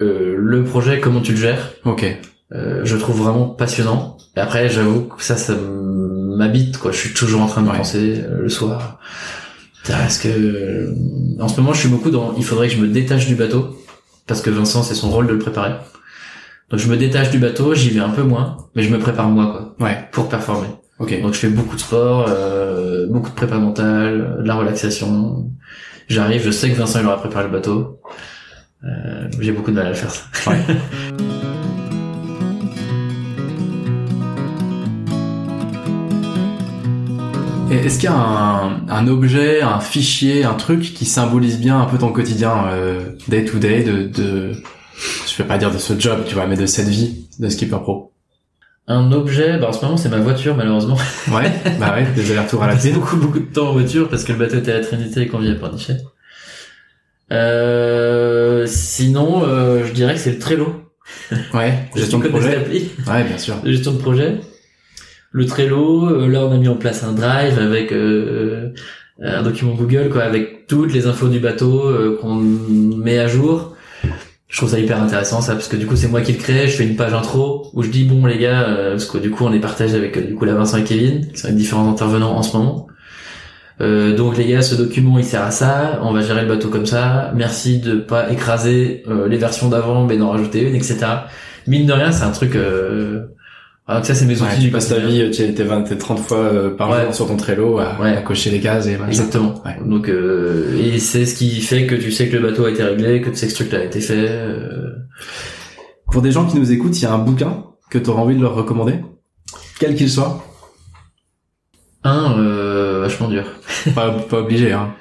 [0.01, 1.71] euh, le projet, comment tu le gères.
[1.85, 2.05] Ok.
[2.53, 4.17] Euh, je trouve vraiment passionnant.
[4.35, 6.91] Et après, j'avoue que ça, ça m'habite, quoi.
[6.91, 8.99] Je suis toujours en train de penser euh, le soir.
[9.89, 10.93] Est-ce que
[11.39, 12.33] en ce moment, je suis beaucoup dans.
[12.37, 13.77] Il faudrait que je me détache du bateau
[14.27, 15.73] parce que Vincent, c'est son rôle de le préparer.
[16.69, 19.27] Donc je me détache du bateau, j'y vais un peu moins, mais je me prépare
[19.29, 19.85] moi, quoi.
[19.85, 20.07] Ouais.
[20.11, 20.69] Pour performer.
[20.99, 21.21] Ok.
[21.21, 25.51] Donc je fais beaucoup de sport, euh, beaucoup de prépa mentale, de la relaxation.
[26.07, 27.99] J'arrive, je sais que Vincent il aura préparé le bateau.
[28.83, 30.23] Euh, j'ai beaucoup de mal à le faire ça.
[37.77, 41.85] Est-ce qu'il y a un, un, objet, un fichier, un truc qui symbolise bien un
[41.85, 44.51] peu ton quotidien euh, day to day de, de,
[45.27, 47.77] je vais pas dire de ce job, tu vois, mais de cette vie de skipper
[47.81, 48.11] pro?
[48.87, 50.97] Un objet, bah en ce moment c'est ma voiture malheureusement.
[51.31, 52.91] Ouais, bah ouais, des allers-retours à la pied.
[52.91, 55.27] beaucoup beaucoup de temps en voiture parce que le bateau était à la Trinité et
[55.27, 55.97] qu'on vit à Pornichet.
[57.31, 60.83] Euh, sinon, euh, je dirais que c'est le Trello.
[61.53, 62.57] Ouais, gestion de projet.
[63.07, 63.55] Ouais, bien sûr.
[63.63, 64.41] Gestion de projet.
[65.33, 68.69] Le Trello, euh, là on a mis en place un drive avec euh,
[69.21, 73.75] un document Google quoi, avec toutes les infos du bateau qu'on met à jour.
[74.47, 76.67] Je trouve ça hyper intéressant ça parce que du coup c'est moi qui le crée,
[76.67, 79.43] je fais une page intro où je dis bon les gars parce que du coup
[79.45, 82.35] on est partagé avec du coup la Vincent et Kevin qui sont les différents intervenants
[82.35, 82.87] en ce moment.
[83.81, 86.69] Euh, donc les gars, ce document il sert à ça, on va gérer le bateau
[86.69, 90.99] comme ça, merci de pas écraser euh, les versions d'avant mais d'en rajouter une, etc.
[91.67, 92.55] Mine de rien, c'est un truc...
[92.55, 93.27] Euh...
[93.85, 96.37] Ah, donc ça c'est mes outils tu passes ta vie, tu es 20, 30 fois
[96.37, 99.61] euh, par jour sur ton Trello à, à, cocher les cases et Exactement.
[99.85, 103.21] Donc et c'est ce qui fait que tu sais que le bateau a été réglé,
[103.21, 104.47] que tu sais que ce truc-là a été fait.
[106.11, 108.35] Pour des gens qui nous écoutent, il y a un bouquin que tu auras envie
[108.35, 108.99] de leur recommander,
[109.79, 110.43] quel qu'il soit.
[112.05, 113.43] Un, vachement dur.
[113.95, 114.93] pas, pas obligé, hein.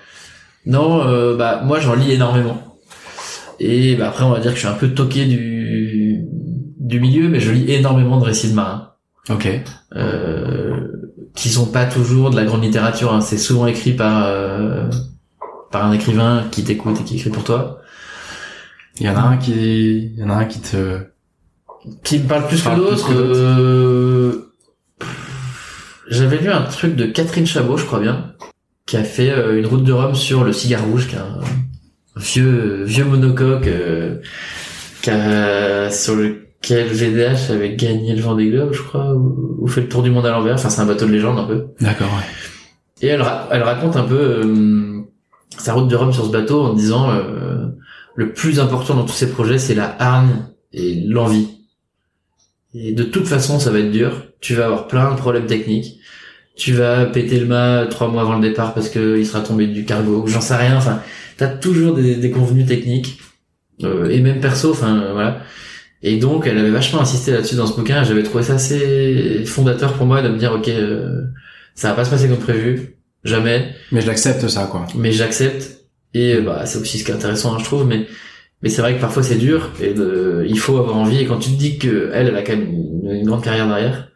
[0.67, 2.79] Non, euh, bah moi j'en lis énormément.
[3.59, 5.62] Et bah après on va dire que je suis un peu toqué du
[6.93, 8.93] du milieu, mais je lis énormément de récits de marins.
[9.29, 9.49] Ok.
[9.97, 10.89] Euh,
[11.35, 13.13] qui sont pas toujours de la grande littérature.
[13.13, 13.21] Hein.
[13.21, 14.89] C'est souvent écrit par euh,
[15.71, 17.81] par un écrivain qui t'écoute et qui écrit pour toi.
[19.01, 21.01] Il y en a un qui, il y en a un qui te,
[22.05, 23.13] qui me parle plus que d'autres.
[23.13, 24.53] Euh,
[26.09, 28.35] j'avais lu un truc de Catherine Chabot, je crois bien,
[28.87, 31.41] qui a fait euh, une route de Rome sur le cigare rouge, qui est un,
[32.17, 34.21] vieux vieux monocoque euh,
[35.91, 36.17] sur
[36.63, 40.27] lequel VDH avait gagné le Vendée Globe, je crois, ou, fait le tour du monde
[40.27, 40.55] à l'envers.
[40.55, 41.67] Enfin, c'est un bateau de légende un peu.
[41.81, 42.09] D'accord.
[42.09, 43.07] Ouais.
[43.07, 45.01] Et elle, elle raconte un peu euh,
[45.59, 47.11] sa route de Rome sur ce bateau en disant
[48.15, 51.49] le plus important dans tous ces projets, c'est la hargne et l'envie.
[52.75, 54.13] Et de toute façon, ça va être dur.
[54.41, 55.99] Tu vas avoir plein de problèmes techniques
[56.55, 59.67] tu vas péter le mât trois mois avant le départ parce que il sera tombé
[59.67, 60.77] du cargo, j'en sais rien.
[60.77, 61.01] Enfin,
[61.37, 63.21] t'as toujours des, des convenus techniques
[63.83, 65.41] euh, et même perso, enfin voilà.
[66.03, 68.03] Et donc, elle avait vachement insisté là-dessus dans ce bouquin.
[68.03, 71.23] J'avais trouvé ça assez fondateur pour moi de me dire, ok, euh,
[71.75, 73.75] ça va pas se passer comme prévu, jamais.
[73.93, 74.87] Mais je l'accepte ça, quoi.
[74.97, 75.87] Mais j'accepte.
[76.15, 77.87] Et euh, bah, c'est aussi ce qui est intéressant, hein, je trouve.
[77.87, 78.07] Mais
[78.63, 81.19] mais c'est vrai que parfois c'est dur et de, il faut avoir envie.
[81.19, 83.67] Et quand tu te dis que elle, elle a quand même une, une grande carrière
[83.67, 84.09] derrière,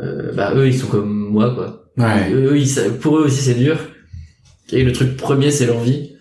[0.00, 1.84] euh, bah eux ils sont comme moi, quoi.
[1.96, 2.32] Ouais.
[2.32, 2.68] Eux, ils,
[3.00, 3.78] pour eux aussi c'est dur.
[4.72, 6.16] Et le truc premier c'est l'envie.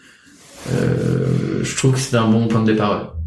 [0.71, 2.91] Euh, je trouve que c'est un bon point de départ.
[3.01, 3.18] ouais.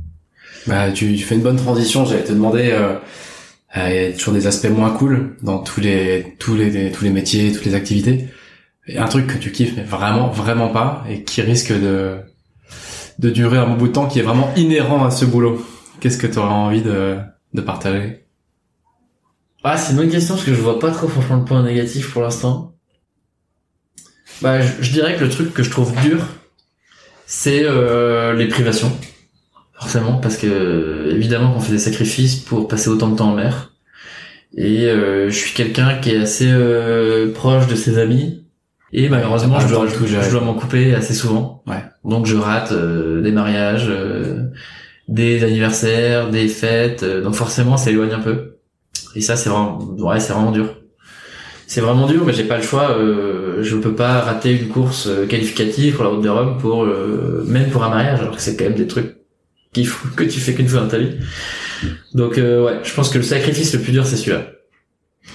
[0.66, 2.04] Bah, tu, tu fais une bonne transition.
[2.04, 2.96] J'allais te demander, euh,
[3.76, 7.04] euh, il y a toujours des aspects moins cool dans tous les, tous les, tous
[7.04, 8.28] les métiers, toutes les activités.
[8.86, 12.18] Et un truc que tu kiffes, mais vraiment, vraiment pas, et qui risque de,
[13.18, 15.64] de durer un bon bout de temps, qui est vraiment inhérent à ce boulot.
[16.00, 17.16] Qu'est-ce que tu aurais envie de,
[17.54, 18.24] de partager?
[19.62, 22.12] Ah, c'est une bonne question parce que je vois pas trop franchement le point négatif
[22.12, 22.74] pour l'instant.
[24.40, 26.26] Bah, je, je dirais que le truc que je trouve dur,
[27.26, 28.90] c'est euh, les privations.
[29.82, 33.72] Forcément, parce que évidemment qu'on fait des sacrifices pour passer autant de temps en mer.
[34.56, 38.44] Et euh, je suis quelqu'un qui est assez euh, proche de ses amis.
[38.92, 41.64] Et malheureusement, pas je dois, je m'en couper assez souvent.
[41.66, 41.82] Ouais.
[42.04, 44.44] Donc je rate euh, des mariages, euh,
[45.08, 47.02] des anniversaires, des fêtes.
[47.02, 48.58] euh, donc forcément, ça éloigne un peu.
[49.16, 50.76] Et ça, c'est vraiment, ouais, c'est vraiment dur.
[51.66, 52.90] C'est vraiment dur, mais j'ai pas le choix.
[52.96, 57.44] Euh, je peux pas rater une course qualificative pour la route de Rome pour euh,
[57.48, 59.16] même pour un mariage, alors que c'est quand même des trucs
[59.72, 61.12] qu'il faut que tu fais qu'une fois dans ta vie.
[62.14, 64.46] Donc euh, ouais, je pense que le sacrifice le plus dur, c'est celui-là.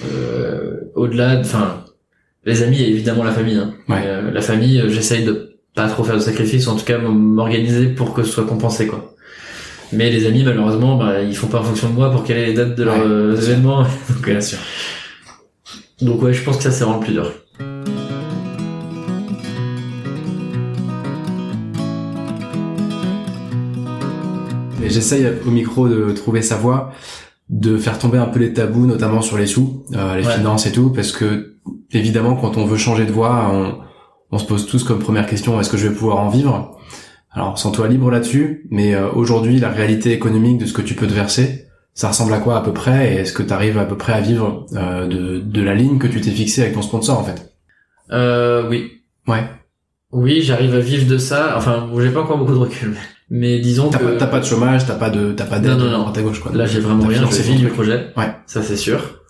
[0.06, 1.84] Euh, Au-delà, de- enfin,
[2.46, 3.56] les amis et évidemment la famille.
[3.58, 3.74] Hein.
[3.90, 4.04] Ouais.
[4.06, 6.98] Euh, la famille, euh, j'essaye de pas trop faire de sacrifice, ou en tout cas
[6.98, 9.14] m'organiser pour que ce soit compensé quoi.
[9.94, 12.46] Mais les amis, malheureusement, bah, ils font pas en fonction de moi pour quelle est
[12.48, 13.84] les dates de leurs Ouais, euh, événements.
[14.10, 14.58] Donc, Bien sûr.
[16.02, 17.32] donc ouais, je pense que ça c'est vraiment le plus dur.
[24.88, 26.92] Et j'essaye au micro de trouver sa voix,
[27.50, 30.34] de faire tomber un peu les tabous, notamment sur les sous, euh, les Ouais.
[30.34, 31.56] finances et tout, parce que
[31.92, 33.76] évidemment, quand on veut changer de voie, on,
[34.32, 36.78] on se pose tous comme première question est-ce que je vais pouvoir en vivre?
[37.32, 41.06] Alors, sens-toi libre là-dessus, mais euh, aujourd'hui, la réalité économique de ce que tu peux
[41.08, 43.14] te verser, ça ressemble à quoi à peu près?
[43.14, 45.98] Et est-ce que tu arrives à peu près à vivre euh, de, de la ligne
[46.00, 47.54] que tu t'es fixée avec ton sponsor en fait?
[48.12, 48.92] Euh, oui.
[49.28, 49.44] Ouais.
[50.12, 51.54] Oui, j'arrive à vivre de ça.
[51.58, 52.96] Enfin, j'ai pas encore beaucoup de recul,
[53.30, 55.72] mais, disons T'as que pas, t'as pas de chômage, t'as pas de t'as pas d'aide
[55.72, 56.14] Non, non, non.
[56.14, 56.52] à gauche quoi.
[56.54, 57.28] là j'ai vraiment T'as rien.
[57.30, 57.74] Je vis du truc.
[57.74, 58.14] projet.
[58.16, 58.32] Ouais.
[58.46, 59.22] Ça c'est sûr.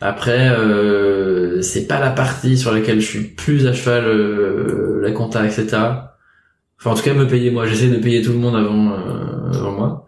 [0.00, 5.10] Après, euh, c'est pas la partie sur laquelle je suis plus à cheval, euh, la
[5.10, 5.66] compta, etc.
[6.80, 7.66] Enfin, en tout cas, me payer moi.
[7.66, 10.06] J'essaie de payer tout le monde avant, euh, avant moi.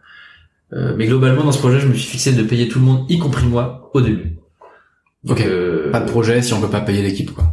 [0.72, 3.04] Euh, mais globalement, dans ce projet, je me suis fixé de payer tout le monde,
[3.10, 4.36] y compris moi, au début.
[5.24, 5.46] Donc, Ok.
[5.46, 7.44] euh, Pas de projet si on peut pas payer l'équipe quoi.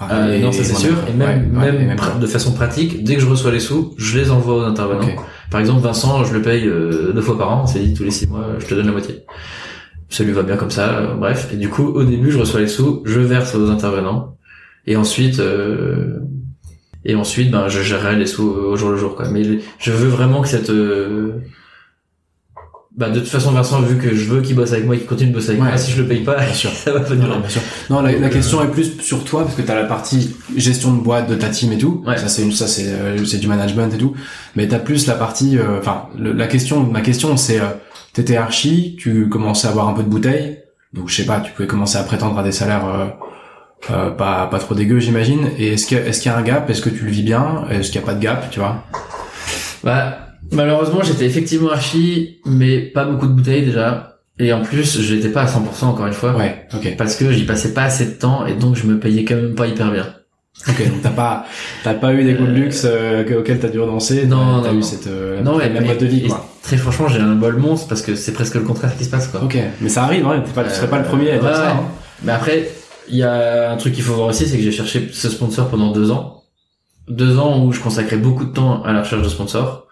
[0.00, 0.94] Enfin, euh, et- non, ça c'est sûr.
[1.08, 4.30] Et même, Ouais, même, de façon pratique, dès que je reçois les sous, je les
[4.30, 5.06] envoie aux intervenants.
[5.50, 7.66] Par exemple, Vincent, je le paye euh, deux fois par an.
[7.66, 9.24] C'est dit tous les six mois, je te donne la moitié.
[10.08, 10.98] Ça lui va bien comme ça.
[10.98, 11.48] euh, bref.
[11.52, 14.36] Et du coup, au début, je reçois les sous, je verse aux intervenants,
[14.86, 16.18] et ensuite, euh,
[17.04, 19.14] et ensuite, ben, je gérerai les sous au jour le jour.
[19.14, 19.28] Quoi.
[19.30, 19.42] Mais
[19.78, 21.34] je veux vraiment que cette euh,
[22.96, 25.30] bah, de toute façon, Vincent, vu que je veux qu'il bosse avec moi, qu'il continue
[25.30, 25.68] de bosser avec Ouais.
[25.68, 26.70] moi, si je le paye pas, Bien sûr.
[26.74, 27.28] ça va pas Non, durer.
[27.34, 27.60] non, bien sûr.
[27.90, 31.00] Non, la, question euh, est plus sur toi parce que t'as la partie gestion de
[31.02, 32.04] boîte de ta team et tout.
[32.06, 32.16] Ouais.
[32.18, 34.14] Ça c'est ça c'est euh, c'est du management et tout.
[34.54, 37.64] Mais t'as plus la partie, euh, enfin la question, ma question c'est, euh,
[38.12, 40.58] t'étais archi, tu commençais à avoir un peu de bouteille,
[40.92, 42.84] donc je sais pas, tu pouvais commencer à prétendre à des salaires
[43.90, 45.50] euh, pas pas trop dégueux j'imagine.
[45.58, 46.70] Et est-ce qu'il y a, est-ce qu'il y a un gap?
[46.70, 47.64] Est-ce que tu le vis bien?
[47.70, 48.84] Est-ce qu'il y a pas de gap Tu vois?
[49.82, 54.18] Bah, malheureusement, j'étais effectivement archi, mais pas beaucoup de bouteilles déjà.
[54.38, 56.34] Et en plus, je l'étais pas à 100% encore une fois.
[56.36, 56.66] Ouais.
[56.74, 56.96] Ok.
[56.98, 59.54] Parce que j'y passais pas assez de temps et donc je me payais quand même
[59.54, 60.06] pas hyper bien.
[60.68, 60.88] Ok.
[60.88, 61.46] Donc t'as pas
[61.84, 64.26] t'as pas eu des coups de luxe euh, auxquels t'as dû renoncer.
[64.26, 64.82] Non, T'as non, eu non.
[64.82, 66.48] cette euh, Non, la et- même mode de vie et- quoi.
[66.62, 69.28] Très franchement, j'ai un bol monstre parce que c'est presque le contraire qui se passe,
[69.28, 69.42] quoi.
[69.44, 70.42] Ok, mais ça arrive, hein.
[70.44, 71.64] T'es pas, tu serais pas le premier à dire Euh, Ouais, ça.
[71.66, 71.70] ouais.
[71.72, 71.84] hein.
[72.24, 72.70] Mais après,
[73.08, 75.68] il y a un truc qu'il faut voir aussi, c'est que j'ai cherché ce sponsor
[75.68, 76.42] pendant deux ans.
[77.08, 79.83] Deux ans où je consacrais beaucoup de temps à la recherche de sponsors.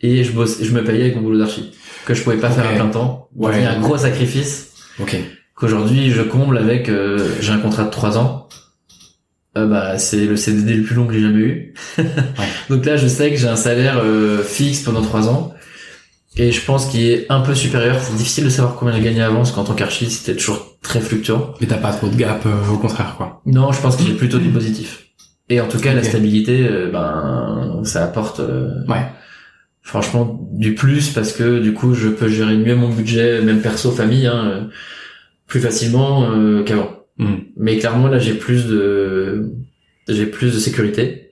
[0.00, 1.72] Et je bosse, je me payais avec mon boulot d'archi.
[2.04, 3.28] Que je pouvais pas faire à plein temps.
[3.34, 3.52] Ouais.
[3.56, 5.16] Il y a un gros sacrifice Ok.
[5.56, 8.48] qu'aujourd'hui je comble avec, euh, j'ai un contrat de trois ans.
[9.56, 11.74] Euh, bah, c'est le CDD le plus long que j'ai jamais eu.
[12.70, 15.54] Donc là, je sais que j'ai un salaire euh, fixe pendant trois ans.
[16.36, 17.98] Et je pense qu'il est un peu supérieur.
[17.98, 21.00] C'est difficile de savoir combien j'ai gagné avant, parce qu'en tant qu'archi, c'était toujours très
[21.00, 21.54] fluctuant.
[21.62, 23.40] Mais t'as pas trop de gap, euh, au contraire, quoi.
[23.46, 25.06] Non, je pense que j'ai plutôt du positif.
[25.48, 29.06] Et en tout cas, la stabilité, euh, ben, ça apporte, euh, Ouais.
[29.86, 33.92] Franchement, du plus parce que du coup, je peux gérer mieux mon budget, même perso,
[33.92, 34.60] famille, hein, euh,
[35.46, 36.90] plus facilement euh, qu'avant.
[37.18, 37.36] Hmm.
[37.56, 39.52] Mais clairement, là, j'ai plus de,
[40.08, 41.30] j'ai plus de sécurité.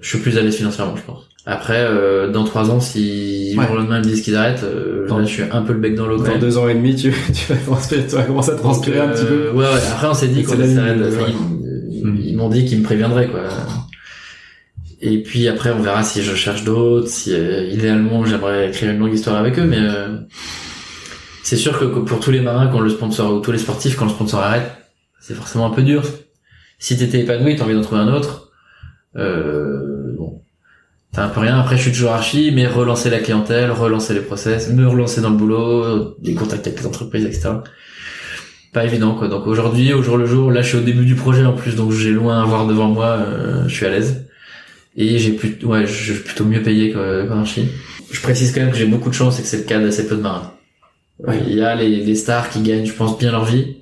[0.00, 1.22] Je suis plus à l'aise financièrement, je pense.
[1.46, 3.64] Après, euh, dans trois ans, si Ouais.
[3.70, 5.94] le lendemain ils me disent qu'ils arrêtent, euh, là, je suis un peu le bec
[5.94, 6.18] dans l'eau.
[6.18, 8.98] quand Dans deux ans et demi, tu, tu vas transpirer, tu vas commencer à transpirer
[8.98, 9.32] Donc, un petit peu.
[9.46, 9.80] euh, Ouais, ouais.
[9.92, 10.66] Après, on s'est dit qu'on ouais.
[10.68, 12.18] ils, Hmm.
[12.22, 13.40] ils m'ont dit qu'ils me préviendraient, quoi.
[15.00, 17.08] Et puis après, on verra si je cherche d'autres.
[17.08, 20.18] Si euh, idéalement, j'aimerais écrire une longue histoire avec eux, mais euh,
[21.42, 24.06] c'est sûr que pour tous les marins, quand le sponsor ou tous les sportifs, quand
[24.06, 24.70] le sponsor arrête,
[25.20, 26.02] c'est forcément un peu dur.
[26.78, 28.50] Si t'étais épanoui, t'as envie d'en trouver un autre.
[29.16, 30.42] Euh, bon,
[31.12, 31.58] t'as un peu rien.
[31.58, 35.30] Après, je suis toujours archi, mais relancer la clientèle, relancer les process, me relancer dans
[35.30, 37.50] le boulot, des contacts avec les entreprises, etc.
[38.72, 39.28] Pas évident, quoi.
[39.28, 41.76] Donc aujourd'hui, au jour le jour, là, je suis au début du projet en plus,
[41.76, 43.06] donc j'ai loin à voir devant moi.
[43.06, 44.26] euh, je suis à l'aise
[44.96, 47.68] et j'ai plus, ouais, je suis plutôt mieux payé qu'en archi.
[48.10, 50.06] Je précise quand même que j'ai beaucoup de chance et que c'est le cas d'assez
[50.06, 50.52] peu de marins.
[51.18, 51.40] Ouais.
[51.46, 53.76] Il y a les, les stars qui gagnent, je pense, bien leur vie.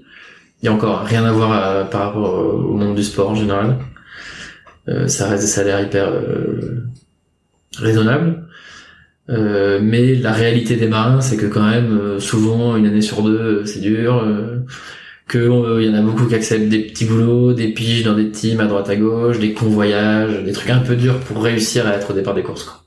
[0.63, 3.35] Il y a encore rien à voir à- par rapport au monde du sport en
[3.35, 3.79] général.
[4.89, 6.85] Euh, ça reste des salaires hyper euh,
[7.79, 8.47] raisonnables.
[9.31, 13.23] Euh, mais la réalité des marins, c'est que quand même, euh, souvent, une année sur
[13.23, 14.23] deux, euh, c'est dur.
[15.27, 18.15] Que euh, il y en a beaucoup qui acceptent des petits boulots, des piges dans
[18.15, 21.87] des teams à droite à gauche, des convoyages, des trucs un peu durs pour réussir
[21.87, 22.65] à être au départ des courses.
[22.65, 22.83] Quoi.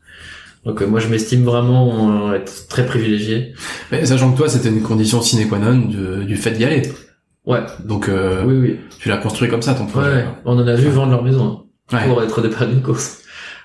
[0.65, 3.53] Donc euh, moi, je m'estime vraiment euh, être très privilégié.
[3.91, 6.83] Mais sachant que toi, c'était une condition sine qua non du, du fait d'y aller.
[7.45, 8.79] Ouais, Donc, euh, oui, oui.
[8.99, 10.09] tu l'as construit comme ça, ton projet.
[10.09, 10.25] ouais.
[10.45, 12.05] on en a vu vendre leur maison hein, Ouais.
[12.07, 13.19] pour être au départ d'une course.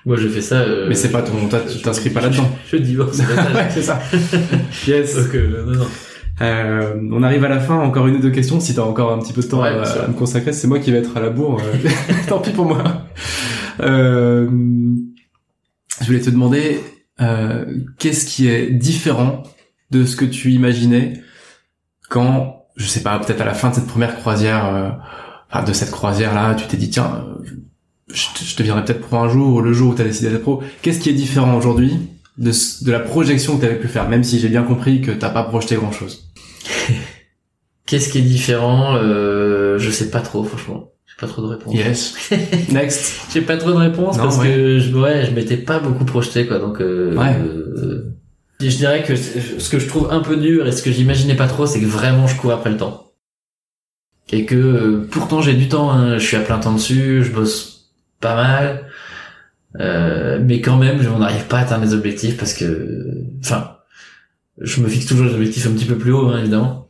[0.05, 0.61] Moi, je fais ça.
[0.61, 1.33] euh, Mais c'est pas ton,
[1.71, 2.49] tu t'inscris pas là-dedans.
[2.71, 3.17] Je divorce.
[3.17, 3.53] passage.
[3.55, 3.99] ouais, c'est ça.
[4.87, 5.15] yes.
[5.15, 5.87] Donc, euh, non, non.
[6.41, 9.19] Euh, on arrive à la fin, encore une ou deux questions, si t'as encore un
[9.19, 11.29] petit peu de temps Ouais, à, me consacrer, c'est moi qui vais être à la
[11.29, 11.89] bourre, euh,
[12.27, 12.83] tant pis pour moi.
[13.81, 14.49] Euh,
[16.01, 16.79] je voulais te demander,
[17.21, 17.65] euh,
[17.99, 19.43] qu'est-ce qui est différent
[19.91, 21.21] de ce que tu imaginais
[22.09, 24.89] quand, je sais pas, peut-être à la fin de cette première croisière, euh,
[25.51, 27.43] enfin, de cette croisière-là, tu t'es dit, tiens, euh,
[28.11, 30.41] je, te- je deviendrai peut-être pro un jour, ou le jour où t'as décidé d'être
[30.41, 30.61] pro.
[30.81, 31.95] Qu'est-ce qui est différent aujourd'hui
[32.37, 32.51] de,
[32.85, 35.43] de la projection que t'avais pu faire, même si j'ai bien compris que t'as pas
[35.43, 36.29] projeté grand-chose
[37.85, 40.91] Qu'est-ce qui est différent euh, Je sais pas trop, franchement.
[41.05, 41.73] J'ai pas trop de réponses.
[41.75, 42.15] Yes.
[42.71, 43.27] Next.
[43.33, 44.47] J'ai pas trop de réponses Non, parce ouais.
[44.47, 46.59] que je, ouais, je m'étais pas beaucoup projeté, quoi.
[46.59, 47.35] Donc, euh, Ouais.
[47.37, 48.15] euh,
[48.61, 51.47] je dirais que ce que je trouve un peu dur et ce que j'imaginais pas
[51.47, 53.11] trop, c'est que vraiment je cours après le temps.
[54.31, 57.31] Et que euh, pourtant j'ai du temps, hein, je suis à plein temps dessus, je
[57.31, 57.91] bosse
[58.21, 58.85] pas mal,
[59.79, 63.77] euh, mais quand même, on n'arrive pas à atteindre les objectifs parce que, enfin,
[64.61, 66.87] je me fixe toujours des objectifs un petit peu plus hauts, hein, évidemment.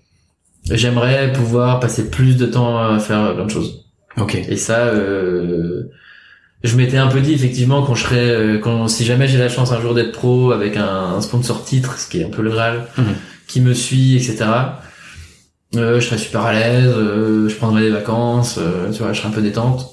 [0.70, 3.86] J'aimerais pouvoir passer plus de temps à faire plein de choses.
[4.18, 4.36] Ok.
[4.36, 5.84] Et ça, euh,
[6.64, 9.50] je m'étais un peu dit effectivement quand je serais, euh, quand si jamais j'ai la
[9.50, 10.86] chance un jour d'être pro avec un,
[11.18, 13.06] un sponsor titre, ce qui est un peu le Graal, Mhm.
[13.48, 14.46] qui me suit, etc.
[15.76, 19.20] Euh, je serais super à l'aise, euh, je prendrais des vacances, euh, tu vois, je
[19.20, 19.93] serais un peu détente.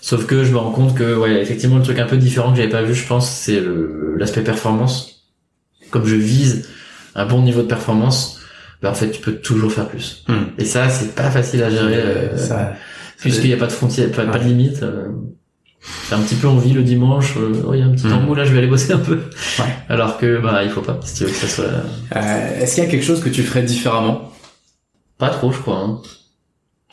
[0.00, 2.56] Sauf que je me rends compte que, ouais, effectivement, le truc un peu différent que
[2.56, 5.26] j'avais pas vu, je pense, c'est le- l'aspect performance.
[5.90, 6.68] Comme je vise
[7.14, 8.40] un bon niveau de performance,
[8.82, 10.24] ben en fait, tu peux toujours faire plus.
[10.28, 10.44] Hmm.
[10.58, 11.96] Et ça, c'est pas facile à gérer.
[11.96, 12.74] euh, ça,
[13.18, 14.82] puisqu'il n'y a pas de frontière, pas, pas de limite.
[14.82, 15.08] euh,
[16.08, 18.12] c'est un petit peu envie le dimanche, euh, oh, il y a un petit Mhm.
[18.12, 19.16] temps mou là, je vais aller bosser un peu.
[19.58, 19.64] Ouais.
[19.88, 21.64] Alors que, bah, il faut pas, si tu veux que ça soit...
[22.16, 24.32] Euh, Est-ce qu'il y a quelque chose que tu ferais différemment?
[25.18, 25.78] Pas trop, je crois.
[25.78, 26.00] Hein.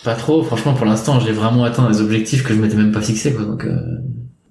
[0.04, 3.02] Pas trop, franchement, pour l'instant, j'ai vraiment atteint des objectifs que je m'étais même pas
[3.02, 3.46] fixé, quoi.
[3.46, 3.76] Donc, euh,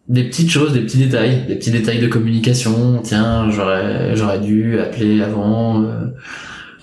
[0.09, 3.01] des petites choses, des petits détails, des petits détails de communication.
[3.03, 6.09] Tiens, j'aurais, j'aurais dû appeler avant euh,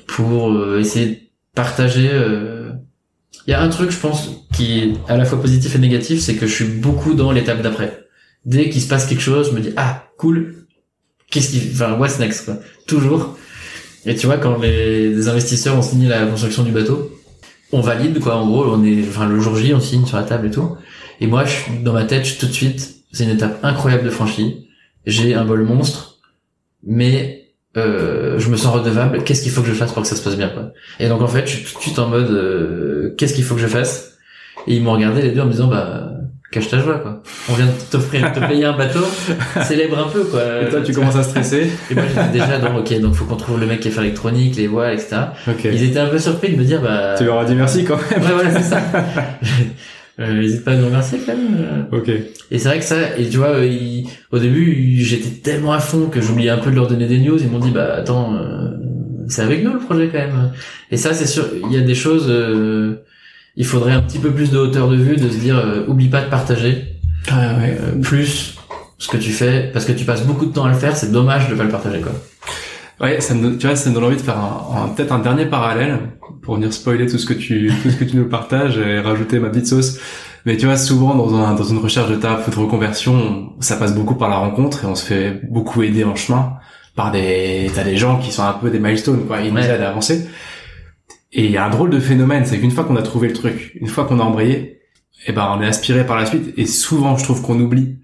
[0.07, 1.17] pour euh, essayer de
[1.55, 2.09] partager.
[2.11, 2.71] euh.
[3.47, 6.19] Il y a un truc, je pense, qui est à la fois positif et négatif,
[6.19, 8.05] c'est que je suis beaucoup dans l'étape d'après.
[8.45, 10.65] Dès qu'il se passe quelque chose, je me dis ah cool.
[11.29, 12.57] Qu'est-ce qui, enfin what's next quoi.
[12.87, 13.37] Toujours.
[14.05, 17.09] Et tu vois, quand les, les investisseurs ont signé la construction du bateau,
[17.73, 18.35] on valide quoi.
[18.35, 20.77] En gros, on est, enfin le jour J, on signe sur la table et tout.
[21.19, 24.09] Et moi, je, dans ma tête, je, tout de suite, c'est une étape incroyable de
[24.09, 24.67] franchie.
[25.05, 26.19] J'ai un bol monstre,
[26.85, 29.23] mais euh, je me sens redevable.
[29.23, 30.71] Qu'est-ce qu'il faut que je fasse pour que ça se passe bien quoi?
[30.99, 33.55] Et donc en fait, je suis tout de suite en mode euh, qu'est-ce qu'il faut
[33.55, 34.17] que je fasse?
[34.67, 36.11] Et ils m'ont regardé les deux en me disant bah
[36.53, 37.21] cache ta joie quoi.
[37.49, 39.03] On vient de t'offrir, de te payer un bateau,
[39.63, 40.41] célèbre un peu quoi.
[40.61, 43.35] Et toi, tu commences à stresser Et moi j'étais déjà dans ok donc faut qu'on
[43.35, 45.15] trouve le mec qui a fait l'électronique, les voiles, etc.
[45.47, 45.65] Ok.
[45.65, 47.97] Ils étaient un peu surpris de me dire bah Tu leur as dit merci quand
[48.11, 48.21] même.
[48.21, 48.81] ouais voilà c'est ça.
[50.19, 51.87] euh, n'hésite pas à nous remercier quand même.
[51.91, 52.09] Ok.
[52.09, 55.79] Et c'est vrai que ça et tu vois euh, ils- au début j'étais tellement à
[55.79, 57.37] fond que j'oubliais un peu de leur donner des news.
[57.41, 58.69] Ils m'ont dit bah attends euh,
[59.27, 60.51] c'est avec nous le projet quand même.
[60.91, 63.02] Et ça c'est sûr il y a des choses euh,
[63.55, 66.09] il faudrait un petit peu plus de hauteur de vue de se dire euh, oublie
[66.09, 66.85] pas de partager
[67.29, 67.77] Ah ouais.
[67.79, 68.55] euh, plus
[68.97, 71.11] ce que tu fais parce que tu passes beaucoup de temps à le faire c'est
[71.11, 72.11] dommage de pas le partager quoi.
[73.01, 75.19] Ouais, ça me, tu vois, ça me donne envie de faire un, un- peut-être un
[75.19, 75.97] dernier parallèle
[76.41, 79.39] pour venir spoiler tout ce que tu, tout ce que tu nous partages et rajouter
[79.39, 79.97] ma petite sauce.
[80.45, 83.95] Mais tu vois, souvent dans, un, dans une recherche de taf de reconversion, ça passe
[83.95, 86.53] beaucoup par la rencontre et on se fait beaucoup aider en chemin
[86.95, 89.41] par des, t'as des gens qui sont un peu des milestones, quoi.
[89.41, 90.27] Ils nous aident à avancer.
[91.35, 93.33] Et il y a un drôle de phénomène, c'est qu'une fois qu'on a trouvé le
[93.33, 94.79] truc, une fois qu'on a embrayé,
[95.25, 96.53] eh ben, on est aspiré par la suite.
[96.57, 97.97] Et souvent, je trouve qu'on oublie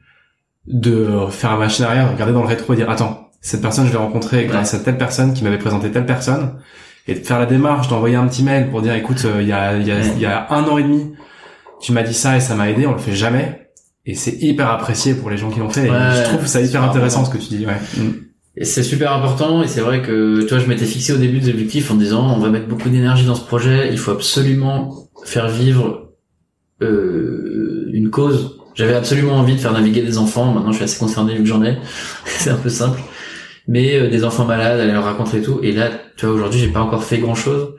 [0.68, 3.92] de faire la machine arrière, regarder dans le rétro et dire, attends, cette personne, je
[3.92, 6.60] l'ai rencontrée grâce à telle personne qui m'avait présenté telle personne.
[7.08, 9.52] Et de faire la démarche, d'envoyer un petit mail pour dire, écoute, euh, il y
[9.54, 10.18] a, il y a, Ouais.
[10.20, 11.14] y a un an et demi,
[11.82, 13.70] tu m'as dit ça et ça m'a aidé, on le fait jamais.
[14.06, 15.86] Et c'est hyper apprécié pour les gens qui l'ont fait.
[15.88, 17.74] Et je trouve ça hyper intéressant ce que tu dis, ouais.
[17.98, 18.10] Mm.
[18.58, 21.92] C'est super important et c'est vrai que toi je m'étais fixé au début des objectifs
[21.92, 26.14] en disant on va mettre beaucoup d'énergie dans ce projet, il faut absolument faire vivre
[26.82, 28.58] euh, une cause.
[28.76, 31.46] J'avais absolument envie de faire naviguer des enfants, maintenant je suis assez concerné vu que
[31.46, 31.78] j'en ai,
[32.26, 33.00] c'est un peu simple.
[33.68, 35.60] Mais euh, des enfants malades, aller leur raconter et tout.
[35.62, 37.76] Et là, tu vois, aujourd'hui j'ai pas encore fait grand chose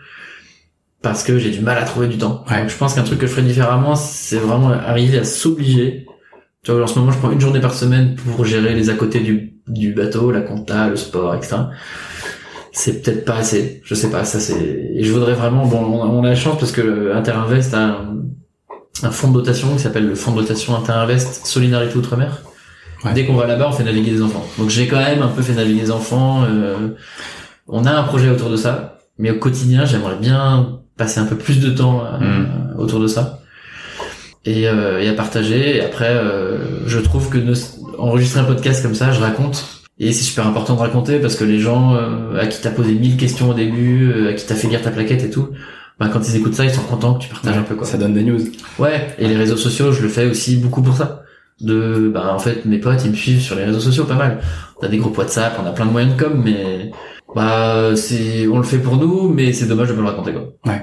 [1.03, 2.45] parce que j'ai du mal à trouver du temps.
[2.51, 2.69] Ouais.
[2.69, 6.07] Je pense qu'un truc que je ferais différemment, c'est vraiment arriver à s'obliger.
[6.65, 8.95] Tu vois, en ce moment, je prends une journée par semaine pour gérer les à
[8.95, 11.57] côté du, du bateau, la compta, le sport, etc.
[12.73, 13.81] C'est peut-être pas assez.
[13.85, 16.35] Je sais pas, ça c'est, et je voudrais vraiment, bon, on a, on a la
[16.35, 18.17] chance parce que Interinvest a un,
[19.03, 22.43] un fonds de dotation qui s'appelle le fonds de dotation Interinvest Solidarité Outre-mer.
[23.05, 23.15] Ouais.
[23.15, 24.45] Dès qu'on va là-bas, on fait naviguer des enfants.
[24.59, 26.91] Donc j'ai quand même un peu fait naviguer des enfants, euh,
[27.67, 31.37] on a un projet autour de ça, mais au quotidien, j'aimerais bien passer un peu
[31.37, 32.79] plus de temps euh, Mm.
[32.79, 33.40] autour de ça
[34.45, 35.77] et, euh, et à partager.
[35.77, 37.39] Et après, euh, je trouve que
[37.99, 39.83] enregistrer un podcast comme ça, je raconte.
[39.99, 42.95] Et c'est super important de raconter parce que les gens euh, à qui t'as posé
[42.95, 45.49] mille questions au début, euh, à qui t'as fait lire ta plaquette et tout,
[45.99, 47.87] bah, quand ils écoutent ça, ils sont contents que tu partages un peu quoi.
[47.87, 48.41] Ça donne des news.
[48.79, 51.25] Ouais, et les réseaux sociaux, je le fais aussi beaucoup pour ça.
[51.61, 54.39] De, bah, en fait, mes potes, ils me suivent sur les réseaux sociaux pas mal.
[54.81, 56.91] On a des groupes WhatsApp, on a plein de moyens de com, mais,
[57.35, 60.45] bah, c'est, on le fait pour nous, mais c'est dommage de pas le raconter, quoi.
[60.65, 60.81] Ouais.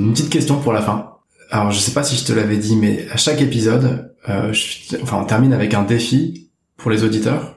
[0.00, 1.06] Une petite question pour la fin.
[1.50, 4.96] Alors, je sais pas si je te l'avais dit, mais à chaque épisode, euh, je-
[5.02, 7.56] enfin, on termine avec un défi pour les auditeurs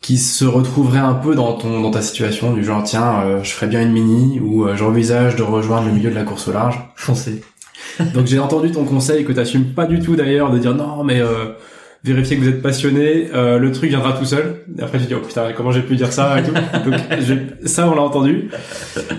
[0.00, 3.50] qui se retrouverait un peu dans ton dans ta situation du genre tiens euh, je
[3.52, 6.52] ferais bien une mini ou euh, j'envisage de rejoindre le milieu de la course au
[6.52, 7.40] large Foncez.
[8.12, 11.20] donc j'ai entendu ton conseil que t'assumes pas du tout d'ailleurs de dire non mais
[11.20, 11.52] euh,
[12.02, 14.64] vérifiez que vous êtes passionné, euh, le truc viendra tout seul.
[14.76, 16.52] Et après j'ai dit oh putain comment j'ai pu dire ça et tout.
[16.84, 16.94] Donc
[17.64, 18.50] ça on l'a entendu.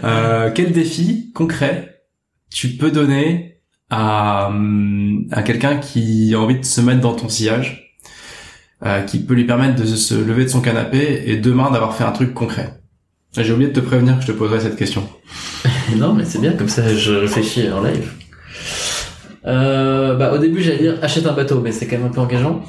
[0.03, 1.92] Euh, quel défi concret
[2.53, 3.57] tu peux donner
[3.89, 7.97] à, hum, à quelqu'un qui a envie de se mettre dans ton sillage,
[8.85, 12.03] euh, qui peut lui permettre de se lever de son canapé et demain d'avoir fait
[12.03, 12.79] un truc concret.
[13.35, 15.07] J'ai oublié de te prévenir que je te poserais cette question.
[15.97, 18.09] Non, mais c'est bien, comme ça je réfléchis en live.
[19.45, 22.21] Euh, bah, au début, j'allais dire achète un bateau, mais c'est quand même un peu
[22.21, 22.63] engageant.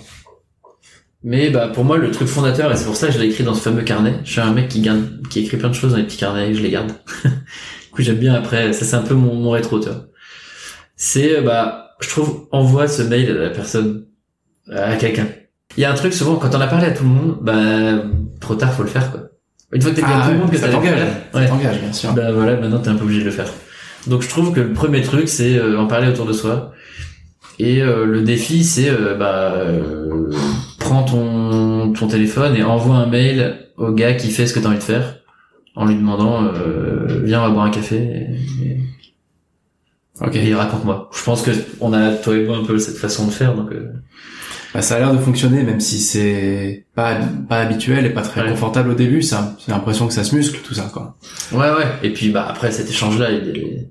[1.22, 3.44] Mais bah, pour moi, le truc fondateur, et c'est pour ça que je l'ai écrit
[3.44, 5.92] dans ce fameux carnet, je suis un mec qui garde, qui écrit plein de choses
[5.92, 6.92] dans les petits carnets, et je les garde.
[7.94, 10.06] coup, j'aime bien après, ça c'est un peu mon, mon rétro, tu vois.
[10.96, 14.06] C'est, euh, bah, je trouve, envoie ce mail à la personne,
[14.70, 15.26] à quelqu'un.
[15.76, 18.04] Il y a un truc, souvent, quand on a parlé à tout le monde, bah,
[18.40, 19.22] trop tard, faut le faire, quoi.
[19.72, 21.00] Une fois que t'as dit à tout le monde que Ah ça t'engage,
[21.34, 21.48] ouais.
[21.48, 22.12] t'engage bien sûr.
[22.12, 23.48] Bah voilà, maintenant t'es un peu obligé de le faire.
[24.06, 26.70] Donc je trouve que le premier truc c'est euh, en parler autour de soi.
[27.58, 30.30] Et euh, le défi c'est euh, bah euh,
[30.78, 34.68] prends ton ton téléphone et envoie un mail au gars qui fait ce que t'as
[34.68, 35.16] envie de faire
[35.76, 38.80] en lui demandant euh, viens on va boire un café et, et-
[40.20, 40.36] Ok.
[40.36, 41.10] et raconte-moi.
[41.12, 43.72] Je pense que on a toi et moi un peu cette façon de faire donc
[43.72, 43.92] euh,
[44.72, 47.16] Bah, ça a l'air de fonctionner, même si c'est pas
[47.48, 48.50] pas habituel et pas très Ouais.
[48.50, 49.22] confortable au début.
[49.22, 51.16] Ça, j'ai l'impression que ça se muscle tout ça, quoi.
[51.52, 51.86] Ouais, ouais.
[52.04, 53.88] Et puis, bah, après cet échange-là, il est...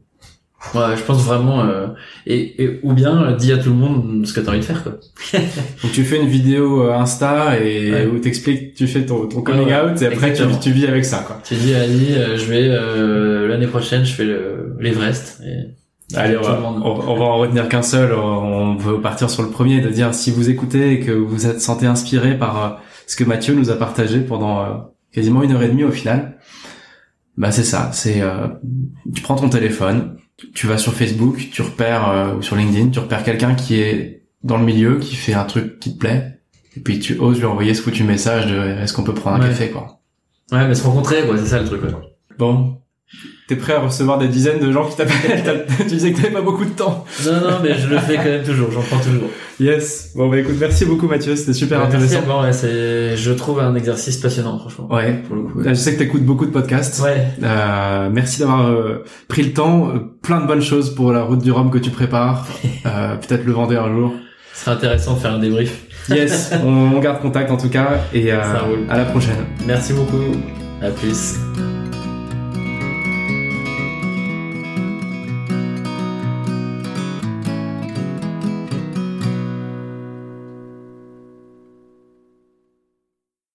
[0.74, 1.62] Ouais, je pense vraiment...
[1.66, 1.88] euh,
[2.26, 4.66] Et, et ou bien, euh, dis à tout le monde ce que t'as envie de
[4.66, 4.94] faire, quoi.
[5.84, 8.06] Donc tu fais une vidéo euh, Insta et Ouais.
[8.08, 9.92] où t'expliques, tu fais ton, ton coming Ouais, ouais.
[9.92, 11.40] out et après tu, vis avec ça, quoi.
[11.44, 12.68] Tu dis Ali, euh, je vais...
[12.70, 15.42] euh, L'année prochaine, je fais le- l'Everest.
[15.46, 16.16] Et...
[16.16, 18.14] Allez, on va, on, on va en retenir qu'un seul.
[18.14, 21.60] On veut partir sur le premier, de dire si vous écoutez et que vous êtes
[21.62, 25.84] sentez inspiré par ce que Mathieu nous a partagé pendant quasiment une heure et demie
[25.84, 26.38] au final.
[27.36, 28.48] Bah c'est ça, c'est euh,
[29.14, 30.18] tu prends ton téléphone,
[30.54, 34.24] tu vas sur Facebook, tu repères euh, ou sur LinkedIn, tu repères quelqu'un qui est
[34.44, 36.40] dans le milieu, qui fait un truc qui te plaît,
[36.76, 39.40] et puis tu oses lui envoyer ce foutu message de est-ce qu'on peut prendre un
[39.42, 39.48] Ouais.
[39.50, 40.00] café quoi.
[40.52, 41.92] Ouais, mais se rencontrer, quoi, c'est ça le truc, ouais.
[42.38, 42.78] Bon,
[43.54, 46.42] t'es prêt à recevoir des dizaines de gens qui t'appellent Tu disais que t'avais pas
[46.42, 47.06] beaucoup de temps.
[47.26, 49.30] Non, non, mais je le fais quand même toujours, j'en prends toujours.
[49.60, 50.12] Yes.
[50.16, 52.14] Bon bah écoute, merci beaucoup Mathieu, c'était super Ouais, intéressant.
[52.14, 53.16] Merci, bon, ouais, c'est...
[53.16, 54.88] Je trouve un exercice passionnant, franchement.
[54.92, 55.14] Ouais.
[55.28, 55.60] Pour le coup.
[55.60, 57.02] Là, Je sais que t'écoutes beaucoup de podcasts.
[57.04, 57.28] Ouais.
[57.44, 59.90] Euh, merci d'avoir euh, pris le temps.
[59.90, 62.48] Euh, plein de bonnes choses pour la route du Rhum que tu prépares.
[62.86, 64.14] Euh, Peut-être le vender un jour.
[64.54, 65.84] Ce serait intéressant de faire un débrief.
[66.10, 68.42] Yes, on, on garde contact en tout cas et euh,
[68.90, 69.46] à la prochaine.
[69.66, 70.22] Merci beaucoup.
[70.82, 71.36] À plus.